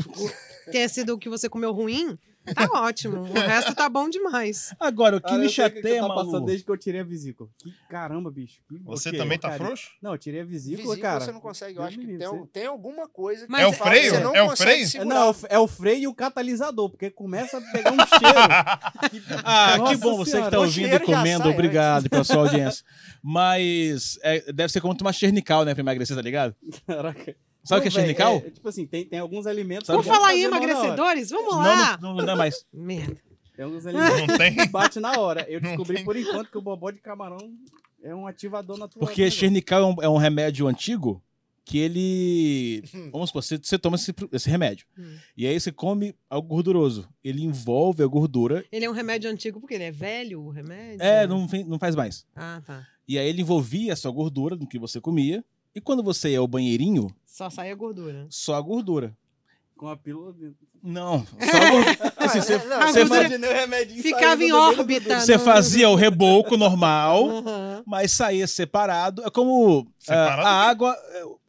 tenha 0.72 0.90
sido 0.90 1.14
o 1.14 1.18
que 1.20 1.30
você 1.30 1.48
comeu 1.48 1.72
ruim, 1.72 2.18
tá 2.54 2.70
ótimo. 2.82 3.22
O 3.22 3.34
resto 3.34 3.74
tá 3.74 3.90
bom 3.90 4.10
demais. 4.10 4.74
Agora, 4.80 5.18
o 5.18 5.22
que 5.22 5.28
Cara, 5.28 5.40
me 5.40 5.48
que 5.48 5.54
chateia, 5.54 5.82
você 6.02 6.08
tá 6.08 6.08
passando 6.14 6.32
Malu... 6.34 6.46
desde 6.46 6.64
que 6.66 6.72
eu 6.72 6.78
tirei 6.78 7.02
a 7.02 7.04
vesícula. 7.04 7.50
Que 7.58 7.74
caramba, 7.90 8.30
bicho. 8.32 8.62
Que 8.70 8.78
Você 8.84 9.10
ok, 9.10 9.20
também 9.20 9.40
tá 9.40 9.50
cara. 9.50 9.64
frouxo? 9.66 9.92
Não, 10.02 10.12
eu 10.14 10.18
tirei 10.18 10.42
a 10.42 10.46
vesícula, 10.46 10.78
Vesícula 10.90 10.98
cara. 10.98 11.26
você 11.26 11.32
não 11.32 11.40
consegue. 11.40 11.78
Eu 11.78 11.84
acho 11.84 11.98
que 11.98 12.06
tem, 12.18 12.46
tem 12.54 12.66
alguma 12.68 13.08
coisa 13.08 13.46
que 13.46 13.52
Mas 13.52 13.62
É 13.62 13.68
o 13.68 13.74
fala 13.74 13.92
que 13.92 13.98
freio? 13.98 14.14
você 14.16 14.20
não 14.24 14.36
É 14.36 14.44
o 14.44 14.48
consegue 14.50 14.70
freio? 14.72 14.84
É, 14.84 14.88
segurar. 14.88 15.16
não, 15.16 15.36
é 15.50 15.60
o- 15.60 15.66
é 15.66 15.68
freio 15.68 16.00
e 16.02 16.08
o 16.08 16.14
catalisador, 16.14 16.90
porque 16.90 17.10
começa 17.10 17.58
a 17.58 17.62
pegar 17.62 17.92
um 17.92 17.98
cheiro. 17.98 18.06
que- 19.12 19.34
Ah, 19.44 19.72
que 19.74 19.78
Nossa 19.80 19.98
bom, 19.98 20.18
você 20.18 20.32
que 20.32 20.38
Senhora. 20.38 20.52
tá 20.52 20.60
o 20.60 20.62
ouvindo 20.64 20.96
e 20.96 21.00
comendo, 21.00 21.44
sai 21.44 21.54
obrigado 21.54 22.10
pela 22.10 22.24
sua 22.24 22.38
audiência. 22.38 22.84
Mas 23.24 24.18
é, 24.24 24.52
deve 24.54 24.72
ser 24.72 24.82
como 24.82 24.96
tomar 24.96 25.14
chernical, 25.14 25.66
né, 25.66 25.74
pra 25.74 25.82
emagrecer, 25.82 26.16
tá 26.16 26.22
ligado? 26.22 26.56
Caraca. 26.88 27.36
Sabe 27.66 27.80
o 27.80 27.82
que 27.82 27.88
é 27.88 27.92
véi, 27.92 28.02
chernical? 28.02 28.36
é, 28.38 28.50
tipo 28.50 28.70
assim, 28.70 28.86
tem, 28.86 29.06
tem 29.06 29.20
alguns 29.20 29.46
alimentos... 29.48 29.90
Que 29.90 29.98
que- 29.98 30.04
falar 30.04 30.36
em 30.36 30.44
emagrecedores, 30.44 31.30
vamos 31.30 31.56
lá. 31.56 31.98
não, 32.02 32.16
não, 32.16 32.26
não 32.26 32.34
é 32.34 32.36
mais. 32.38 32.66
Merda. 32.72 33.18
Tem 33.56 33.66
alguns 33.66 33.86
alimentos 33.86 34.28
Não 34.28 34.38
tem? 34.38 34.56
que 34.56 34.68
bate 34.70 35.00
na 35.00 35.18
hora. 35.20 35.46
Eu 35.50 35.62
descobri 35.62 36.04
por 36.04 36.16
enquanto 36.16 36.52
que 36.52 36.58
o 36.58 36.62
bobó 36.62 36.92
de 36.92 37.00
camarão 37.00 37.38
é 38.04 38.14
um 38.14 38.28
ativador 38.28 38.78
natural. 38.78 39.00
Porque 39.08 39.22
do 39.22 39.26
negócio. 39.26 39.40
chernical 39.40 39.82
é 39.82 39.86
um, 39.86 39.96
é 40.04 40.10
um 40.10 40.18
remédio 40.18 40.68
antigo 40.68 41.24
que 41.64 41.80
ele. 41.80 42.84
Vamos 43.12 43.30
supor, 43.30 43.42
você, 43.42 43.58
você 43.58 43.80
toma 43.80 43.96
esse, 43.96 44.14
esse 44.32 44.50
remédio. 44.50 44.86
Hum. 44.98 45.18
E 45.36 45.48
aí 45.48 45.60
você 45.60 45.72
come 45.72 46.14
algo 46.30 46.48
gorduroso. 46.48 47.10
Ele 47.24 47.44
envolve 47.44 48.04
a 48.04 48.08
gordura. 48.08 48.64
Ele 48.72 48.86
é 48.86 48.90
um 48.90 48.94
remédio 48.94 49.32
antigo 49.32 49.60
porque 49.60 49.74
ele 49.74 49.86
é 49.86 49.92
velho, 49.92 50.42
o 50.42 50.50
remédio? 50.50 51.02
É, 51.02 51.26
não, 51.26 51.48
não 51.66 51.80
faz 51.80 51.96
mais. 51.96 52.26
Ah, 52.36 52.62
tá. 52.64 52.86
E 53.08 53.18
aí 53.18 53.28
ele 53.28 53.42
envolvia 53.42 53.94
a 53.94 53.96
sua 53.96 54.12
gordura 54.12 54.56
no 54.56 54.68
que 54.68 54.78
você 54.78 55.00
comia. 55.00 55.44
E 55.76 55.82
quando 55.82 56.02
você 56.02 56.30
ia 56.30 56.40
ao 56.40 56.48
banheirinho, 56.48 57.08
Só 57.26 57.50
sai 57.50 57.70
a 57.72 57.76
gordura. 57.76 58.26
só 58.30 58.56
a 58.56 58.62
gordura. 58.62 59.16
Com 59.76 59.90
a 59.90 59.98
pílula 59.98 60.32
dentro. 60.32 60.56
Não, 60.82 61.26
só 61.26 61.58
a 61.58 61.72
gordura. 61.72 62.14
Assim, 62.18 62.42
você, 62.42 62.54
é, 62.54 62.66
não, 62.66 62.78
A 62.80 62.88
você 62.88 63.00
gordura- 63.00 63.08
fa- 63.08 63.26
Imaginei 63.28 63.50
o 63.50 63.54
remedinho 63.54 64.02
Ficava 64.02 64.44
em 64.44 64.52
órbita. 64.54 65.20
você 65.20 65.38
fazia 65.38 65.90
o 65.90 65.96
reboco 65.96 66.56
normal, 66.56 67.28
mas 67.86 68.12
saía 68.14 68.48
separado. 68.48 69.22
É 69.26 69.30
como 69.30 69.86
ah, 69.86 69.94
Separado 70.00 70.42
a 70.42 70.42
o 70.42 70.46
quê? 70.46 70.70
água, 70.70 70.98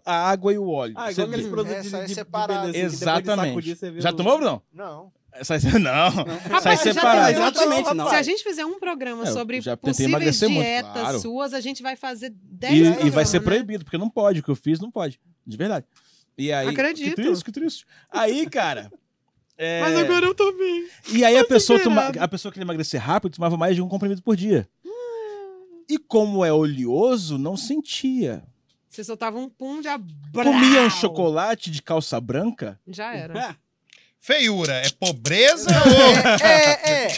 a 0.04 0.28
água 0.30 0.52
e 0.52 0.58
o 0.58 0.68
óleo. 0.68 0.94
Ah, 0.96 1.12
igual 1.12 1.28
aqueles 1.28 1.46
produtos 1.46 1.76
É, 1.76 1.80
de, 1.82 1.90
de, 2.00 2.06
de 2.06 2.14
separado. 2.14 2.66
beleza, 2.66 2.86
assim, 2.86 2.96
de 2.96 3.02
Exatamente. 3.04 3.48
sacudir, 3.50 3.76
você 3.76 3.90
vê 3.92 4.00
Já 4.00 4.12
tomou, 4.12 4.38
Bruno? 4.38 4.60
Não. 4.72 5.12
Sai, 5.44 5.58
não. 5.80 6.12
Sai 6.12 6.50
Rapaz, 6.50 6.80
já 6.80 6.92
separado. 6.92 7.30
Exatamente, 7.30 7.94
não. 7.94 8.08
Se 8.08 8.14
a 8.14 8.22
gente 8.22 8.42
fizer 8.42 8.64
um 8.64 8.78
programa 8.78 9.24
É, 9.24 9.26
sobre 9.26 9.58
possíveis 9.76 10.00
emagrecer 10.00 10.48
muito, 10.48 10.64
dietas 10.64 10.92
claro. 10.92 11.18
suas, 11.20 11.54
a 11.54 11.60
gente 11.60 11.82
vai 11.82 11.96
fazer 11.96 12.32
10 12.34 12.72
E, 12.72 13.06
e 13.06 13.10
vai 13.10 13.24
ser 13.24 13.40
né? 13.40 13.44
proibido, 13.44 13.84
porque 13.84 13.98
não 13.98 14.08
pode. 14.10 14.40
O 14.40 14.42
que 14.42 14.50
eu 14.50 14.56
fiz 14.56 14.80
não 14.80 14.90
pode. 14.90 15.20
De 15.46 15.56
verdade. 15.56 15.86
E 16.38 16.52
aí, 16.52 16.68
Acredito. 16.68 17.14
Que 17.14 17.22
triste, 17.22 17.44
que 17.44 17.52
triste. 17.52 17.86
Aí, 18.10 18.48
cara. 18.48 18.90
é, 19.56 19.80
Mas 19.80 19.96
agora 19.96 20.26
eu 20.26 20.34
tô 20.34 20.52
bem. 20.52 20.88
E 21.12 21.24
aí 21.24 21.38
a 21.38 21.44
pessoa, 21.44 21.80
toma, 21.82 22.08
a 22.08 22.28
pessoa 22.28 22.52
que 22.52 22.54
queria 22.56 22.66
emagrecer 22.66 23.00
rápido 23.00 23.34
tomava 23.34 23.56
mais 23.56 23.74
de 23.74 23.82
um 23.82 23.88
comprimido 23.88 24.22
por 24.22 24.36
dia. 24.36 24.68
Hum. 24.84 25.84
E 25.88 25.98
como 25.98 26.44
é 26.44 26.52
oleoso, 26.52 27.38
não 27.38 27.56
sentia. 27.56 28.42
Você 28.88 29.04
soltava 29.04 29.38
um 29.38 29.48
pum 29.48 29.80
de 29.80 29.88
Comia 30.32 30.82
um 30.82 30.90
chocolate 30.90 31.70
de 31.70 31.82
calça 31.82 32.18
branca. 32.20 32.80
Já 32.86 33.14
era. 33.14 33.56
Feiura, 34.26 34.72
é 34.84 34.90
pobreza 34.90 35.70
É, 36.42 37.04
é. 37.04 37.08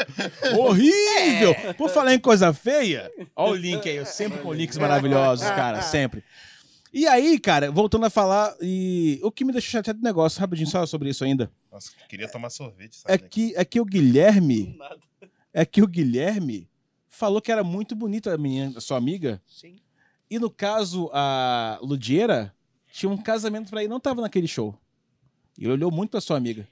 Horrível! 0.56 1.54
Por 1.76 1.90
falar 1.90 2.14
em 2.14 2.18
coisa 2.18 2.54
feia, 2.54 3.12
ó 3.36 3.50
o 3.50 3.54
link 3.54 3.86
aí, 3.86 3.96
eu 3.96 4.06
sempre 4.06 4.38
com 4.38 4.50
links 4.50 4.78
maravilhosos, 4.78 5.46
cara, 5.48 5.82
sempre. 5.82 6.24
E 6.90 7.06
aí, 7.06 7.38
cara, 7.38 7.70
voltando 7.70 8.06
a 8.06 8.10
falar, 8.10 8.56
e 8.62 9.20
o 9.22 9.30
que 9.30 9.44
me 9.44 9.52
deixou 9.52 9.72
chateado 9.72 9.98
do 9.98 10.02
negócio, 10.02 10.40
rapidinho, 10.40 10.66
só 10.66 10.86
sobre 10.86 11.10
isso 11.10 11.22
ainda, 11.22 11.52
ou... 11.70 11.74
Nossa, 11.74 11.90
queria 12.08 12.28
tomar 12.28 12.48
sorvete. 12.48 13.02
é 13.04 13.18
sabe? 13.18 13.28
que, 13.28 13.52
é 13.54 13.62
que 13.62 13.78
o 13.78 13.84
Guilherme, 13.84 14.78
é 15.52 15.66
que 15.66 15.82
o 15.82 15.86
Guilherme 15.86 16.66
falou 17.10 17.42
que 17.42 17.52
era 17.52 17.62
muito 17.62 17.94
bonita 17.94 18.32
a 18.32 18.38
minha, 18.38 18.72
a 18.74 18.80
sua 18.80 18.96
amiga, 18.96 19.42
Sim. 19.46 19.76
e 20.30 20.38
no 20.38 20.48
caso, 20.48 21.10
a 21.12 21.78
Ludiera 21.82 22.54
tinha 22.90 23.10
um 23.12 23.18
casamento 23.18 23.68
pra 23.68 23.84
ir, 23.84 23.88
não 23.88 24.00
tava 24.00 24.22
naquele 24.22 24.48
show. 24.48 24.74
E 25.58 25.64
ele 25.64 25.72
olhou 25.72 25.90
muito 25.90 26.10
pra 26.10 26.20
sua 26.20 26.36
amiga. 26.36 26.66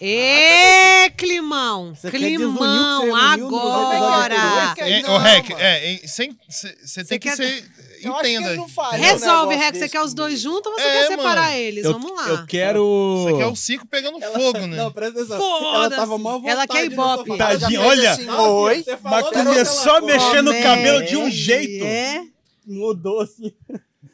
Ê, 0.00 1.10
climão! 1.16 1.94
Você 1.94 2.10
que 2.10 2.16
Climão, 2.16 3.14
agora! 3.14 4.34
É, 4.78 5.10
ô, 5.10 5.18
Rec, 5.18 5.50
é, 5.50 5.94
é, 5.94 6.06
sem- 6.06 6.36
cê- 6.48 6.76
você 6.84 7.04
tem 7.04 7.18
que 7.18 7.28
quer- 7.28 7.36
ser. 7.36 7.62
Que 8.02 8.08
Entenda. 8.08 8.14
faria 8.16 8.40
um 8.40 9.00
Resolve, 9.00 9.54
Rex. 9.54 9.78
Você 9.78 9.88
quer 9.88 10.00
os 10.02 10.12
dois 10.12 10.40
juntos 10.40 10.72
ou 10.72 10.76
você 10.76 10.84
É, 10.84 10.92
quer 10.92 11.06
separar 11.08 11.42
mano. 11.50 11.54
eles? 11.56 11.84
Eu, 11.84 11.92
Vamos 11.92 12.16
lá. 12.16 12.28
eu 12.30 12.46
quero... 12.46 13.24
Você 13.28 13.36
quer 13.36 13.46
o 13.46 13.54
circo 13.54 13.86
pegando 13.86 14.20
fogo, 14.20 14.58
né? 14.66 14.76
Não, 14.76 14.90
presta 14.90 15.20
atenção. 15.20 15.38
Foda-se. 15.38 15.76
Ela 15.76 15.90
tava 15.90 16.18
mó 16.18 16.32
vontade 16.38 16.50
Ela 16.50 16.66
quer 16.66 16.84
Ibope. 16.86 17.30
Ela 17.30 17.38
Tadinha, 17.38 17.80
olha, 17.80 18.10
assim, 18.10 18.28
oi. 18.28 18.84
Mas 19.04 19.28
começou 19.30 19.92
a 19.92 19.96
ela 19.98 20.06
mexer 20.06 20.42
no 20.42 20.52
cabelo 20.62 21.04
de 21.06 21.16
um 21.16 21.30
jeito 21.30 21.84
É. 21.84 22.24
Mudou 22.66 23.20
assim. 23.20 23.52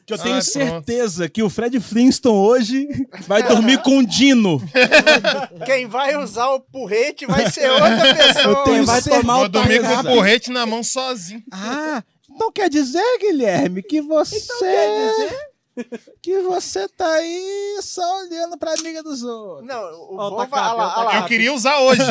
Que 0.09 0.13
eu 0.13 0.17
Ah, 0.19 0.23
tenho 0.23 0.35
pronto. 0.41 0.51
certeza 0.51 1.29
que 1.29 1.43
o 1.43 1.49
Fred 1.49 1.79
Flintstone 1.79 2.35
hoje 2.35 2.87
vai 3.27 3.43
dormir 3.43 3.79
com 3.83 3.99
o 3.99 4.05
Dino. 4.05 4.59
Quem 5.65 5.85
vai 5.87 6.17
usar 6.17 6.49
o 6.49 6.59
porrete 6.59 7.27
vai 7.27 7.49
ser 7.51 7.69
outra 7.69 8.15
pessoa. 8.15 8.45
Eu 8.57 8.63
tenho 8.63 8.85
vai 8.85 9.01
tomar 9.03 9.35
Vou 9.35 9.45
o 9.45 9.49
dormir 9.49 9.81
com 9.81 9.93
o 9.93 10.03
porrete 10.03 10.49
na 10.49 10.65
mão 10.65 10.83
sozinho. 10.83 11.43
Ah, 11.51 12.03
então 12.29 12.51
quer 12.51 12.69
dizer, 12.69 13.03
Guilherme, 13.19 13.83
que 13.83 14.01
você. 14.01 14.37
Então 14.37 14.59
quer 14.59 15.11
dizer? 15.11 15.49
Que 16.21 16.39
você 16.41 16.89
tá 16.89 17.07
aí 17.07 17.77
só 17.81 18.21
olhando 18.21 18.57
pra 18.57 18.73
amiga 18.73 19.01
dos 19.03 19.23
outros. 19.23 19.65
Não, 19.67 19.79
o 20.11 20.17
bom 20.17 20.37
tá 20.37 20.45
vai... 20.45 20.59
lá, 20.75 20.89
tá 20.89 20.99
olha 21.01 21.05
lá. 21.09 21.15
Eu 21.19 21.25
queria 21.25 21.53
usar 21.53 21.79
hoje. 21.79 22.01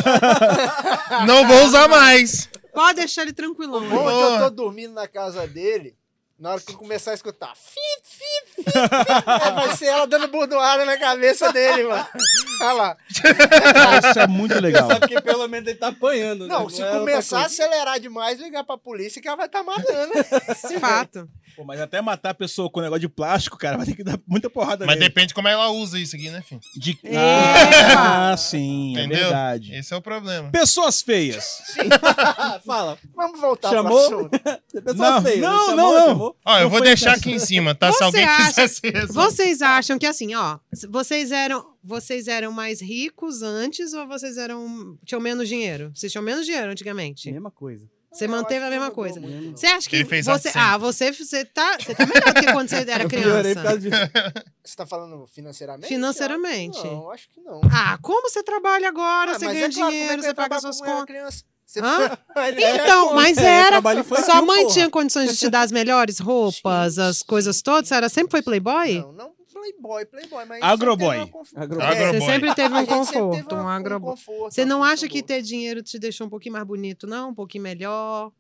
Não 1.26 1.46
vou 1.46 1.64
usar 1.64 1.88
mais. 1.88 2.48
Pode 2.72 2.96
deixar 3.00 3.22
ele 3.22 3.32
tranquilão. 3.32 3.84
O 3.84 3.90
bom 3.90 4.08
é 4.08 4.14
que 4.14 4.34
eu 4.34 4.38
tô 4.44 4.50
dormindo 4.50 4.94
na 4.94 5.08
casa 5.08 5.46
dele, 5.48 5.94
na 6.38 6.53
hora 6.53 6.61
que 6.61 6.72
eu 6.72 6.77
começar 6.79 7.11
a 7.11 7.14
escutar 7.14 7.53
fit, 7.57 8.03
fit, 8.05 8.62
fit, 8.64 8.70
fit, 8.70 9.53
vai 9.55 9.77
ser 9.77 9.87
ela 9.87 10.07
dando 10.07 10.29
bordoada 10.29 10.85
na 10.85 10.96
cabeça 10.96 11.53
dele, 11.53 11.85
mano. 11.85 12.07
Olha 12.62 12.72
lá. 12.72 12.96
Isso 13.11 14.18
é 14.20 14.27
muito 14.27 14.59
legal. 14.61 14.88
Sabe 14.88 15.09
que 15.09 15.20
pelo 15.20 15.48
menos 15.48 15.68
ele 15.68 15.79
tá 15.79 15.88
apanhando. 15.88 16.46
né? 16.46 16.55
Não, 16.55 16.68
se 16.68 16.83
é 16.83 16.90
começar 16.90 17.40
a 17.40 17.46
acelerar 17.46 17.98
demais, 17.98 18.38
ligar 18.38 18.64
pra 18.64 18.79
polícia 18.79 19.20
que 19.20 19.27
ela 19.29 19.37
vai 19.37 19.46
estar 19.46 19.62
matando. 19.62 20.12
Fato. 20.81 21.29
Pô, 21.59 21.64
mas 21.64 21.81
até 21.81 22.01
matar 22.01 22.31
a 22.31 22.35
pessoa 22.35 22.71
com 22.71 22.81
negócio 22.81 23.01
de 23.01 23.09
plástico, 23.09 23.59
cara, 23.59 23.77
vai 23.77 23.85
ter 23.85 23.97
que 23.97 24.05
dar 24.05 24.16
muita 24.29 24.49
porrada 24.49 24.87
Mas 24.87 24.94
nele. 24.94 25.09
depende 25.09 25.35
como 25.35 25.49
ela 25.49 25.68
usa 25.71 25.99
isso 25.99 26.14
aqui, 26.14 26.31
né, 26.31 26.40
filho? 26.40 26.61
De... 26.77 26.92
Epa! 27.03 28.31
Ah, 28.31 28.37
sim, 28.37 28.97
é 28.97 29.01
Entendeu? 29.01 29.18
verdade. 29.25 29.75
Esse 29.75 29.92
é 29.92 29.97
o 29.97 30.01
problema. 30.01 30.51
Pessoas 30.53 31.03
feias. 31.03 31.44
Ah, 32.37 32.61
fala. 32.64 32.97
Vamos 33.12 33.40
voltar 33.40 33.71
Chamou? 33.71 34.09
pro 34.09 34.16
assunto. 34.18 34.40
Pessoal 34.85 35.11
Não, 35.14 35.23
feio, 35.23 35.40
não, 35.42 35.66
chamou, 35.66 35.77
não, 35.77 35.92
não. 36.01 36.07
chamou? 36.07 36.37
Ó, 36.44 36.57
eu 36.59 36.62
Não 36.62 36.71
vou 36.71 36.81
deixar 36.81 37.14
aqui 37.16 37.33
em 37.33 37.38
cima, 37.40 37.75
tá? 37.75 37.90
Se 37.90 37.99
Você 37.99 38.05
alguém 38.05 38.25
acha- 38.25 38.47
quiser 38.51 38.68
se 38.68 38.81
resolver. 38.90 39.12
Vocês 39.12 39.61
acham 39.61 39.99
que 39.99 40.07
assim, 40.07 40.37
ó, 40.37 40.59
vocês 40.88 41.33
eram, 41.33 41.66
vocês 41.83 42.29
eram 42.29 42.53
mais 42.53 42.81
ricos 42.81 43.42
antes 43.42 43.92
ou 43.94 44.07
vocês 44.07 44.37
eram 44.38 44.97
tinham 45.05 45.21
menos 45.21 45.49
dinheiro? 45.49 45.90
Vocês 45.92 46.12
tinham 46.12 46.23
menos 46.23 46.47
dinheiro 46.47 46.71
antigamente? 46.71 47.33
Mesma 47.33 47.51
coisa. 47.51 47.88
Você 48.11 48.25
Eu 48.25 48.31
manteve 48.31 48.64
a 48.64 48.71
mesma 48.71 48.90
coisa. 48.90 49.21
Você 49.55 49.66
acha 49.66 49.88
que 49.88 49.97
Ele 49.97 50.05
fez 50.07 50.25
você. 50.27 50.49
accent. 50.49 50.57
Ah, 50.57 50.79
você, 50.79 51.12
você, 51.12 51.44
tá, 51.44 51.77
você 51.79 51.94
tá 51.94 52.07
melhor 52.07 52.33
do 52.33 52.40
que 52.40 52.53
quando 52.53 52.68
você 52.68 52.77
era 52.77 53.03
Eu 53.05 53.09
piorei 53.09 53.55
por 53.55 53.62
causa 53.62 53.79
criança. 53.81 54.11
Você 54.64 54.77
tá 54.77 54.87
falando 54.87 55.27
financeiramente? 55.27 55.88
Financeiramente. 55.88 56.83
Não, 56.85 57.11
acho 57.11 57.29
que 57.31 57.40
não. 57.40 57.61
Ah, 57.73 57.99
como 58.03 58.23
você 58.29 58.42
trabalha 58.42 58.88
agora? 58.88 59.33
Ah, 59.33 59.38
você 59.38 59.47
ganha 59.47 59.66
é 59.66 59.71
claro, 59.71 59.88
é 59.88 59.99
dinheiro, 59.99 60.23
você 60.23 60.35
paga 60.35 60.61
suas 60.61 60.81
contas. 60.81 61.05
criança? 61.05 61.44
Você- 61.66 61.81
Então, 62.83 63.05
como? 63.09 63.16
mas 63.16 63.37
era. 63.37 63.77
infantil, 64.01 64.25
Sua 64.25 64.40
mãe 64.42 64.62
porra. 64.62 64.73
tinha 64.73 64.90
condições 64.90 65.31
de 65.33 65.37
te 65.37 65.51
dar 65.51 65.61
as 65.61 65.71
melhores 65.73 66.18
roupas, 66.18 66.99
as 66.99 67.23
coisas 67.23 67.61
todas? 67.61 67.88
Você 67.88 67.94
era, 67.94 68.09
sempre 68.09 68.31
foi 68.31 68.42
playboy? 68.42 69.01
Não, 69.01 69.12
não 69.12 69.38
playboy, 69.59 70.07
playboy, 70.07 70.44
mas 70.44 70.62
Agroboy. 70.62 71.16
sempre 71.18 71.18
teve 71.18 71.25
uma 71.25 71.29
conf- 71.33 71.57
Agroboy. 71.57 71.87
É, 71.87 72.12
Você 72.12 72.21
sempre 72.21 72.55
teve 72.55 72.75
um 72.75 72.79
teve 72.79 72.87
conforto, 72.99 73.55
uma- 73.55 73.64
um 73.64 73.68
agroboy. 73.68 74.11
conforto, 74.11 74.55
Você 74.55 74.64
não 74.64 74.83
acha 74.85 75.09
que 75.09 75.23
ter 75.23 75.42
dinheiro 75.42 75.83
te 75.83 75.99
deixou 75.99 76.27
um 76.27 76.31
pouquinho 76.31 76.53
mais 76.55 76.64
bonito, 76.66 77.07
não? 77.07 77.31
Um 77.31 77.35
pouquinho 77.35 77.62
melhor? 77.64 78.33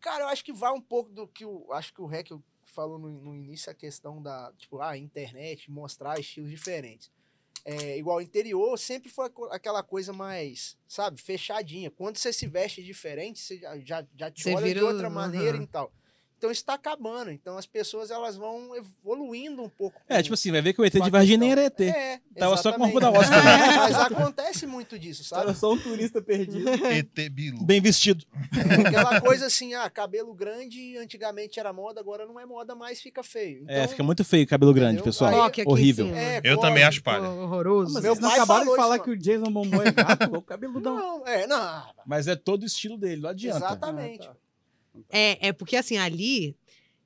Cara, 0.00 0.24
eu 0.24 0.28
acho 0.28 0.44
que 0.44 0.52
vai 0.52 0.72
um 0.72 0.80
pouco 0.80 1.10
do 1.12 1.26
que 1.28 1.44
o. 1.44 1.66
Acho 1.72 1.92
que 1.92 2.00
o 2.00 2.06
Rec 2.06 2.28
falou 2.64 2.98
no, 2.98 3.08
no 3.10 3.34
início 3.36 3.70
a 3.70 3.74
questão 3.74 4.22
da, 4.22 4.52
tipo, 4.56 4.80
a 4.80 4.96
internet, 4.96 5.70
mostrar 5.70 6.18
estilos 6.18 6.48
diferentes. 6.50 7.10
É, 7.62 7.98
igual 7.98 8.16
o 8.16 8.20
interior 8.22 8.78
sempre 8.78 9.10
foi 9.10 9.30
aquela 9.50 9.82
coisa 9.82 10.12
mais, 10.14 10.78
sabe, 10.88 11.20
fechadinha. 11.20 11.90
Quando 11.90 12.16
você 12.16 12.32
se 12.32 12.46
veste 12.46 12.82
diferente, 12.82 13.38
você 13.38 13.58
já, 13.58 13.78
já, 13.80 14.06
já 14.16 14.30
te 14.30 14.42
Você 14.44 14.54
olha 14.54 14.72
de 14.74 14.80
o- 14.82 14.86
outra 14.86 15.10
maneira 15.10 15.58
e 15.58 15.66
tal. 15.66 15.92
Então 16.40 16.50
isso 16.50 16.64
tá 16.64 16.72
acabando. 16.72 17.30
Então 17.30 17.58
as 17.58 17.66
pessoas 17.66 18.10
elas 18.10 18.34
vão 18.34 18.74
evoluindo 18.74 19.62
um 19.62 19.68
pouco. 19.68 20.00
É, 20.08 20.22
tipo 20.22 20.32
assim, 20.32 20.50
vai 20.50 20.62
ver 20.62 20.72
que 20.72 20.80
o 20.80 20.84
ET 20.86 20.94
de 20.94 21.10
Varginha 21.10 21.36
nem 21.36 21.52
era 21.52 21.64
ET. 21.66 21.78
É, 21.82 22.18
Tava 22.34 22.56
só 22.56 22.72
com 22.72 22.78
o 22.78 22.80
corpo 22.84 22.98
da 22.98 23.10
Oscar. 23.10 23.46
É, 23.46 23.76
mas 23.76 23.94
acontece 23.96 24.66
muito 24.66 24.98
disso, 24.98 25.22
sabe? 25.22 25.42
Era 25.42 25.54
só 25.54 25.70
um 25.70 25.76
turista 25.78 26.22
perdido. 26.22 26.64
ET 26.88 27.30
Bilu. 27.30 27.62
Bem 27.62 27.78
vestido. 27.82 28.24
Aquela 28.86 29.20
coisa 29.20 29.46
assim, 29.46 29.74
ah, 29.74 29.90
cabelo 29.90 30.32
grande 30.32 30.96
antigamente 30.96 31.60
era 31.60 31.74
moda, 31.74 32.00
agora 32.00 32.24
não 32.24 32.40
é 32.40 32.46
moda 32.46 32.74
mais, 32.74 33.02
fica 33.02 33.22
feio. 33.22 33.66
É, 33.68 33.80
Então, 33.80 33.88
fica 33.88 34.02
muito 34.02 34.24
feio 34.24 34.44
o 34.44 34.48
cabelo 34.48 34.72
grande, 34.72 34.94
Entendeu? 34.94 35.04
pessoal. 35.12 35.30
Aí- 35.44 35.64
Horrível. 35.66 36.06
cima. 36.06 36.18
É, 36.18 36.40
Eu 36.42 36.56
corre. 36.56 36.68
também 36.68 36.84
acho 36.84 37.02
palha. 37.02 37.28
Horroroso. 37.28 37.92
Mas 37.92 38.02
Meu 38.02 38.16
pai 38.16 38.32
acabaram 38.32 38.60
falou 38.62 38.76
de 38.76 38.82
falar 38.82 38.94
isso, 38.96 39.04
que 39.04 39.10
o 39.10 39.16
Jason 39.18 39.50
Momoa 39.50 39.84
é 39.86 39.92
gato? 39.92 40.36
O 40.38 40.42
cabeludão. 40.42 40.96
Não, 40.96 41.26
é, 41.26 41.46
não. 41.46 41.82
Mas 42.06 42.26
é 42.26 42.34
todo 42.34 42.62
o 42.62 42.66
estilo 42.66 42.96
dele, 42.96 43.20
não 43.20 43.28
adianta. 43.28 43.58
Exatamente. 43.58 44.26
Ah, 44.26 44.30
tá. 44.32 44.49
É, 45.08 45.48
é 45.48 45.52
porque 45.52 45.76
assim, 45.76 45.98
ali, 45.98 46.56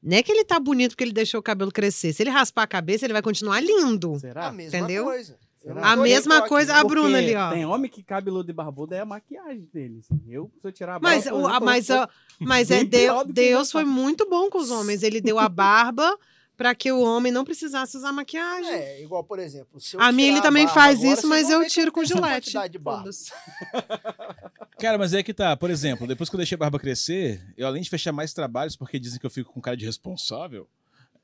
não 0.03 0.17
é 0.17 0.23
que 0.23 0.31
ele 0.33 0.45
tá 0.45 0.59
bonito 0.61 0.91
porque 0.93 1.05
ele 1.05 1.13
deixou 1.13 1.41
o 1.41 1.43
cabelo 1.43 1.71
crescer. 1.73 2.13
Se 2.13 2.23
ele 2.23 2.31
raspar 2.31 2.63
a 2.63 2.67
cabeça, 2.67 3.05
ele 3.07 3.13
vai 3.13 3.23
continuar 3.23 3.61
lindo. 3.61 4.15
A 4.15 4.19
Será? 4.19 4.53
mesma 4.53 4.79
Entendeu? 4.79 5.05
coisa. 5.05 5.39
Será? 5.63 5.93
A 5.93 5.97
mesma 5.97 6.47
coisa, 6.47 6.75
a 6.75 6.85
Bruna 6.85 7.17
ali, 7.17 7.35
ó. 7.35 7.51
Tem 7.51 7.65
homem 7.65 7.91
que 7.91 8.03
cabeludo 8.03 8.51
e 8.51 8.53
barbudo 8.53 8.95
é 8.95 9.01
a 9.01 9.05
maquiagem 9.07 9.67
dele. 9.73 10.01
assim. 10.01 10.21
Eu, 10.29 10.51
se 10.61 10.69
eu 10.69 10.73
tirar 10.73 10.97
a 10.97 10.99
barba, 10.99 11.17
Mas, 11.17 11.27
o- 11.27 11.47
a- 11.47 11.55
eu 11.55 11.61
mas, 11.61 11.89
ó, 11.91 12.09
mas 12.39 12.71
é 12.71 12.85
Deus, 12.85 13.25
Deus 13.29 13.69
eu 13.69 13.73
foi 13.73 13.85
muito 13.85 14.29
bom 14.29 14.51
com 14.51 14.59
os 14.59 14.71
homens. 14.71 15.03
Ele 15.03 15.23
deu 15.23 15.39
a 15.39 15.49
barba 15.49 16.19
pra 16.55 16.75
que 16.75 16.93
o 16.93 17.01
homem 17.01 17.33
não 17.33 17.45
precisasse 17.47 17.97
usar 17.97 18.13
maquiagem. 18.13 18.71
É, 18.75 19.03
igual, 19.03 19.25
por 19.25 19.39
exemplo, 19.39 19.81
se 19.81 19.97
eu 19.97 20.01
a 20.03 20.13
minha 20.13 20.29
ele 20.33 20.43
também 20.43 20.67
barba 20.67 20.81
faz 20.83 20.99
agora, 21.01 21.15
isso, 21.19 21.27
mas 21.27 21.49
eu 21.51 21.67
tiro 21.67 21.91
com 21.91 22.05
gilete. 22.05 22.53
de 22.69 22.79
barba. 22.79 23.09
Cara, 24.85 24.99
mas 24.99 25.15
é 25.15 25.23
que 25.23 25.33
tá. 25.33 25.57
Por 25.57 25.71
exemplo, 25.71 26.07
depois 26.07 26.29
que 26.29 26.37
eu 26.37 26.39
deixei 26.39 26.57
a 26.57 26.59
barba 26.59 26.79
crescer, 26.79 27.43
eu 27.57 27.67
além 27.67 27.83
de 27.83 27.89
fechar 27.89 28.13
mais 28.13 28.35
trabalhos, 28.35 28.77
porque 28.77 28.99
dizem 28.99 29.19
que 29.19 29.25
eu 29.25 29.31
fico 29.31 29.51
com 29.51 29.59
cara 29.59 29.77
de 29.77 29.87
responsável, 29.87 30.69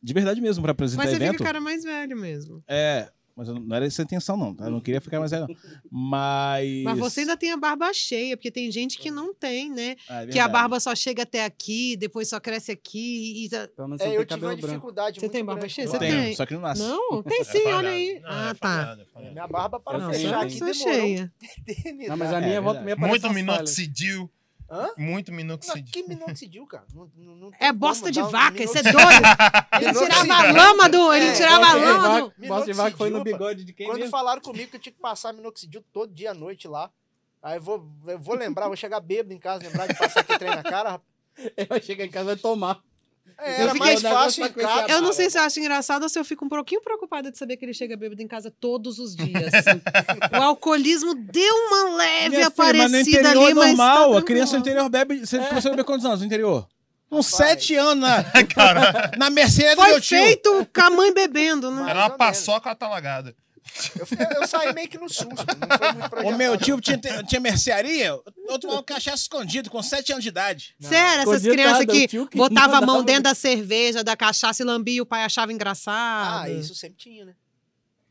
de 0.03 0.15
verdade 0.15 0.41
mesmo, 0.41 0.63
pra 0.63 0.73
apresentar 0.73 1.03
Mas 1.03 1.11
você 1.11 1.17
evento. 1.17 1.33
fica 1.33 1.43
o 1.43 1.47
cara 1.47 1.61
mais 1.61 1.85
velho 1.85 2.17
mesmo. 2.17 2.65
É, 2.67 3.11
mas 3.37 3.49
eu 3.49 3.55
não 3.55 3.61
não 3.63 3.77
era 3.77 3.87
essa 3.87 4.03
a 4.03 4.05
intenção, 4.05 4.37
não. 4.37 4.55
Tá? 4.55 4.65
Eu 4.67 4.71
não 4.71 4.81
queria 4.81 5.01
ficar 5.01 5.19
mais 5.19 5.31
velho, 5.31 5.47
não. 5.49 5.57
Mas. 5.91 6.83
Mas 6.83 6.99
você 6.99 7.21
ainda 7.21 7.37
tem 7.37 7.53
a 7.53 7.57
barba 7.57 7.93
cheia, 7.93 8.37
porque 8.37 8.51
tem 8.51 8.71
gente 8.71 8.99
que 8.99 9.11
não 9.11 9.35
tem, 9.35 9.71
né? 9.71 9.97
Ah, 10.09 10.25
é 10.25 10.27
Que 10.27 10.39
a 10.39 10.49
barba 10.49 10.79
só 10.81 10.95
chega 10.95 11.23
até 11.23 11.45
aqui, 11.45 11.97
depois 11.97 12.29
só 12.29 12.41
cresce 12.41 12.73
aqui. 12.73 12.99
E... 12.99 13.47
e- 13.47 13.69
Pelo 13.69 13.89
menos 13.89 14.01
É, 14.01 14.09
você 14.09 14.17
eu 14.17 14.27
tem 14.27 14.37
tive 14.37 14.47
uma 14.47 14.53
branco. 14.53 14.67
dificuldade 14.67 15.15
Você 15.21 15.27
muito 15.27 15.33
tem 15.33 15.45
barba 15.45 15.69
cheia? 15.69 15.89
Você 15.89 15.99
tenho, 15.99 16.23
tem? 16.23 16.35
só 16.35 16.47
que 16.47 16.55
não 16.55 16.61
nasce. 16.61 16.83
Não, 16.83 17.23
tem 17.25 17.41
É 17.41 17.45
sim, 17.45 17.59
olha 17.59 17.67
falhado. 17.67 17.87
aí. 17.89 18.21
Não, 18.21 18.29
ah, 18.31 18.49
é 18.51 18.55
tá. 18.55 18.99
é. 19.17 19.31
Minha 19.31 19.49
barba 19.49 19.81
para 19.81 19.99
Não, 19.99 20.13
fechar 20.13 20.43
aqui 20.45 20.55
demorou 20.55 20.75
cheia. 20.75 21.33
Não, 22.09 22.17
mas 22.17 22.33
a 22.33 22.39
É, 22.39 22.41
minha 22.41 22.55
é 22.57 22.61
volta 22.61 22.81
meia 22.81 22.97
Muito 22.97 23.31
minoxidil. 23.33 24.31
Hã? 24.71 24.91
Muito 24.97 25.31
Não, 25.33 25.37
minoxidil. 25.37 25.93
que 25.93 26.03
minoxidil, 26.05 26.65
cara? 26.67 26.85
Não, 26.95 27.11
não, 27.17 27.35
não 27.35 27.49
É 27.59 27.69
como 27.69 27.81
bosta 27.81 28.11
de 28.11 28.23
vaca, 28.23 28.63
isso 28.63 28.79
é 28.79 28.83
doido. 28.83 28.97
Ele 29.81 29.93
tirava 29.93 30.33
a 30.35 30.53
lama 30.53 30.89
do. 30.89 31.13
Ele 31.13 31.25
É, 31.27 31.33
tirava 31.33 31.67
a 31.67 31.75
lama 31.75 32.21
do. 32.21 32.47
Bosta 32.47 32.67
de 32.67 32.73
vaca 32.75 32.97
foi 32.97 33.11
no 33.11 33.17
Minoxidil, 33.17 33.39
bigode 33.39 33.65
de 33.65 33.73
quem 33.73 33.87
Quando 33.87 33.99
mesmo? 33.99 34.11
falaram 34.13 34.41
comigo 34.41 34.71
que 34.71 34.77
eu 34.77 34.81
tinha 34.81 34.93
que 34.93 35.01
passar 35.01 35.33
minoxidil 35.33 35.85
todo 35.93 36.15
dia 36.15 36.31
à 36.31 36.35
noite 36.35 36.69
lá. 36.69 36.89
Aí 37.43 37.57
eu 37.57 37.63
vou, 37.63 37.85
eu 38.07 38.19
vou 38.19 38.37
lembrar, 38.37 38.69
vou 38.69 38.77
chegar 38.77 39.01
bêbado 39.01 39.33
em 39.35 39.39
casa, 39.39 39.65
lembrar 39.65 39.89
de 39.89 39.95
passar 39.99 40.21
aquele 40.21 40.39
trem 40.39 40.55
na 40.55 40.63
cara. 40.63 40.91
rapaz. 40.91 41.11
Eu 41.71 41.83
cheguei 41.83 42.07
em 42.07 42.11
casa 42.11 42.27
vai 42.27 42.37
tomar. 42.37 42.81
É, 43.43 43.51
Eu 43.59 43.63
era 43.65 43.73
fiquei- 43.73 43.87
mais 43.87 44.03
fácil 44.03 44.47
em 44.47 44.53
casa. 44.53 44.93
Eu 44.93 45.01
não 45.01 45.13
sei 45.13 45.31
se 45.31 45.39
eu 45.39 45.43
acho 45.43 45.59
engraçado 45.61 46.03
ou 46.03 46.09
se 46.09 46.19
eu 46.19 46.25
fico 46.25 46.45
um 46.45 46.49
pouquinho 46.49 46.81
preocupada 46.83 47.31
de 47.31 47.39
saber 47.39 47.57
que 47.57 47.65
ele 47.65 47.73
chega 47.75 47.97
bêbado 47.97 48.21
em 48.23 48.29
casa 48.29 48.53
todos 48.61 48.99
os 48.99 49.15
dias. 49.17 49.51
o 50.33 50.43
alcoolismo 50.43 51.15
deu 51.15 51.55
uma 51.69 51.97
leve 51.97 52.37
Minha 52.37 52.51
filha, 52.51 52.55
mas 52.57 52.77
no 52.77 52.85
aparecida 52.99 53.21
interior 53.21 53.43
ali, 53.43 53.51
é 53.51 53.55
mas. 53.55 53.67
normal. 53.69 54.13
tá 54.13 54.19
a 54.19 54.23
criança 54.23 54.53
no 54.55 54.59
interior 54.61 54.89
bebe. 54.89 55.27
Você 55.27 55.39
começou 55.39 55.69
a 55.71 55.73
beber 55.73 55.85
quantos 55.85 56.05
anos 56.07 56.21
no 56.21 56.27
interior? 56.27 56.67
Uns 57.13 57.33
Rapaz. 57.33 57.51
sete 57.51 57.75
anos 57.75 58.09
na, 58.09 58.23
Cara, 58.55 59.11
na 59.19 59.31
Mercedes 59.31 59.75
do 59.75 59.83
meu 59.83 60.01
tio. 60.01 60.17
feito 60.19 60.67
com 60.73 60.81
a 60.81 60.91
mãe 60.91 61.13
bebendo, 61.13 61.71
né? 61.71 61.91
Era 61.91 62.01
uma 62.01 62.11
paçoca 62.11 62.71
atalagada. 62.71 63.35
Eu, 63.99 64.41
eu 64.41 64.47
saí 64.47 64.73
meio 64.73 64.89
que 64.89 64.99
no 64.99 65.09
susto. 65.09 65.29
Não 65.35 66.09
foi 66.09 66.23
muito 66.23 66.35
O 66.35 66.39
meu 66.39 66.57
tio 66.57 66.81
tinha, 66.81 66.99
tinha 66.99 67.41
mercearia, 67.41 68.19
eu 68.49 68.59
tomava 68.59 68.83
cachaça 68.83 69.23
escondido 69.23 69.71
com 69.71 69.83
sete 69.83 70.13
anos 70.13 70.23
de 70.23 70.29
idade. 70.29 70.75
Sério, 70.81 71.23
essas 71.23 71.43
crianças 71.43 71.87
que 71.87 72.09
que 72.09 72.37
botavam 72.37 72.77
a 72.77 72.81
mão 72.81 73.05
dentro 73.05 73.25
da 73.25 73.35
cerveja, 73.35 74.03
da 74.05 74.17
cachaça 74.17 74.63
e 74.63 74.67
lambia 74.67 74.97
e 74.97 75.01
o 75.01 75.07
pai 75.07 75.23
achava 75.25 75.53
engraçado. 75.53 76.45
Ah, 76.45 76.51
isso 76.51 76.75
sempre 76.75 76.99
tinha, 76.99 77.25
né? 77.25 77.35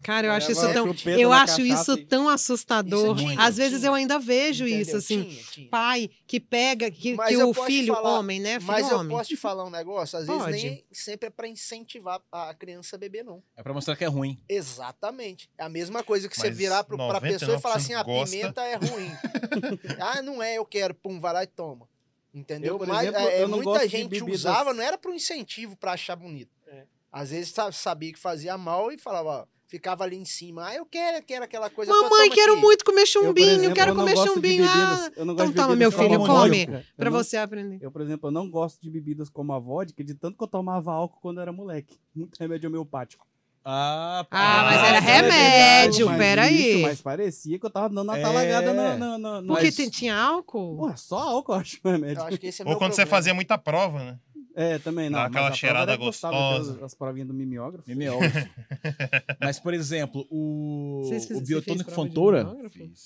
Cara, 0.02 0.28
eu 0.28 0.32
acho 0.32 0.52
isso 0.52 0.62
tão. 0.74 0.96
Eu 1.18 1.34
acho 1.34 1.62
isso 1.62 1.98
tão 2.06 2.30
assustador. 2.30 3.18
Isso 3.18 3.28
tinha, 3.28 3.42
Às 3.42 3.58
vezes 3.58 3.80
tinha. 3.80 3.90
eu 3.90 3.94
ainda 3.94 4.18
vejo 4.18 4.64
Entendeu? 4.66 4.82
isso, 4.82 4.96
assim. 4.96 5.24
Tinha, 5.24 5.44
tinha. 5.52 5.70
Pai 5.70 6.10
que 6.26 6.40
pega, 6.40 6.90
que, 6.90 7.18
que 7.18 7.34
eu 7.34 7.50
o 7.50 7.54
filho, 7.54 7.94
falar- 7.94 8.18
homem, 8.20 8.40
né? 8.40 8.60
Filho 8.60 8.72
Mas 8.72 8.90
eu 8.90 8.98
homem. 9.00 9.18
posso 9.18 9.30
te 9.30 9.36
falar 9.36 9.66
um 9.66 9.70
negócio? 9.70 10.18
Às 10.18 10.26
vezes 10.26 10.42
Pode. 10.42 10.54
nem 10.64 10.86
sempre 10.92 11.28
é 11.28 11.30
pra 11.30 11.48
incentivar 11.48 12.22
a 12.32 12.54
criança 12.54 12.96
a 12.96 13.00
beber, 13.00 13.24
não. 13.26 13.44
É 13.58 13.62
pra 13.62 13.74
mostrar 13.74 13.96
que 13.98 14.04
é 14.06 14.08
ruim. 14.08 14.38
Exatamente. 14.48 15.50
É 15.58 15.64
a 15.64 15.70
mesma 15.70 16.02
coisa 16.04 16.30
que 16.30 16.36
você 16.36 16.48
Mas 16.48 16.58
virar 16.58 16.84
pro, 16.86 16.96
pra 16.98 17.20
pessoa 17.20 17.58
e 17.58 17.62
falar 17.62 17.76
assim, 17.76 17.94
a 17.94 18.04
99% 18.04 18.06
gosta. 18.06 18.36
pimenta 18.38 18.62
é 18.64 18.76
ruim. 18.76 19.12
ah, 20.00 20.22
não 20.22 20.42
é, 20.42 20.58
eu 20.58 20.66
quero. 20.66 20.94
Pum, 20.94 21.20
vai 21.20 21.34
lá 21.34 21.44
e 21.44 21.48
toma. 21.48 21.88
Entendeu? 22.34 22.78
Eu, 22.80 22.88
Mas 22.88 23.08
exemplo, 23.08 23.28
é, 23.28 23.42
eu 23.42 23.48
não 23.48 23.62
muita 23.62 23.88
gente 23.88 24.24
usava, 24.24 24.74
não 24.74 24.84
era 24.84 24.98
pro 24.98 25.14
incentivo 25.14 25.76
pra 25.76 25.94
achar 25.94 26.16
bonito. 26.16 26.52
É. 26.68 26.84
Às 27.12 27.32
vezes 27.32 27.52
sa- 27.52 27.72
sabia 27.72 28.14
que 28.14 28.20
fazia 28.20 28.56
mal 28.58 28.92
e 28.92 28.98
falava, 29.00 29.30
ó, 29.30 29.46
ficava 29.70 30.04
ali 30.04 30.18
em 30.18 30.26
cima. 30.26 30.66
Ah, 30.68 30.76
eu 30.76 30.86
quero, 30.86 31.18
eu 31.18 31.24
quero 31.24 31.46
aquela 31.46 31.70
coisa. 31.70 31.92
Mamãe, 31.94 32.30
quero 32.32 32.54
aqui. 32.54 32.62
muito 32.62 32.84
comer 32.84 33.02
Eu, 33.04 33.06
chumbinho, 33.06 33.50
exemplo, 33.52 33.76
quero 33.76 33.92
eu 33.92 33.96
comer 33.96 34.18
chumbinho. 34.18 34.66
Ah, 34.68 34.74
bebidas- 34.96 35.12
eu 35.18 35.26
não 35.26 35.36
gosto 35.36 35.50
então 35.52 35.64
toma, 35.64 35.76
bebidas 35.76 35.94
meu 35.96 36.04
filho, 36.10 36.20
com 36.20 36.26
come. 36.26 36.62
Eu 36.64 36.84
pra 36.98 37.10
não- 37.10 37.18
você 37.18 37.38
aprender. 37.38 37.78
Eu, 37.80 37.92
por 37.92 38.02
exemplo, 38.02 38.28
eu 38.28 38.32
não 38.32 38.50
gosto 38.50 38.82
de 38.82 38.90
bebidas 38.90 39.30
como 39.30 39.54
a 39.54 39.60
vodka, 39.60 40.04
de 40.04 40.16
tanto 40.16 40.38
que 40.38 40.44
eu 40.44 40.48
tomava 40.48 40.92
álcool 40.92 41.20
quando 41.22 41.38
eu 41.38 41.44
era 41.44 41.54
moleque. 41.54 41.98
Muito 42.16 42.36
remédio 42.40 42.68
homeopático. 42.68 43.26
Ah, 43.64 44.26
Ah, 44.32 44.64
mas 44.64 44.78
era 44.88 44.98
é 44.98 45.00
remédio, 45.00 46.08
Mas 46.08 46.18
peraí. 46.18 46.72
isso, 46.76 46.82
Mas 46.82 47.02
parecia 47.02 47.60
que 47.60 47.66
eu 47.66 47.70
tava 47.70 47.90
dando 47.90 48.04
uma 48.04 48.18
É. 48.18 48.22
talagada 48.22 48.74
na... 48.74 48.98
na, 48.98 49.18
na, 49.18 49.42
na- 49.42 49.54
Porque 49.54 49.66
Mas- 49.78 49.90
tinha 49.92 50.16
álcool? 50.16 50.78
Porra, 50.78 50.98
só 50.98 51.18
álcool 51.20 51.54
eu 51.54 51.60
acho 51.60 51.78
o 51.84 51.90
remédio. 51.90 52.22
Eu 52.22 52.26
acho 52.26 52.38
que 52.38 52.48
esse 52.48 52.62
é 52.62 52.66
Ou 52.66 52.78
quando 52.78 52.94
você 52.94 53.02
problema. 53.02 53.18
fazia 53.18 53.34
muita 53.34 53.58
prova, 53.58 54.00
né? 54.00 54.18
É, 54.62 54.78
também 54.80 55.10
não. 55.10 55.20
Dá 55.20 55.24
mas 55.30 55.32
aquela 55.36 55.54
cheirada 55.54 55.96
gostosa, 55.96 56.36
aquelas- 56.74 56.84
As 56.84 56.94
provinhas 56.94 57.28
do 57.30 57.34
mimeógrafo. 57.34 57.88
Mimeógrafo. 57.90 58.50
Mas, 59.40 59.58
por 59.60 59.74
exemplo, 59.74 60.28
o, 60.30 61.02
Vocês 61.06 61.30
o 61.32 61.40
biotônico 61.42 61.90
de 61.90 61.96
Fontoura 61.96 62.46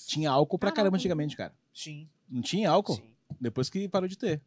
tinha 0.08 0.30
álcool 0.30 0.58
pra 0.58 0.70
Ah, 0.70 0.72
caramba 0.72 0.96
antigamente, 0.96 1.36
cara. 1.36 1.54
Sim, 1.72 2.08
Não 2.28 2.42
tinha 2.42 2.70
álcool? 2.70 2.96
sim. 2.96 3.02
Depois 3.40 3.70
que 3.70 3.88
parou 3.88 4.08
de 4.08 4.18
ter. 4.18 4.40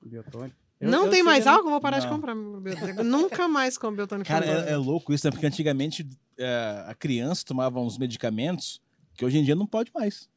Biotônico. 0.00 0.54
Eu- 0.80 0.90
Não 0.90 1.04
eu 1.06 1.10
tem 1.10 1.22
mais 1.22 1.46
álcool? 1.46 1.70
Vou 1.70 1.80
parar 1.80 1.98
de 1.98 2.06
Não. 2.06 2.14
comprar 2.14 2.34
meu 2.34 2.60
biotônico. 2.60 3.02
Nunca 3.04 3.48
mais 3.48 3.76
como 3.78 3.96
biotônico. 3.96 4.28
Cara, 4.28 4.44
Fontoura. 4.46 4.68
é, 4.70 4.72
é 4.72 4.76
louco 4.76 5.12
isso, 5.12 5.26
né? 5.26 5.30
Porque 5.30 5.46
antigamente 5.46 6.06
é, 6.38 6.84
a 6.86 6.94
criança 6.94 7.44
tomava 7.44 7.80
uns 7.80 7.96
medicamentos 7.98 8.80
que 9.14 9.24
hoje 9.24 9.38
em 9.38 9.44
dia 9.44 9.54
não 9.54 9.66
pode 9.66 9.90
mais. 9.94 10.28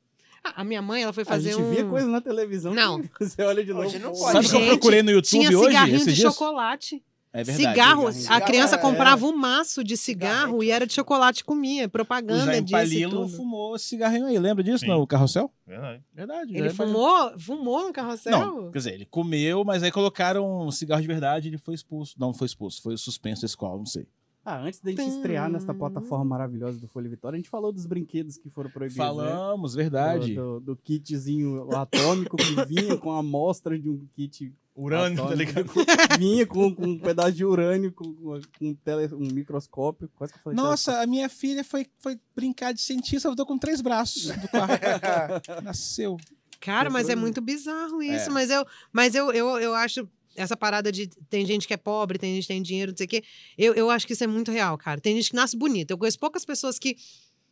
Ah, 0.43 0.61
A 0.61 0.63
minha 0.63 0.81
mãe, 0.81 1.03
ela 1.03 1.13
foi 1.13 1.23
A 1.23 1.25
fazer 1.25 1.51
gente 1.51 1.61
um... 1.61 1.69
via 1.71 1.85
coisa 1.85 2.07
na 2.07 2.21
televisão 2.21 2.73
Não. 2.73 3.01
você 3.19 3.41
olha 3.41 3.63
de 3.63 3.71
novo. 3.73 3.85
Hoje 3.87 3.99
não 3.99 4.11
pode. 4.13 4.31
Sabe 4.31 4.45
o 4.47 4.49
que 4.49 4.55
eu 4.55 4.65
procurei 4.67 5.03
no 5.03 5.11
YouTube 5.11 5.29
Tinha 5.29 5.57
hoje? 5.57 5.67
cigarrinho 5.67 5.95
esses 5.97 6.13
de 6.15 6.21
dias? 6.21 6.33
chocolate. 6.33 7.03
É 7.33 7.43
verdade. 7.43 7.69
cigarro. 7.69 8.11
cigarrinho. 8.11 8.33
A 8.33 8.41
criança 8.47 8.67
Cigarro, 8.69 8.87
é. 8.87 8.91
comprava 8.91 9.25
um 9.27 9.35
maço 9.35 9.83
de 9.83 9.95
cigarro 9.97 10.63
e 10.63 10.71
era 10.71 10.87
de 10.87 10.93
chocolate 10.93 11.43
comia. 11.43 11.85
O 11.85 11.89
Propaganda 11.89 12.45
Jair 12.45 12.63
disso 12.63 12.75
e 12.75 12.79
Palilo 12.79 13.27
fumou 13.29 13.75
esse 13.75 13.85
cigarrinho 13.85 14.25
aí, 14.25 14.39
lembra 14.39 14.63
disso 14.63 14.79
Sim. 14.79 14.87
no 14.87 15.05
carrossel? 15.05 15.51
Verdade. 15.65 16.03
Verdade. 16.13 16.49
Ele 16.51 16.59
Jair 16.59 16.73
fumou, 16.73 17.37
fumou 17.37 17.85
no 17.85 17.93
carrossel? 17.93 18.31
Não, 18.31 18.71
quer 18.71 18.77
dizer, 18.79 18.93
ele 18.93 19.05
comeu, 19.05 19.63
mas 19.63 19.83
aí 19.83 19.91
colocaram 19.91 20.65
um 20.65 20.71
cigarro 20.71 21.01
de 21.01 21.07
verdade 21.07 21.47
e 21.47 21.51
ele 21.51 21.57
foi 21.57 21.75
expulso. 21.75 22.15
Não, 22.17 22.27
não 22.27 22.33
foi 22.33 22.47
expulso, 22.47 22.81
foi 22.81 22.97
suspenso 22.97 23.41
da 23.41 23.45
escola, 23.45 23.77
não 23.77 23.85
sei. 23.85 24.07
Ah, 24.49 24.61
antes 24.61 24.79
da 24.79 24.91
gente 24.91 25.09
estrear 25.09 25.49
nessa 25.49 25.73
plataforma 25.73 26.23
maravilhosa 26.23 26.79
do 26.79 26.87
Folha 26.87 27.09
Vitória, 27.09 27.35
a 27.35 27.37
gente 27.37 27.49
falou 27.49 27.69
dos 27.69 27.85
brinquedos 27.85 28.37
que 28.37 28.49
foram 28.49 28.69
proibidos, 28.69 28.97
né? 28.97 29.05
Falamos, 29.05 29.75
verdade. 29.75 30.35
Do, 30.35 30.61
do, 30.61 30.67
do 30.67 30.75
kitzinho 30.77 31.69
atômico 31.75 32.37
que 32.37 32.65
vinha 32.65 32.95
com 32.95 33.11
a 33.11 33.19
amostra 33.19 33.77
de 33.77 33.89
um 33.89 34.07
kit 34.15 34.55
Urânio, 34.73 35.27
tá 35.27 35.35
ligado? 35.35 35.69
Vinha 36.17 36.47
com, 36.47 36.73
com 36.73 36.85
um 36.85 36.97
pedaço 36.97 37.33
de 37.33 37.43
urânio, 37.43 37.91
com, 37.91 38.13
com 38.13 38.39
um, 38.61 38.73
tele, 38.73 39.13
um 39.15 39.27
microscópio. 39.33 40.09
Quase 40.15 40.31
que 40.31 40.39
eu 40.39 40.43
falei 40.43 40.55
Nossa, 40.55 41.01
a 41.01 41.05
minha 41.05 41.27
filha 41.27 41.63
foi, 41.63 41.85
foi 41.99 42.17
brincar 42.33 42.73
de 42.73 42.79
cientista, 42.79 43.27
voltou 43.27 43.45
com 43.45 43.57
três 43.57 43.81
braços 43.81 44.27
do 44.27 44.47
quarto. 44.47 44.79
Nasceu. 45.61 46.15
Cara, 46.61 46.89
mas 46.89 47.09
é 47.09 47.15
muito 47.15 47.41
bizarro 47.41 48.01
isso. 48.01 48.29
É. 48.29 48.33
Mas, 48.33 48.49
eu, 48.49 48.65
mas 48.93 49.15
eu, 49.15 49.31
eu, 49.31 49.59
eu 49.59 49.75
acho 49.75 50.07
essa 50.37 50.55
parada 50.55 50.91
de 50.91 51.07
tem 51.29 51.45
gente 51.45 51.67
que 51.67 51.73
é 51.73 51.77
pobre, 51.77 52.17
tem 52.17 52.35
gente 52.35 52.43
que 52.43 52.53
tem 52.53 52.61
dinheiro, 52.61 52.91
não 52.91 52.97
sei 52.97 53.05
o 53.05 53.09
quê. 53.09 53.23
Eu, 53.57 53.73
eu 53.73 53.89
acho 53.89 54.05
que 54.05 54.13
isso 54.13 54.23
é 54.23 54.27
muito 54.27 54.51
real, 54.51 54.77
cara. 54.77 55.01
Tem 55.01 55.15
gente 55.15 55.31
que 55.31 55.35
nasce 55.35 55.57
bonita. 55.57 55.91
Eu 55.91 55.97
conheço 55.97 56.19
poucas 56.19 56.45
pessoas 56.45 56.77
que 56.77 56.95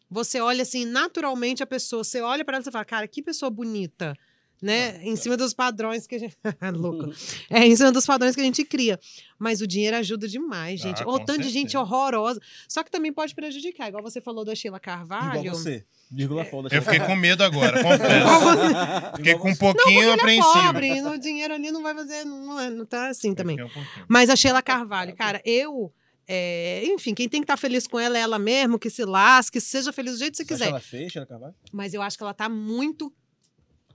você 0.10 0.40
olha 0.40 0.62
assim, 0.62 0.86
naturalmente 0.86 1.64
a 1.64 1.66
pessoa, 1.66 2.04
você 2.04 2.22
olha 2.22 2.46
pra 2.46 2.58
ela 2.58 2.64
e 2.66 2.72
fala, 2.72 2.86
cara, 2.86 3.08
que 3.08 3.22
pessoa 3.22 3.50
bonita. 3.50 4.16
Né? 4.62 4.99
Em 5.03 5.16
cima 5.16 5.36
dos 5.38 5.53
padrões 5.53 6.08
que 6.08 6.16
a 6.16 6.20
gente. 6.20 6.36
Louco. 6.74 7.14
É, 7.49 7.66
em 7.66 7.76
cima 7.76 7.91
dos 7.91 8.06
padrões 8.06 8.34
que 8.36 8.41
a 8.41 8.43
gente 8.43 8.64
cria. 8.64 8.99
Mas 9.38 9.60
o 9.62 9.68
dinheiro 9.68 9.97
ajuda 9.97 10.28
demais, 10.28 10.80
gente. 10.80 11.03
Ah, 11.03 11.08
Ou 11.08 11.20
com 11.20 11.26
tanto 11.26 11.41
de 11.41 11.49
gente 11.49 11.72
certeza. 11.74 11.80
horrorosa. 11.82 12.39
Só 12.68 12.82
que 12.84 12.89
também 12.89 13.12
pode 13.14 13.36
prejudicar. 13.36 13.89
Igual 13.89 14.01
você 14.01 14.22
falou 14.22 14.45
da 14.45 14.56
Sheila 14.56 14.80
Carvalho. 14.80 15.41
Igual 15.41 15.56
você. 15.56 15.86
Vírgula 16.10 16.45
foda. 16.45 16.70
Eu 16.72 16.82
fiquei 16.82 16.99
com 16.99 17.16
medo 17.16 17.43
agora, 17.43 17.82
confesso. 17.84 19.16
Fiquei 19.18 19.36
com 19.36 19.49
um 19.49 19.56
pouquinho 19.56 20.01
Ele 20.03 20.10
é 20.10 20.14
apreensivo. 20.14 20.53
pobre, 20.53 21.01
no 21.01 21.18
dinheiro 21.18 21.53
ali 21.53 21.72
não 21.72 21.84
vai 21.84 21.93
fazer, 21.93 22.24
não, 22.26 22.60
é- 22.60 22.70
não 22.70 22.86
tá 22.86 23.10
assim 23.10 23.34
também. 23.36 23.58
Fiquei 23.58 23.82
um. 23.82 23.86
Mas 24.08 24.30
a 24.30 24.36
Sheila 24.36 24.62
Carvalho, 24.62 25.16
cara, 25.16 25.41
eu. 25.43 25.91
é, 26.28 26.84
enfim, 26.86 27.14
quem 27.14 27.28
tem 27.28 27.41
que 27.41 27.45
estar 27.45 27.58
feliz 27.58 27.88
com 27.88 27.99
ela 27.99 28.18
é 28.18 28.22
ela 28.22 28.39
mesmo, 28.39 28.80
que 28.80 28.89
se 28.89 29.03
lasque, 29.03 29.60
seja 29.60 29.91
feliz 29.91 30.14
do 30.14 30.20
jeito 30.20 30.38
que 30.38 30.43
você 30.45 30.45
Você 30.45 30.53
acha 30.53 30.64
quiser. 30.64 30.70
ela 30.70 30.80
feia, 30.80 31.10
Sheila 31.10 31.26
Carvalho? 31.28 31.56
Mas 31.74 31.93
eu 31.93 32.01
acho 32.01 32.18
que 32.18 32.24
ela 32.24 32.34
tá 32.34 32.47
muito? 32.47 33.12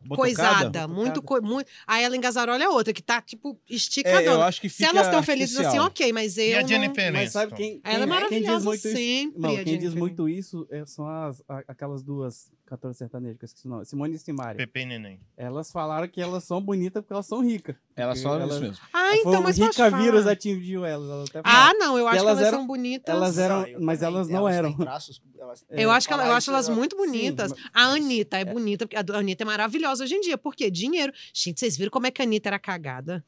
Coisada, 0.08 0.88
muito, 0.88 1.22
coi- 1.22 1.40
muito. 1.40 1.68
A 1.86 2.00
Ellen 2.02 2.20
Gazzaroli 2.20 2.62
é 2.62 2.68
outra, 2.68 2.92
que 2.92 3.02
tá, 3.02 3.20
tipo, 3.20 3.50
É, 3.68 3.72
eu 3.72 3.76
esticadona. 3.76 4.44
acho 4.44 4.60
que 4.60 4.68
se 4.68 4.76
fica 4.78 4.90
elas 4.90 5.06
estão 5.06 5.22
felizes 5.22 5.56
assim, 5.58 5.78
ok, 5.78 6.12
mas 6.12 6.36
eu. 6.38 6.44
E 6.44 6.54
a 6.54 6.60
não- 6.62 6.68
Jennifer 6.68 7.12
Mas 7.12 7.32
sabe 7.32 7.52
Aniston? 7.52 7.56
quem, 7.56 7.80
Ela 7.84 8.04
é 8.04 8.06
quem- 8.06 8.28
quem 8.28 8.38
diz 8.40 8.46
maravilhosa 8.48 8.64
muito 8.64 8.88
isso? 8.88 8.96
sempre. 8.96 9.40
Não, 9.40 9.50
a 9.56 9.64
quem 9.64 9.78
diz 9.78 9.94
muito 9.94 10.28
isso 10.28 10.66
é- 10.70 10.84
são 10.86 11.06
as, 11.06 11.42
aquelas 11.68 12.02
duas 12.02 12.50
cantoras 12.70 12.96
sertanejas, 12.96 13.36
que 13.36 13.44
eu 13.44 13.46
esqueci 13.46 13.66
o 13.66 13.70
nome, 13.70 13.84
Simone 13.84 14.14
e 14.14 14.18
Simaria. 14.18 14.56
Pepe 14.56 14.80
e 14.80 14.86
Neném. 14.86 15.20
Elas 15.36 15.70
falaram 15.72 16.06
que 16.08 16.20
elas 16.22 16.44
são 16.44 16.62
bonitas 16.62 17.02
porque 17.02 17.12
elas 17.12 17.26
são 17.26 17.40
ricas. 17.42 17.74
Ela 17.96 18.14
só 18.14 18.36
Elas- 18.38 18.52
isso 18.52 18.60
mesmo. 18.62 18.84
Ah, 18.94 19.14
então, 19.16 19.42
mas 19.42 19.58
Rica 19.58 19.72
pode 19.74 19.90
falar. 19.90 20.02
Vírus 20.02 20.26
atingiu 20.26 20.84
elas. 20.86 21.10
elas 21.10 21.28
até 21.28 21.40
Ah, 21.44 21.74
não, 21.74 21.98
eu 21.98 22.06
acho 22.06 22.16
que 22.16 22.20
elas 22.24 22.38
elas 22.38 22.46
eram- 22.48 22.58
são 22.58 22.66
bonitas. 22.66 23.14
elas 23.14 23.38
eram- 23.38 23.60
Não, 23.60 23.66
eu 23.66 23.80
mas 23.82 24.02
elas 24.02 24.28
não 24.28 24.46
têm 24.46 24.54
eram. 24.56 24.76
traços, 24.78 25.20
elas- 25.38 25.64
Eu 25.68 25.90
É, 25.90 25.94
acho 25.96 26.06
que 26.06 26.12
ela, 26.14 26.26
eu 26.26 26.32
acho 26.32 26.50
elas 26.50 26.68
é- 26.68 26.72
muito 26.72 26.96
bonitas. 26.96 27.50
mas- 27.52 27.60
A 27.74 27.82
Anitta 27.92 28.38
é 28.38 28.44
bonita, 28.44 28.86
porque 28.86 28.96
a 28.96 29.18
Anitta 29.18 29.42
é 29.42 29.46
maravilhosa 29.46 30.04
hoje 30.04 30.14
em 30.14 30.20
dia. 30.20 30.38
Por 30.38 30.54
quê? 30.54 30.70
Dinheiro. 30.70 31.12
Gente, 31.34 31.58
vocês 31.60 31.76
viram 31.76 31.90
como 31.90 32.06
é 32.06 32.10
que 32.10 32.22
a 32.22 32.24
Anitta 32.24 32.48
era 32.48 32.58
cagada? 32.58 33.24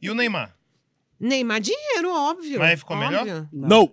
E 0.00 0.10
o 0.10 0.14
Neymar? 0.14 0.54
Neymar, 1.18 1.60
dinheiro, 1.60 2.10
óbvio. 2.12 2.58
Mas 2.58 2.78
ficou 2.80 2.96
melhor? 2.96 3.20
óbvio. 3.20 3.48
Não. 3.52 3.92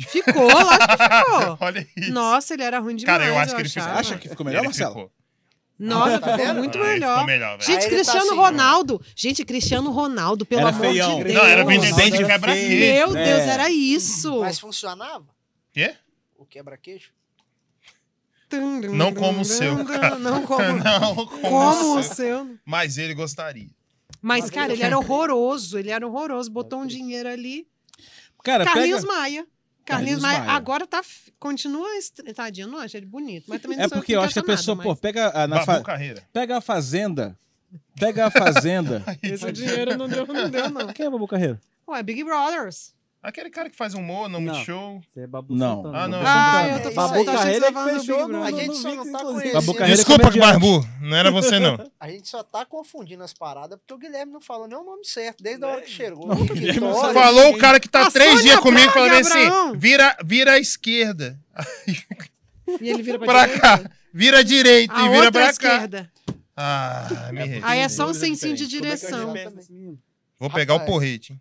Ficou, 0.00 0.42
lógico 0.42 0.86
que 0.88 1.14
ficou. 1.20 1.58
Olha 1.66 1.88
isso. 1.96 2.12
Nossa, 2.12 2.54
ele 2.54 2.62
era 2.64 2.78
ruim 2.80 2.96
demais. 2.96 3.18
Cara, 3.18 3.30
eu 3.30 3.38
acho 3.38 3.54
que 3.54 3.60
ele 3.62 3.68
achava. 3.68 3.86
ficou. 3.86 4.00
Acha 4.00 4.18
que 4.18 4.28
ficou 4.28 4.44
melhor, 4.46 4.58
Ele 4.58 4.66
Marcelo? 4.68 4.90
ficou. 4.94 5.12
Nossa, 5.78 6.18
Tá 6.20 6.38
ficou 6.38 6.54
muito 6.54 6.78
Ah, 6.78 6.82
melhor. 6.82 7.12
Ficou 7.14 7.26
melhor, 7.26 7.58
velho. 7.58 7.62
Gente, 7.62 7.82
tá 7.82 7.88
Cristiano 7.88 8.26
assim, 8.26 8.36
Ronaldo. 8.36 9.02
Gente, 9.16 9.44
Cristiano 9.44 9.90
Ronaldo, 9.90 10.46
pelo 10.46 10.60
Era 10.62 10.70
amor 10.70 10.80
feião. 10.86 11.18
de 11.18 11.24
Deus. 11.24 11.34
Não, 11.36 11.44
era 11.44 11.64
vendedor 11.64 12.10
de 12.10 12.24
quebra-queixo. 12.24 12.78
Meu 12.80 13.16
É. 13.16 13.24
Deus, 13.24 13.40
era 13.48 13.70
isso. 13.70 14.40
Mas 14.40 14.58
funcionava? 14.58 15.26
Quê? 15.72 15.94
O 16.36 16.44
quebra-queixo? 16.46 17.12
Não 18.92 19.12
como 19.12 19.40
o 19.40 19.44
seu, 19.44 19.84
cara. 19.84 20.16
Não 20.16 20.42
como, 20.46 20.62
Não, 20.78 21.14
como, 21.26 21.40
como 21.40 21.98
o 21.98 22.02
seu. 22.04 22.14
seu. 22.14 22.56
Mas 22.64 22.98
ele 22.98 23.12
gostaria. 23.14 23.68
Mas, 24.22 24.48
cara, 24.50 24.72
ele 24.72 24.82
era 24.82 24.96
horroroso. 24.96 25.76
Ele 25.78 25.90
era 25.90 26.06
horroroso. 26.06 26.50
Botou 26.50 26.80
um 26.80 26.86
dinheiro 26.86 27.28
ali. 27.28 27.66
Cara, 28.44 28.64
Carlinhos 28.64 29.00
pega... 29.00 29.12
Maia. 29.12 29.46
Carlinhos 29.84 30.20
Carlinhos 30.20 30.22
Maia, 30.22 30.38
Maia. 30.40 30.52
agora 30.56 30.86
tá. 30.86 31.02
Continua. 31.38 31.86
est- 31.96 32.22
Tadinho, 32.34 32.66
eu 32.66 32.70
não 32.70 32.78
acho 32.78 32.96
ele 32.96 33.06
bonito. 33.06 33.44
Mas 33.48 33.60
também 33.60 33.76
não 33.76 33.84
É 33.84 33.88
sou 33.88 33.98
porque 33.98 34.14
eu 34.16 34.20
acho 34.22 34.32
que 34.34 34.38
a 34.40 34.42
pessoa, 34.44 34.74
nada, 34.76 34.88
pô, 34.88 34.96
pega 34.96 35.30
a, 35.34 35.46
na 35.46 35.56
Babu 35.56 35.66
fa- 35.66 35.82
Carreira. 35.82 36.22
pega 36.32 36.56
a 36.56 36.60
fazenda, 36.60 37.38
pega 37.98 38.26
a 38.26 38.30
fazenda. 38.30 39.02
mas 39.06 39.18
Esse 39.22 39.52
dinheiro 39.52 39.96
não 39.96 40.08
deu, 40.08 40.26
não 40.26 40.48
deu, 40.48 40.70
não. 40.70 40.86
Quem 40.92 41.06
é 41.06 41.10
Babu 41.10 41.26
Carreira? 41.28 41.60
Ué, 41.86 42.02
Big 42.02 42.24
Brothers. 42.24 42.94
Aquele 43.24 43.48
cara 43.48 43.70
que 43.70 43.76
faz 43.76 43.94
humor 43.94 44.28
no. 44.28 44.38
Multishow. 44.38 45.00
Você 45.08 45.20
é 45.20 45.26
Babu 45.26 45.54
Não. 45.56 45.76
Santana. 45.82 45.98
Ah, 45.98 46.08
não, 46.08 46.18
Ah, 46.20 46.24
Santana. 46.24 46.76
eu 46.76 46.82
tô 46.82 46.88
É. 46.90 46.92
Babu 46.94 47.24
Carreira 47.24 47.66
que 47.66 47.72
do 47.72 47.84
fechou 47.84 48.28
no, 48.28 48.42
A 48.42 48.50
gente 48.50 48.76
só 48.76 48.94
não 48.94 48.96
tá 48.96 49.02
inclusive. 49.02 49.24
conhecendo. 49.32 49.52
Babu 49.54 49.72
Carreira 49.74 49.92
é 49.92 49.96
Desculpa, 49.96 50.22
comediante. 50.24 50.52
Barbu. 50.52 50.88
Não 51.00 51.16
era 51.16 51.30
você, 51.30 51.58
não. 51.58 51.90
A 51.98 52.10
gente 52.10 52.28
só 52.28 52.42
tá 52.42 52.66
confundindo 52.66 53.22
as 53.24 53.32
paradas 53.32 53.78
porque 53.78 53.94
o 53.94 53.98
Guilherme 53.98 54.30
não 54.32 54.40
falou 54.42 54.68
nem 54.68 54.76
o 54.76 54.84
nome 54.84 55.04
certo, 55.06 55.42
desde 55.42 55.64
a 55.64 55.68
hora 55.68 55.80
que 55.80 55.90
chegou. 55.90 56.26
Não, 56.28 56.42
o 56.42 56.44
Guilherme 56.44 56.80
não 56.80 56.92
Vitória. 56.94 57.14
Falou 57.14 57.50
o 57.54 57.58
cara 57.58 57.80
que 57.80 57.88
tá 57.88 58.10
três 58.10 58.42
dias 58.42 58.60
comigo 58.60 58.92
Braga, 58.92 59.08
falando 59.24 59.26
assim: 59.72 59.78
vira, 59.78 60.16
vira 60.24 60.52
à 60.52 60.58
esquerda. 60.58 61.38
E 62.80 62.88
ele 62.88 63.02
vira 63.02 63.18
pra, 63.18 63.46
Pra 63.46 63.58
cá. 63.58 63.90
Vira 64.12 64.38
à 64.38 64.42
direita 64.42 64.94
A 64.94 65.00
e 65.00 65.08
vira 65.08 65.16
outra 65.26 65.32
pra 65.32 65.42
cá. 65.42 65.50
esquerda. 65.50 66.12
Ah, 66.56 67.30
me. 67.32 67.60
Aí 67.62 67.80
é 67.80 67.88
só 67.88 68.06
um 68.06 68.10
é 68.10 68.14
sensinho 68.14 68.54
de 68.56 68.64
é 68.64 68.66
direção. 68.66 69.34
Vou 70.38 70.50
pegar 70.50 70.74
o 70.74 70.80
porrete. 70.86 71.32
hein? 71.32 71.40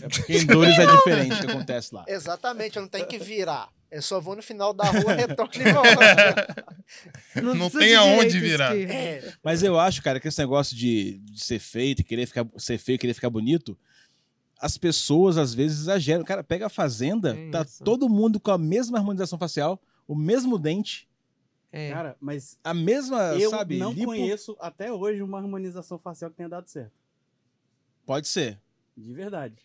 Porque 0.00 0.32
em 0.38 0.46
Dores 0.46 0.78
é 0.78 0.86
diferente 0.86 1.34
o 1.34 1.40
que 1.46 1.50
acontece 1.52 1.94
lá. 1.94 2.04
Exatamente, 2.08 2.76
eu 2.76 2.82
não 2.82 2.88
tenho 2.88 3.06
que 3.06 3.18
virar. 3.18 3.68
Eu 3.90 4.02
só 4.02 4.20
vou 4.20 4.34
no 4.34 4.42
final 4.42 4.72
da 4.74 4.84
rua, 4.86 5.12
retorno 5.14 5.52
e 5.54 5.72
volto. 5.72 7.44
Não 7.56 7.70
precisa 7.70 7.78
tem 7.78 7.88
de 7.90 7.94
aonde 7.94 8.40
virar. 8.40 8.76
É, 8.76 9.32
Mas 9.42 9.62
eu 9.62 9.78
acho, 9.78 10.02
cara, 10.02 10.18
que 10.18 10.26
esse 10.26 10.40
negócio 10.40 10.76
de, 10.76 11.18
de 11.18 11.40
ser 11.42 11.58
feito, 11.60 12.00
e 12.00 12.04
querer 12.04 12.26
ficar, 12.26 12.44
ser 12.56 12.76
feio, 12.78 12.96
e 12.96 12.98
querer 12.98 13.14
ficar 13.14 13.30
bonito, 13.30 13.78
as 14.58 14.76
pessoas 14.76 15.36
às 15.38 15.54
vezes 15.54 15.80
exageram. 15.82 16.24
Cara, 16.24 16.42
pega 16.42 16.66
a 16.66 16.70
fazenda, 16.70 17.36
É 17.36 17.50
tá 17.50 17.62
isso. 17.62 17.84
todo 17.84 18.08
mundo 18.08 18.40
com 18.40 18.50
a 18.50 18.58
mesma 18.58 18.98
harmonização 18.98 19.38
facial, 19.38 19.80
o 20.08 20.14
mesmo 20.16 20.58
dente, 20.58 21.08
É. 21.70 21.90
Cara, 21.92 22.16
mas 22.20 22.58
a 22.64 22.72
mesma, 22.74 23.34
eu 23.34 23.50
sabe, 23.50 23.78
não 23.78 23.92
lipo. 23.92 24.06
conheço 24.06 24.56
até 24.60 24.92
hoje 24.92 25.22
uma 25.22 25.38
harmonização 25.38 25.98
facial 25.98 26.30
que 26.30 26.36
tenha 26.36 26.48
dado 26.48 26.68
certo. 26.68 26.92
Pode 28.06 28.26
ser. 28.28 28.60
De 28.96 29.12
verdade. 29.12 29.56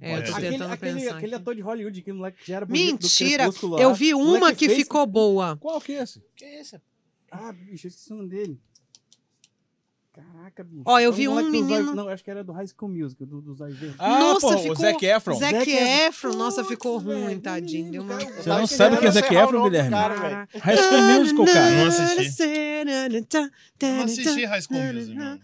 É, 0.00 0.18
eu 0.18 0.24
tô 0.24 0.32
Aquele- 0.32 0.50
tentando 0.50 0.72
aquele, 0.72 1.00
pensar. 1.00 1.16
aquele 1.16 1.34
ator 1.34 1.54
de 1.54 1.60
Hollywood, 1.62 2.00
aquele 2.00 2.16
moleque 2.16 2.38
que 2.42 2.48
já 2.48 2.56
era 2.56 2.66
bonito 2.66 3.02
Mentira! 3.02 3.44
Eu 3.78 3.94
vi 3.94 4.12
uma 4.12 4.52
que 4.52 4.66
fez- 4.66 4.78
ficou 4.80 5.06
boa. 5.06 5.56
Qual 5.56 5.80
que 5.80 5.92
é 5.92 6.02
esse? 6.02 6.22
que 6.36 6.44
isso? 6.44 6.76
Ah, 7.30 7.52
bicho, 7.52 7.86
eu 7.86 7.88
esqueci 7.88 8.12
o 8.12 8.16
nome 8.16 8.28
dele. 8.28 8.60
Caraca, 10.14 10.62
bicho. 10.62 10.82
Ó, 10.86 11.00
eu 11.00 11.10
É 11.10 11.12
vi 11.12 11.28
um 11.28 11.34
dos 11.42 11.50
menino- 11.50 11.92
Não, 11.94 12.08
acho 12.08 12.22
que 12.22 12.30
era 12.30 12.44
do 12.44 12.52
High 12.52 12.68
School 12.68 12.88
Music, 12.92 13.24
do, 13.24 13.40
dos 13.40 13.60
olhos 13.60 13.76
verdes. 13.76 13.96
Ah, 13.98 14.20
Nossa, 14.20 14.40
pô, 14.46 14.54
o 14.54 14.58
ficou- 14.58 14.76
Zac 14.76 15.04
Efron. 15.04 15.34
Zac 15.34 15.52
Zac 15.58 15.70
Efron, 15.72 16.32
nossa, 16.34 16.56
Putz, 16.62 16.68
ficou 16.68 17.00
velho, 17.00 17.24
ruim, 17.24 17.40
tadinho. 17.40 17.90
Deu 17.90 18.02
uma... 18.02 18.14
Você 18.20 18.48
não 18.48 18.66
sabe 18.66 18.96
quem 18.98 19.08
é 19.08 19.10
Zac 19.10 19.34
Efron, 19.34 19.62
Guilherme? 19.64 19.90
Cara. 19.90 20.48
High 20.60 20.76
School 20.76 21.02
Musical, 21.02 21.46
cara. 21.46 21.70
Não 21.70 21.86
assisti. 21.88 22.44
Não 23.82 24.04
assisti 24.04 24.44
High 24.44 24.62
School 24.62 24.80
Music, 24.92 25.14
não. 25.14 25.38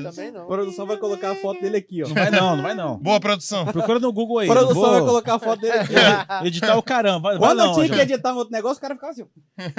Deus. 0.00 0.14
Também 0.14 0.30
não. 0.32 0.42
A 0.42 0.46
produção 0.46 0.86
vai 0.86 0.96
colocar 0.98 1.30
a 1.30 1.34
foto 1.36 1.60
dele 1.60 1.78
aqui, 1.78 2.02
ó. 2.02 2.08
Não 2.08 2.14
vai 2.14 2.30
não, 2.30 2.56
não 2.56 2.62
vai 2.62 2.74
não. 2.74 2.98
Boa 2.98 3.20
produção. 3.20 3.64
Procura 3.66 3.98
no 3.98 4.12
Google 4.12 4.38
aí. 4.38 4.48
A 4.50 4.52
produção 4.52 4.82
Vou 4.82 4.90
vai 4.90 5.00
colocar 5.00 5.34
a 5.34 5.38
foto 5.38 5.60
dele 5.60 5.72
aqui. 5.78 5.94
Editar 6.46 6.76
o 6.76 6.82
caramba. 6.82 7.30
Vai, 7.30 7.38
vai 7.38 7.48
Quando 7.48 7.60
eu 7.60 7.66
não, 7.66 7.72
tinha 7.74 7.86
que 7.86 7.92
Angela. 7.94 8.02
editar 8.12 8.32
um 8.32 8.36
outro 8.36 8.52
negócio, 8.52 8.78
o 8.78 8.80
cara 8.80 8.94
ficava 8.94 9.12
assim. 9.12 9.22
ó. 9.22 9.26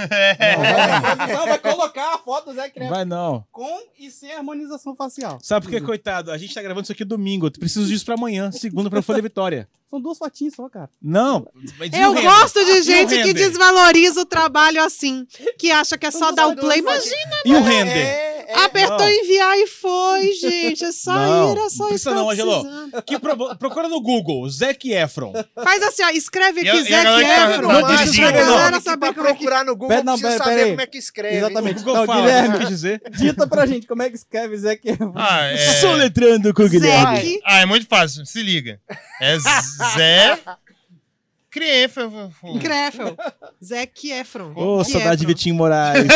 É. 0.41 0.53
A 0.55 1.15
produção 1.15 1.45
vai 1.45 1.59
colocar 1.59 2.15
a 2.15 2.17
foto 2.17 2.45
do 2.45 2.53
Zé 2.53 2.63
Não 2.63 2.71
Creme 2.71 2.89
vai 2.89 3.05
não. 3.05 3.45
com 3.51 3.79
e 3.99 4.09
sem 4.09 4.30
harmonização 4.35 4.95
facial. 4.95 5.39
Sabe 5.41 5.65
por 5.65 5.71
que, 5.71 5.81
coitado? 5.81 6.31
A 6.31 6.37
gente 6.37 6.53
tá 6.53 6.61
gravando 6.61 6.83
isso 6.83 6.91
aqui 6.91 7.03
domingo. 7.05 7.47
Eu 7.47 7.51
preciso 7.51 7.87
disso 7.87 8.05
pra 8.05 8.15
amanhã, 8.15 8.51
segunda, 8.51 8.89
pra 8.89 9.01
Folha 9.01 9.21
Vitória. 9.21 9.67
São 9.91 9.99
duas 9.99 10.17
fotinhas 10.17 10.53
só, 10.53 10.69
cara. 10.69 10.89
Não. 11.01 11.45
Eu 11.91 12.13
gosto 12.13 12.63
de 12.63 12.81
gente 12.81 13.23
que 13.23 13.33
desvaloriza 13.33 14.21
o 14.21 14.25
trabalho 14.25 14.81
assim, 14.81 15.27
que 15.59 15.69
acha 15.69 15.97
que 15.97 16.05
é 16.05 16.11
só 16.11 16.31
dar 16.31 16.47
o 16.47 16.55
play. 16.55 16.79
Imagina, 16.79 17.41
E 17.43 17.53
o 17.53 17.61
render? 17.61 18.30
É, 18.51 18.59
é, 18.59 18.63
apertou 18.65 18.97
não. 18.99 19.09
enviar 19.09 19.57
e 19.57 19.67
foi, 19.67 20.31
gente. 20.33 20.83
É 20.85 20.91
só 20.91 21.13
Não, 21.13 21.49
ir, 21.53 21.57
é 21.57 21.59
não 21.61 21.69
só 21.69 21.87
precisa 21.87 22.09
isso 22.11 22.15
não, 22.15 22.27
precisando. 22.27 23.03
Que 23.03 23.19
pro- 23.19 23.55
Procura 23.57 23.87
no 23.89 24.01
Google, 24.01 24.49
Zac 24.49 24.91
Efron. 24.91 25.33
Faz 25.63 25.81
assim, 25.83 26.03
ó, 26.03 26.09
escreve 26.09 26.67
aqui, 26.67 26.83
Zac 26.83 27.03
tá- 27.03 27.51
Efron. 27.51 27.67
Não, 27.71 27.87
deixa 27.87 28.03
escrever, 28.05 28.45
não. 28.45 28.51
galera 28.53 28.75
Aqui 28.77 28.85
saber 28.85 28.97
pra 28.99 29.13
como 29.13 29.27
é 29.27 29.33
procurar 29.33 29.65
no 29.65 29.73
Google, 29.73 29.89
Pera, 29.89 30.03
não, 30.03 30.13
precisa 30.19 30.31
pera, 30.43 30.43
saber 30.43 30.55
pera 30.59 30.69
como 30.71 30.81
é 30.81 30.85
que 30.87 30.97
escreve. 30.97 31.37
Exatamente. 31.37 31.75
Google 31.79 31.95
Não, 31.95 32.05
fala, 32.05 32.21
Guilherme. 32.21 32.49
não 32.49 32.59
quis 32.59 32.69
dizer. 32.69 33.01
Dita 33.11 33.47
pra 33.47 33.65
gente 33.65 33.87
como 33.87 34.01
é 34.03 34.09
que 34.09 34.15
escreve 34.15 34.57
Zé 34.57 34.75
Creme. 34.75 35.11
Ah, 35.15 35.45
é... 35.45 35.57
Soletrando 35.79 36.53
com 36.53 36.63
o 36.63 36.69
Guilherme. 36.69 37.17
Zac 37.17 37.39
Ah, 37.45 37.59
é 37.61 37.65
muito 37.65 37.87
fácil. 37.87 38.25
Se 38.25 38.41
liga. 38.41 38.79
É 39.21 39.37
Zé... 39.95 40.39
Criefel. 41.51 42.31
Krefel. 42.61 43.17
Zac 43.63 44.09
Efron. 44.09 44.53
Ô, 44.55 44.83
Que 44.83 44.89
saudade 44.91 45.21
de. 45.21 45.27
Vitinho 45.27 45.55
Moraes. 45.55 46.07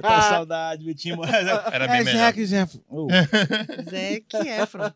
Tá 0.00 0.22
saudade, 0.22 0.84
Vitinho 0.84 1.16
Moraes. 1.16 1.46
Era 1.72 1.86
bem 1.86 2.00
é, 2.00 2.04
melhor. 2.04 2.18
Zac 2.32 2.40
Efron. 2.40 2.80
Ô, 2.88 3.08
Zac 3.90 4.48
Efron. 4.62 4.90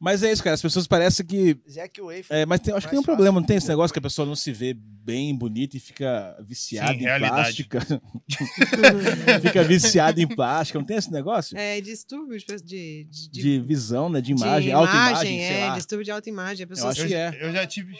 Mas 0.00 0.22
é 0.22 0.32
isso, 0.32 0.42
cara. 0.42 0.54
As 0.54 0.62
pessoas 0.62 0.86
parecem 0.86 1.26
que. 1.26 1.58
Zack 1.70 2.00
Wave. 2.00 2.24
É, 2.30 2.46
mas 2.46 2.60
tem- 2.60 2.72
acho 2.74 2.86
que 2.86 2.90
tem 2.90 2.98
um 2.98 3.02
Mais 3.02 3.06
problema, 3.06 3.32
fácil. 3.34 3.40
não 3.40 3.46
tem 3.46 3.56
esse 3.56 3.68
negócio 3.68 3.92
que 3.92 3.98
a 3.98 4.02
pessoa 4.02 4.24
não 4.26 4.34
se 4.34 4.50
vê 4.52 4.72
bem, 4.74 5.36
bonita 5.36 5.76
e 5.76 5.80
fica 5.80 6.36
viciada 6.40 6.92
Sim, 6.92 7.00
em 7.00 7.02
realidade. 7.02 7.34
plástica. 7.64 7.80
fica 9.42 9.62
viciada 9.64 10.20
em 10.22 10.26
plástica. 10.26 10.78
Não 10.78 10.86
tem 10.86 10.96
esse 10.96 11.12
negócio? 11.12 11.56
É, 11.58 11.80
distúrbio 11.80 12.38
de, 12.38 12.46
de, 12.62 13.04
de, 13.04 13.30
De 13.30 13.60
visão, 13.60 14.08
né? 14.08 14.20
De 14.20 14.32
de 14.34 14.42
imagem, 14.42 14.72
autoimagem, 14.72 15.38
sei 15.40 15.56
é, 15.56 15.66
lá. 15.66 15.74
distúrbio 15.76 16.04
de 16.04 16.10
autoimagem. 16.10 16.64
A 16.64 16.66
pessoa 16.66 16.90
acho 16.90 17.02
Eu, 17.02 17.08
que 17.08 17.14
é. 17.14 17.38
eu 17.40 17.52
já 17.52 17.66
tive. 17.66 17.94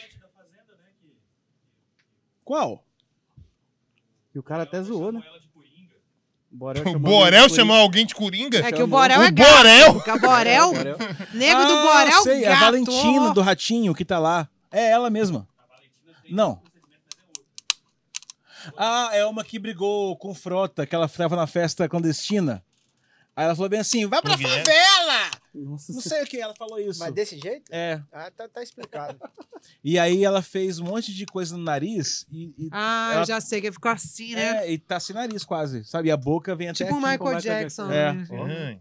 Qual? 2.45 2.84
E 4.34 4.38
o 4.38 4.42
cara 4.42 4.64
até 4.64 4.82
zoou, 4.82 5.12
né? 5.12 5.22
O 6.53 6.57
Borel 6.57 6.82
O 6.82 6.86
chamou 6.86 7.01
Borel 7.01 7.26
alguém 7.42 7.49
de 7.49 7.55
chamou 7.57 7.76
alguém 7.76 8.07
de 8.07 8.14
Coringa? 8.14 8.59
É 8.59 8.70
que 8.72 8.82
o. 8.82 8.86
Borel 8.86 9.20
O 9.20 9.22
é 9.22 9.30
gato. 9.30 9.51
Borel? 9.57 10.03
A 10.07 10.18
Borel, 10.18 10.72
nego 11.32 11.64
do 11.64 11.72
Ah, 11.72 11.82
Borel, 11.82 12.22
sei, 12.22 12.40
gato. 12.42 12.53
É 12.53 12.55
a 12.55 12.61
Valentina 12.61 13.32
do 13.34 13.40
Ratinho 13.40 13.95
que 13.95 14.05
tá 14.05 14.18
lá. 14.18 14.49
É 14.70 14.90
ela 14.90 15.11
mesma. 15.11 15.49
Não. 16.30 16.61
Ah, 18.76 19.11
é 19.12 19.24
uma 19.26 19.45
que 19.45 19.59
brigou 19.59 20.16
com 20.16 20.30
o 20.30 20.34
Frota, 20.34 20.86
que 20.86 20.95
ela 20.95 21.07
estava 21.07 21.36
na 21.36 21.47
festa 21.47 21.88
clandestina. 21.88 22.64
Aí 23.37 23.45
ela 23.47 23.55
falou 23.57 23.68
bem 23.68 23.80
assim: 23.80 24.07
vai 24.07 24.22
pra 24.22 24.32
o 24.35 24.37
Guilherme. 24.37 24.64
favela! 24.64 25.30
Nossa 25.55 25.93
Não 25.93 26.01
sei 26.01 26.22
o 26.22 26.26
que, 26.26 26.41
ela 26.41 26.55
falou 26.57 26.78
isso. 26.78 26.99
Mas 27.01 27.12
desse 27.12 27.39
jeito? 27.39 27.64
É. 27.70 28.01
Ah, 28.12 28.30
tá, 28.30 28.49
tá 28.49 28.62
explicado. 28.62 29.18
E 29.82 29.99
aí 29.99 30.22
ela 30.22 30.43
fez 30.43 30.78
um 30.78 30.85
monte 30.85 31.12
de 31.14 31.24
coisa 31.24 31.57
no 31.57 31.62
nariz 31.64 32.26
e, 32.30 32.53
e, 32.59 32.68
Ah, 32.70 33.12
Ela- 33.12 33.22
eu 33.22 33.26
já 33.26 33.41
sei 33.41 33.62
que 33.62 33.72
ficou 33.72 33.91
assim, 33.91 34.35
né? 34.35 34.66
é, 34.66 34.72
e 34.72 34.76
tá 34.78 35.01
sem 35.01 35.14
nariz 35.16 35.43
quase, 35.43 35.82
sabe? 35.87 36.09
E 36.09 36.12
a 36.12 36.18
boca 36.18 36.55
vem 36.55 36.68
até 36.68 36.85
tipo 36.85 36.95
o. 36.95 37.01
Michael 37.01 37.18
Michael 37.18 37.41
Jackson. 37.41 37.89
Jackson. 37.89 38.47
É. 38.47 38.72
né? 38.74 38.80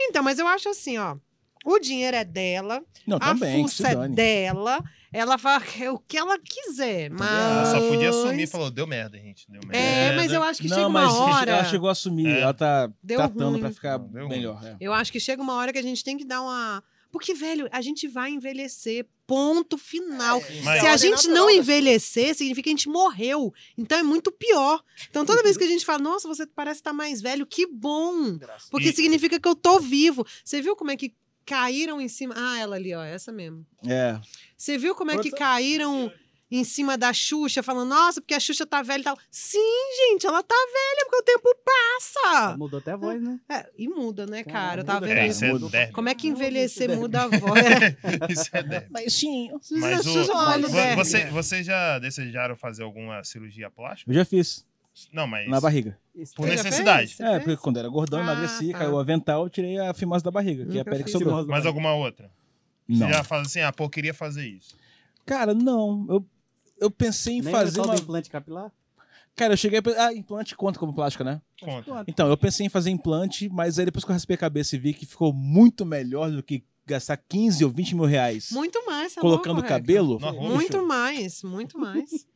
Então, 0.00 0.22
mas 0.22 0.38
eu 0.38 0.46
acho 0.46 0.68
assim, 0.68 0.96
ó. 0.98 1.16
O 1.64 1.78
dinheiro 1.80 2.16
é 2.16 2.24
dela, 2.24 2.84
Não, 3.04 3.16
a 3.16 3.20
também, 3.20 3.62
fuça 3.62 3.88
é 3.88 4.08
dela, 4.08 4.84
ela 5.14 5.38
faz 5.38 5.62
o 5.92 5.98
que 5.98 6.16
ela 6.16 6.38
quiser, 6.38 7.10
mas... 7.10 7.30
Ela 7.30 7.66
só 7.66 7.88
podia 7.88 8.10
assumir 8.10 8.42
e 8.42 8.46
falou: 8.46 8.70
deu 8.70 8.86
merda, 8.86 9.16
gente. 9.18 9.46
Deu 9.48 9.60
merda. 9.66 9.76
É, 9.78 10.16
mas 10.16 10.32
eu 10.32 10.42
acho 10.42 10.60
que 10.60 10.68
chega 10.68 10.80
Não, 10.82 10.88
uma 10.90 11.04
mas 11.04 11.12
hora... 11.16 11.50
ela 11.52 11.64
chegou 11.64 11.88
a 11.88 11.92
assumir, 11.92 12.26
É. 12.26 12.40
ela 12.40 12.54
tá 12.54 12.90
Deu 13.02 13.18
tratando 13.18 13.50
ruim. 13.50 13.60
pra 13.60 13.70
ficar 13.70 13.98
Não, 13.98 14.28
melhor. 14.28 14.60
é. 14.64 14.76
Eu 14.80 14.92
acho 14.92 15.10
que 15.12 15.20
chega 15.20 15.40
uma 15.42 15.54
hora 15.54 15.72
que 15.72 15.78
a 15.78 15.82
gente 15.82 16.02
tem 16.02 16.16
que 16.18 16.24
dar 16.24 16.42
uma... 16.42 16.82
Porque, 17.12 17.32
velho, 17.32 17.68
a 17.70 17.80
gente 17.80 18.08
vai 18.08 18.30
envelhecer, 18.32 19.06
ponto 19.24 19.78
final. 19.78 20.42
Mas- 20.64 20.80
Se 20.80 20.86
a 20.86 20.90
ordem 20.90 21.10
gente 21.10 21.28
não 21.28 21.46
das 21.46 21.54
envelhecer, 21.54 22.34
significa 22.34 22.64
que 22.64 22.70
a 22.70 22.72
gente 22.72 22.88
morreu. 22.88 23.54
Então 23.78 23.96
é 23.96 24.02
muito 24.02 24.32
pior. 24.32 24.82
Então 25.10 25.24
toda 25.24 25.40
vez 25.44 25.56
que 25.56 25.62
a 25.62 25.68
gente 25.68 25.86
fala, 25.86 26.00
nossa, 26.00 26.26
você 26.26 26.44
parece 26.44 26.80
estar 26.80 26.92
mais 26.92 27.20
velho, 27.20 27.46
que 27.46 27.68
bom. 27.68 28.36
Graças. 28.36 28.68
Porque 28.68 28.92
significa 28.92 29.38
que 29.38 29.46
eu 29.46 29.54
tô 29.54 29.78
vivo. 29.78 30.26
Você 30.44 30.60
viu 30.60 30.74
como 30.74 30.90
é 30.90 30.96
que 30.96 31.14
caíram 31.44 32.00
em 32.00 32.08
cima. 32.08 32.34
Ah, 32.36 32.58
ela 32.58 32.76
ali, 32.76 32.94
ó, 32.94 33.02
essa 33.02 33.30
mesmo. 33.32 33.66
É. 33.86 34.18
Você 34.56 34.78
viu 34.78 34.94
como 34.94 35.10
é 35.10 35.18
que 35.18 35.30
caíram 35.30 36.10
em 36.50 36.62
cima 36.62 36.96
da 36.96 37.12
Xuxa, 37.12 37.62
falando, 37.62 37.88
nossa, 37.88 38.20
porque 38.20 38.34
a 38.34 38.38
Xuxa 38.40 38.64
tá 38.64 38.80
velha 38.82 39.00
e 39.00 39.04
tal. 39.04 39.18
Sim, 39.30 39.58
gente, 39.98 40.26
ela 40.26 40.42
tá 40.42 40.54
velha, 40.54 41.06
porque 41.10 41.16
o 41.16 41.22
tempo 41.22 41.56
passa. 41.64 42.56
Mudou 42.56 42.78
até 42.78 42.92
a 42.92 42.96
voz, 42.96 43.20
né? 43.20 43.40
É, 43.48 43.68
e 43.76 43.88
muda, 43.88 44.24
né, 44.26 44.44
cara? 44.44 44.82
Muda, 44.82 45.06
É, 45.10 45.14
cara. 45.14 45.26
isso 45.26 45.44
é 45.44 45.52
muda. 45.52 45.90
Como 45.92 46.08
é 46.08 46.14
que 46.14 46.28
envelhecer 46.28 46.90
isso 46.90 47.00
muda 47.00 47.22
a 47.22 47.28
voz? 47.28 47.60
É. 47.64 47.96
Isso 48.30 48.50
é. 48.52 48.86
Mas 48.90 49.12
sim. 49.14 49.50
Mas 49.72 50.06
o, 50.06 50.68
derby. 50.70 50.96
você, 50.96 51.24
vocês 51.26 51.66
já 51.66 51.98
desejaram 51.98 52.54
fazer 52.56 52.82
alguma 52.84 53.24
cirurgia 53.24 53.70
plástica? 53.70 54.10
Eu 54.10 54.14
já 54.14 54.24
fiz, 54.24 54.64
Não, 55.12 55.26
mas. 55.26 55.48
na 55.48 55.60
barriga. 55.60 55.98
Por 56.36 56.46
Você 56.48 56.54
necessidade. 56.56 57.08
Você 57.14 57.22
É, 57.22 57.30
fez? 57.32 57.42
porque 57.44 57.56
quando 57.56 57.78
era 57.78 57.88
gordão, 57.88 58.20
Ah, 58.20 58.22
emagreci, 58.22 58.70
tá. 58.72 58.78
caiu 58.78 58.92
o 58.92 58.98
avental, 58.98 59.42
eu 59.44 59.50
tirei 59.50 59.78
a 59.78 59.92
fimose 59.92 60.22
da 60.22 60.30
barriga, 60.30 60.64
que 60.66 60.78
é 60.78 60.80
a 60.80 60.84
pele 60.84 61.02
que 61.04 61.10
sobrou. 61.10 61.44
Mais 61.46 61.66
alguma 61.66 61.92
outra? 61.94 62.30
Você 62.88 63.00
Não. 63.00 63.08
já 63.08 63.24
faz 63.24 63.46
assim, 63.46 63.60
ah, 63.60 63.72
pô, 63.72 63.84
eu 63.84 63.90
queria 63.90 64.14
fazer 64.14 64.46
isso. 64.46 64.76
Cara, 65.26 65.52
não. 65.54 66.06
Eu, 66.08 66.26
eu 66.80 66.90
pensei 66.90 67.38
em 67.38 67.40
Nem 67.42 67.52
fazer 67.52 67.80
uma... 67.80 67.94
implante 67.96 68.28
capilar? 68.30 68.70
Cara, 69.34 69.54
eu 69.54 69.56
cheguei 69.56 69.80
a... 69.80 70.06
Ah, 70.06 70.14
implante 70.14 70.54
conta 70.54 70.78
como 70.78 70.94
plástica, 70.94 71.24
né? 71.24 71.40
Conta. 71.60 72.04
Então, 72.06 72.28
eu 72.28 72.36
pensei 72.36 72.66
em 72.66 72.68
fazer 72.68 72.90
implante, 72.90 73.48
mas 73.48 73.78
aí 73.78 73.84
depois 73.86 74.04
que 74.04 74.10
eu 74.10 74.14
raspei 74.14 74.34
a 74.34 74.38
cabeça 74.38 74.76
e 74.76 74.78
vi 74.78 74.94
que 74.94 75.06
ficou 75.06 75.32
muito 75.32 75.84
melhor 75.84 76.30
do 76.30 76.42
que 76.42 76.62
gastar 76.86 77.16
15 77.16 77.64
ou 77.64 77.70
20 77.70 77.94
mil 77.96 78.04
reais 78.04 78.50
Muito 78.52 78.84
mais, 78.86 79.14
tá 79.14 79.20
colocando 79.20 79.54
louco, 79.54 79.68
cabelo. 79.68 80.20
Muito 80.20 80.86
mais, 80.86 81.42
muito 81.42 81.78
mais. 81.78 82.26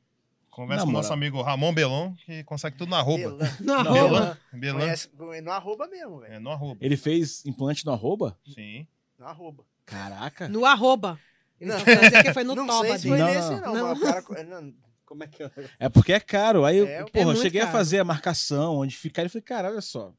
Conversa 0.58 0.80
Na 0.80 0.86
com 0.86 0.90
o 0.90 0.92
nosso 0.92 1.12
amigo 1.12 1.40
Ramon 1.40 1.72
Belon, 1.72 2.14
que 2.26 2.42
consegue 2.42 2.76
tudo 2.76 2.88
no 2.90 2.96
arroba. 2.96 3.18
Belan. 3.30 3.50
Na 3.60 3.84
Não, 3.84 3.92
roupa. 3.92 4.08
Belan. 4.08 4.38
Belan. 4.52 4.78
Conhece, 4.80 5.10
no 5.44 5.52
arroba 5.52 5.86
mesmo, 5.86 6.18
velho. 6.18 6.34
É, 6.34 6.38
no 6.40 6.50
arroba. 6.50 6.76
Ele 6.80 6.96
fez 6.96 7.46
implante 7.46 7.86
no 7.86 7.92
arroba? 7.92 8.36
Sim. 8.44 8.84
No 9.16 9.26
arroba. 9.26 9.64
Caraca. 9.86 10.48
No 10.48 10.64
arroba. 10.66 11.16
Ele 11.60 11.70
Não. 11.70 11.76
dizer 11.78 12.22
que 12.24 12.32
foi 12.34 12.42
no 12.42 12.54
não 12.56 12.66
toba 12.66 12.88
sei 12.88 12.98
se 12.98 13.08
dele. 13.08 13.08
foi 13.08 13.18
Não, 13.18 13.34
nesse, 13.34 13.50
não. 13.50 13.60
não. 13.60 13.74
Não. 13.74 13.88
mas 13.94 13.98
o 14.24 14.28
cara... 14.28 14.44
Não, 14.44 14.74
Como 15.06 15.22
é 15.22 15.26
que 15.28 15.42
é? 15.44 15.50
É 15.78 15.88
porque 15.88 16.12
é 16.12 16.18
caro. 16.18 16.64
Aí, 16.64 16.76
eu, 16.78 16.86
É, 16.88 17.04
porra, 17.04 17.10
eu 17.22 17.26
muito 17.26 17.40
cheguei 17.40 17.60
a 17.60 17.64
caro. 17.66 17.76
fazer 17.78 18.00
a 18.00 18.04
marcação, 18.04 18.78
onde 18.78 18.96
ficar. 18.96 19.22
Ele 19.22 19.28
falei, 19.28 19.42
cara, 19.42 19.70
olha 19.70 19.80
só. 19.80 20.12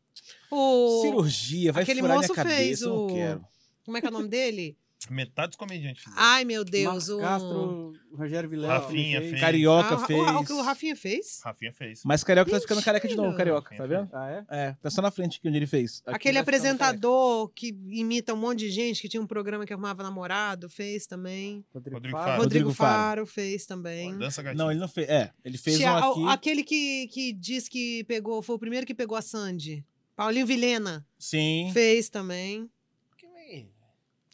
O... 0.49 1.01
Cirurgia, 1.01 1.73
vai 1.73 1.83
aquele 1.83 1.99
furar 1.99 2.17
minha 2.17 2.27
moço 2.27 2.33
cabeça, 2.33 2.55
fez 2.57 2.81
eu 2.81 2.89
não 2.89 3.05
o- 3.05 3.13
quero. 3.13 3.45
Como 3.83 3.97
é 3.97 4.01
que 4.01 4.07
é 4.07 4.09
o 4.09 4.13
nome 4.13 4.27
dele? 4.29 4.77
Metade 5.09 5.49
dos 5.49 5.55
comediantes. 5.57 6.03
Ai, 6.15 6.43
meu 6.43 6.65
Deus. 6.65 6.85
Marcos 6.85 7.09
o... 7.09 7.19
Castro, 7.19 7.93
Rogério 8.13 8.49
Vilela. 8.49 8.79
Rafinha 8.79 9.19
fez. 9.19 9.29
fez. 9.31 9.41
Carioca 9.41 9.95
Ah, 9.95 9.97
o- 9.97 10.05
fez. 10.05 10.19
O, 10.19 10.43
que 10.43 10.53
o 10.53 10.61
Rafinha 10.61 10.95
fez? 10.95 11.39
Rafinha 11.43 11.71
fez. 11.73 12.01
Mas 12.03 12.23
Carioca 12.23 12.51
tá 12.51 12.59
ficando 12.59 12.83
careca 12.83 13.07
de 13.07 13.15
novo, 13.15 13.29
Mentira. 13.29 13.45
Carioca, 13.45 13.75
tá 13.77 13.85
vendo? 13.87 14.09
Ah, 14.11 14.29
é? 14.29 14.45
É, 14.49 14.71
tá 14.81 14.89
só 14.89 15.01
na 15.01 15.09
frente 15.09 15.37
aqui 15.39 15.47
onde 15.47 15.57
ele 15.57 15.65
fez. 15.67 16.01
Aqui 16.05 16.15
Aquele 16.15 16.33
careca. 16.35 16.41
apresentador 16.41 17.47
que 17.49 17.69
imita 17.87 18.33
um 18.33 18.37
monte 18.37 18.59
de 18.59 18.69
gente, 18.71 19.01
que 19.01 19.07
tinha 19.07 19.21
um 19.21 19.27
programa 19.27 19.65
que 19.65 19.71
arrumava 19.71 20.03
namorado, 20.03 20.69
fez 20.69 21.07
também. 21.07 21.63
Rodrigo, 21.73 21.95
Rodrigo 21.95 22.17
Faro. 22.17 22.29
Rodrigo, 22.31 22.43
Rodrigo 22.43 22.73
Faro. 22.73 22.93
Faro 22.99 23.25
fez 23.25 23.65
também. 23.65 24.17
Dança 24.17 24.41
gatinho. 24.43 24.57
Não, 24.63 24.69
ele 24.71 24.79
não 24.81 24.87
fez. 24.89 25.07
É, 25.09 25.31
ele 25.45 25.57
fez 25.57 25.77
Tinha 25.77 25.93
um 25.93 25.97
aqui. 25.97 26.27
Aquele 26.27 26.63
que, 26.63 27.07
que 27.07 27.33
diz 27.33 27.67
que 27.69 28.03
pegou, 28.03 28.41
foi 28.41 28.55
o 28.55 28.59
primeiro 28.59 28.85
que 28.85 28.93
pegou 28.93 29.17
a 29.17 29.21
Sandy. 29.21 29.85
Paulinho 30.15 30.45
Vilhena 30.45 31.05
Sim. 31.17 31.69
fez 31.73 32.09
também. 32.09 32.69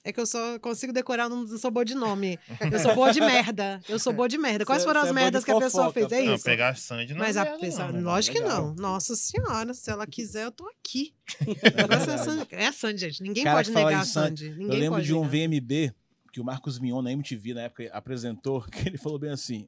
É 0.08 0.14
que 0.14 0.20
eu 0.20 0.26
só 0.28 0.60
consigo 0.60 0.94
decorar, 0.94 1.28
não 1.28 1.48
sou 1.58 1.72
boa 1.72 1.84
de 1.84 1.96
nome. 1.96 2.38
Eu 2.72 2.80
sou 2.80 2.94
boa 2.94 3.12
de 3.12 3.20
merda. 3.26 3.82
Eu 3.90 3.98
sou 3.98 4.14
boa 4.14 4.30
de 4.30 4.38
merda. 4.38 4.64
Quais 4.64 4.84
Cê- 4.84 4.88
foram 4.88 5.02
cê 5.02 5.08
as 5.08 5.12
é 5.12 5.14
merdas 5.16 5.44
que 5.44 5.50
a 5.50 5.58
pessoa 5.58 5.92
fez? 5.92 6.12
É 6.12 6.22
Não, 6.24 6.36
isso. 6.36 6.44
pegar 6.44 6.70
a 6.70 6.76
Sandy 6.76 7.14
não 7.14 7.20
Mas 7.22 7.36
é 7.36 7.40
a 7.40 7.58
pessoa, 7.58 7.92
não. 7.92 8.02
lógico 8.04 8.38
que 8.38 8.44
não. 8.44 8.76
Nossa 8.76 9.16
senhora, 9.16 9.74
se 9.74 9.90
ela 9.90 10.06
quiser, 10.06 10.44
eu 10.46 10.52
tô 10.52 10.68
aqui. 10.70 11.16
É, 11.64 11.96
a 12.14 12.18
Sandy. 12.20 12.48
é 12.52 12.72
Sandy, 12.72 13.00
gente. 13.00 13.24
Ninguém 13.24 13.44
Cara, 13.44 13.56
pode 13.58 13.72
negar 13.72 14.02
a 14.02 14.06
Sandy, 14.06 14.50
Sandy. 14.50 14.62
Eu 14.62 14.70
lembro 14.70 15.02
de 15.02 15.12
um. 15.14 15.24
VMB 15.28 15.92
que 16.32 16.40
o 16.40 16.44
Marcos 16.46 16.78
Mion 16.78 17.02
na 17.02 17.12
MTV 17.12 17.56
na 17.56 17.62
época 17.62 17.90
apresentou, 17.92 18.62
que 18.70 18.88
ele 18.88 19.00
falou 19.00 19.18
bem 19.18 19.32
assim. 19.32 19.68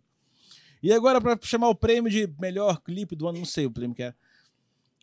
E 0.84 0.94
agora, 0.94 1.20
pra 1.20 1.36
chamar 1.42 1.70
o 1.70 1.76
prêmio 1.76 2.12
de 2.12 2.32
melhor 2.40 2.80
clipe 2.84 3.16
do 3.16 3.28
ano, 3.28 3.40
não 3.40 3.46
sei 3.46 3.66
o 3.66 3.72
prêmio 3.72 3.96
que 3.96 4.04
era. 4.04 4.16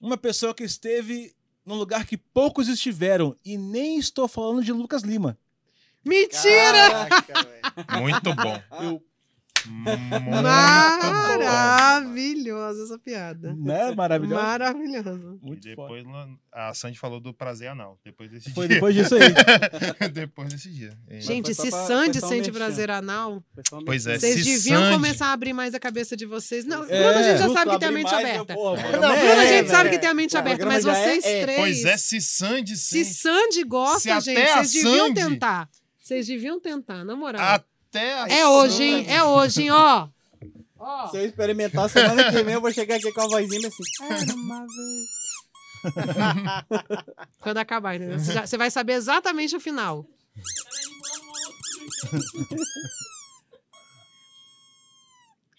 Uma 0.01 0.17
pessoa 0.17 0.55
que 0.55 0.63
esteve 0.63 1.35
num 1.65 1.75
lugar 1.75 2.07
que 2.07 2.17
poucos 2.17 2.69
estiveram. 2.69 3.37
E 3.45 3.57
nem 3.57 3.99
estou 3.99 4.29
falando 4.29 4.63
de 4.63 4.73
Lucas 4.73 5.03
Lima. 5.03 5.39
Mentira! 6.05 6.91
Caraca, 6.91 7.43
velho. 7.43 8.03
Muito 8.03 8.35
bom. 8.35 8.63
Eu, 8.83 9.03
Maravilhosa 11.55 12.85
essa 12.85 12.99
piada. 12.99 13.55
né? 13.55 13.95
Maravilhoso. 13.95 14.43
Maravilhosa. 14.43 15.39
E 15.43 15.47
Muito 15.47 15.63
foda. 15.75 15.99
depois 15.99 16.05
lá- 16.05 16.29
a 16.53 16.75
Sandy 16.75 16.99
falou 16.99 17.21
do 17.21 17.33
prazer 17.35 17.69
anal. 17.69 17.99
Depois 18.05 18.31
desse 18.31 18.51
Foi 18.53 18.67
dia. 18.67 18.77
depois 18.77 18.95
disso 18.95 19.15
aí. 19.15 19.21
depois 20.13 20.49
desse 20.53 20.71
dia. 20.71 20.97
E- 21.11 21.21
Gente, 21.21 21.55
se 21.55 21.71
pra- 21.71 21.87
Sandy 21.87 22.21
sente 22.21 22.51
prazer 22.53 22.91
anal, 22.91 23.43
Pois 23.85 24.07
é, 24.07 24.19
vocês 24.19 24.37
se 24.43 24.45
deviam 24.45 24.81
Sandy- 24.83 24.95
começar 24.95 25.27
a 25.29 25.33
abrir 25.33 25.53
mais 25.53 25.75
a 25.75 25.81
cabeça 25.81 26.17
de 26.17 26.27
vocês. 26.27 26.65
Não, 26.65 26.85
É, 26.85 26.87
Bruno, 26.87 27.09
a 27.19 27.23
gente 27.23 27.39
já 27.39 27.45
justo 27.47 27.53
sabe 27.55 27.71
que 27.73 27.79
tem 27.79 27.89
a 27.89 27.93
mente 27.93 28.15
aberta. 28.15 28.55
porra, 28.55 28.83
Não, 28.83 28.91
Bruno, 29.01 29.07
a 29.13 29.45
é, 29.45 29.59
gente 29.59 29.71
sabe 29.71 29.91
que 29.91 29.99
tem 29.99 30.09
a 30.09 30.15
mente 30.15 30.37
aberta, 30.37 30.67
mas 30.67 30.85
é- 30.87 30.95
vocês 30.95 31.25
é. 31.25 31.43
três. 31.43 31.59
Pois 31.59 31.85
é, 31.85 31.97
se 31.97 32.21
Sandy 32.21 32.77
Se 32.77 33.05
sente 33.05 33.15
Sandy 33.15 33.65
gosta, 33.65 34.21
gente, 34.21 34.41
vocês 34.41 34.73
deviam 34.73 35.13
tentar. 35.15 35.69
Vocês 35.99 36.27
deviam 36.27 36.61
tentar, 36.61 37.05
na 37.05 37.17
moral. 37.17 37.41
Até 37.97 38.15
a 38.15 38.29
É 38.29 38.47
hoje, 38.47 38.83
hein? 38.83 39.07
É 39.09 39.23
hoje, 39.23 39.63
hein? 39.63 39.71
Ó. 39.71 40.09
Ó. 40.79 41.09
Se 41.09 41.17
eu 41.17 41.25
experimentar 41.27 41.89
semana 41.89 42.31
que 42.31 42.43
vem, 42.43 42.55
eu 42.55 42.61
vou 42.61 42.73
chegar 42.73 42.97
aqui 42.97 43.11
com 43.13 43.21
a 43.23 43.29
vozinha 43.29 43.69
assim. 43.69 43.83
Era 44.03 44.35
uma 44.35 44.67
vez. 44.67 45.25
Quando 47.41 47.59
acabar, 47.59 47.95
entendeu? 47.97 48.19
Você, 48.19 48.33
já- 48.33 48.47
você 48.47 48.57
vai 48.57 48.71
saber 48.71 48.95
exatamente 48.95 49.55
o 49.57 49.61
final. 49.61 50.05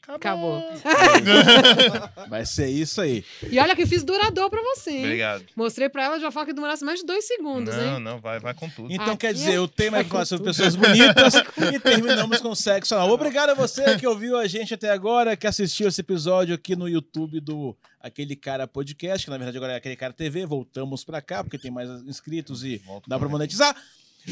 Acabou. 0.08 0.62
Vai 2.30 2.46
ser 2.46 2.68
isso 2.70 3.02
aí. 3.02 3.24
E 3.50 3.60
olha 3.60 3.76
que 3.76 3.86
fiz 3.86 4.04
durador 4.04 4.50
pra 4.50 4.62
você, 4.62 4.92
hein? 4.92 5.04
Obrigado. 5.04 5.44
Mostrei 5.56 5.90
pra 5.90 6.04
ela 6.04 6.18
de 6.20 6.26
uma 6.26 6.32
forma 6.32 6.46
que 6.48 6.54
durasse 6.54 6.84
mais 6.84 7.00
de 7.00 7.06
dois 7.06 7.26
segundos, 7.26 7.74
Não, 7.76 7.96
hein? 7.96 8.00
não, 8.00 8.20
vai, 8.20 8.40
vai 8.40 8.54
com 8.54 8.70
tudo. 8.70 8.92
Então 8.94 9.08
Aqui 9.14 9.18
quer 9.18 9.34
dizer, 9.34 9.54
é- 9.56 9.60
o 9.60 9.68
tema 9.68 10.00
é 10.00 10.04
falar 10.04 10.26
sobre 10.26 10.46
pessoas 10.46 10.76
bonitas 10.76 11.34
e 11.74 11.80
terminamos 11.80 12.40
com 12.40 12.54
sexo 12.56 12.94
anal. 12.96 13.10
Obrigado 13.10 13.50
a 13.50 13.54
você 13.54 13.98
que 13.98 14.08
ouviu 14.08 14.38
a 14.38 14.48
gente 14.48 14.74
até 14.74 14.90
agora, 14.92 15.36
que 15.36 15.48
assistiu 15.48 15.88
esse 15.88 16.02
episódio 16.02 16.54
aqui 16.56 16.76
no 16.76 16.88
YouTube 16.88 17.40
do 17.40 17.76
Aquele 18.00 18.36
Cara 18.36 18.68
Podcast, 18.68 19.26
que 19.26 19.32
na 19.32 19.38
verdade 19.38 19.58
agora 19.58 19.74
é 19.74 19.78
Aquele 19.78 19.96
Cara 19.96 20.14
TV. 20.14 20.46
Voltamos 20.46 21.04
pra 21.04 21.22
cá, 21.22 21.44
porque 21.44 21.58
tem 21.58 21.72
mais 21.72 21.90
inscritos 22.08 22.64
e 22.64 22.78
Volto 22.86 23.10
dá 23.10 23.18
pra 23.18 23.28
pra 23.28 23.30
monetizar. 23.38 23.76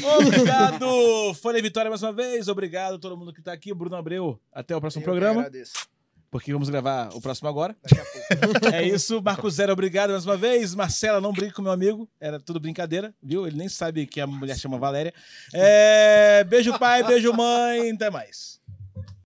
Obrigado, 0.02 1.34
Folha 1.34 1.62
Vitória 1.62 1.88
mais 1.90 2.02
uma 2.02 2.12
vez. 2.12 2.48
Obrigado 2.48 2.94
a 2.94 2.98
todo 2.98 3.16
mundo 3.16 3.32
que 3.32 3.42
tá 3.42 3.52
aqui. 3.52 3.72
Bruno 3.72 3.96
Abreu, 3.96 4.40
até 4.52 4.74
o 4.76 4.80
próximo 4.80 5.02
Eu 5.02 5.04
programa, 5.04 5.40
agradeço. 5.40 5.72
porque 6.30 6.52
vamos 6.52 6.68
gravar 6.68 7.10
o 7.14 7.20
próximo 7.20 7.48
agora. 7.48 7.76
Daqui 7.82 8.00
a 8.00 8.36
pouco. 8.36 8.66
É 8.74 8.82
isso, 8.82 9.22
Marco 9.22 9.48
Zero, 9.50 9.72
obrigado 9.72 10.10
mais 10.10 10.24
uma 10.26 10.36
vez. 10.36 10.74
Marcela, 10.74 11.20
não 11.20 11.32
brinque 11.32 11.52
com 11.54 11.62
meu 11.62 11.72
amigo, 11.72 12.08
era 12.20 12.40
tudo 12.40 12.58
brincadeira, 12.58 13.14
viu? 13.22 13.46
Ele 13.46 13.56
nem 13.56 13.68
sabe 13.68 14.06
que 14.06 14.20
a 14.20 14.26
mulher 14.26 14.58
chama 14.58 14.78
Valéria. 14.78 15.14
É, 15.52 16.44
Beijo, 16.44 16.76
pai, 16.78 17.02
beijo, 17.04 17.32
mãe, 17.32 17.90
até 17.92 18.10
mais. 18.10 18.60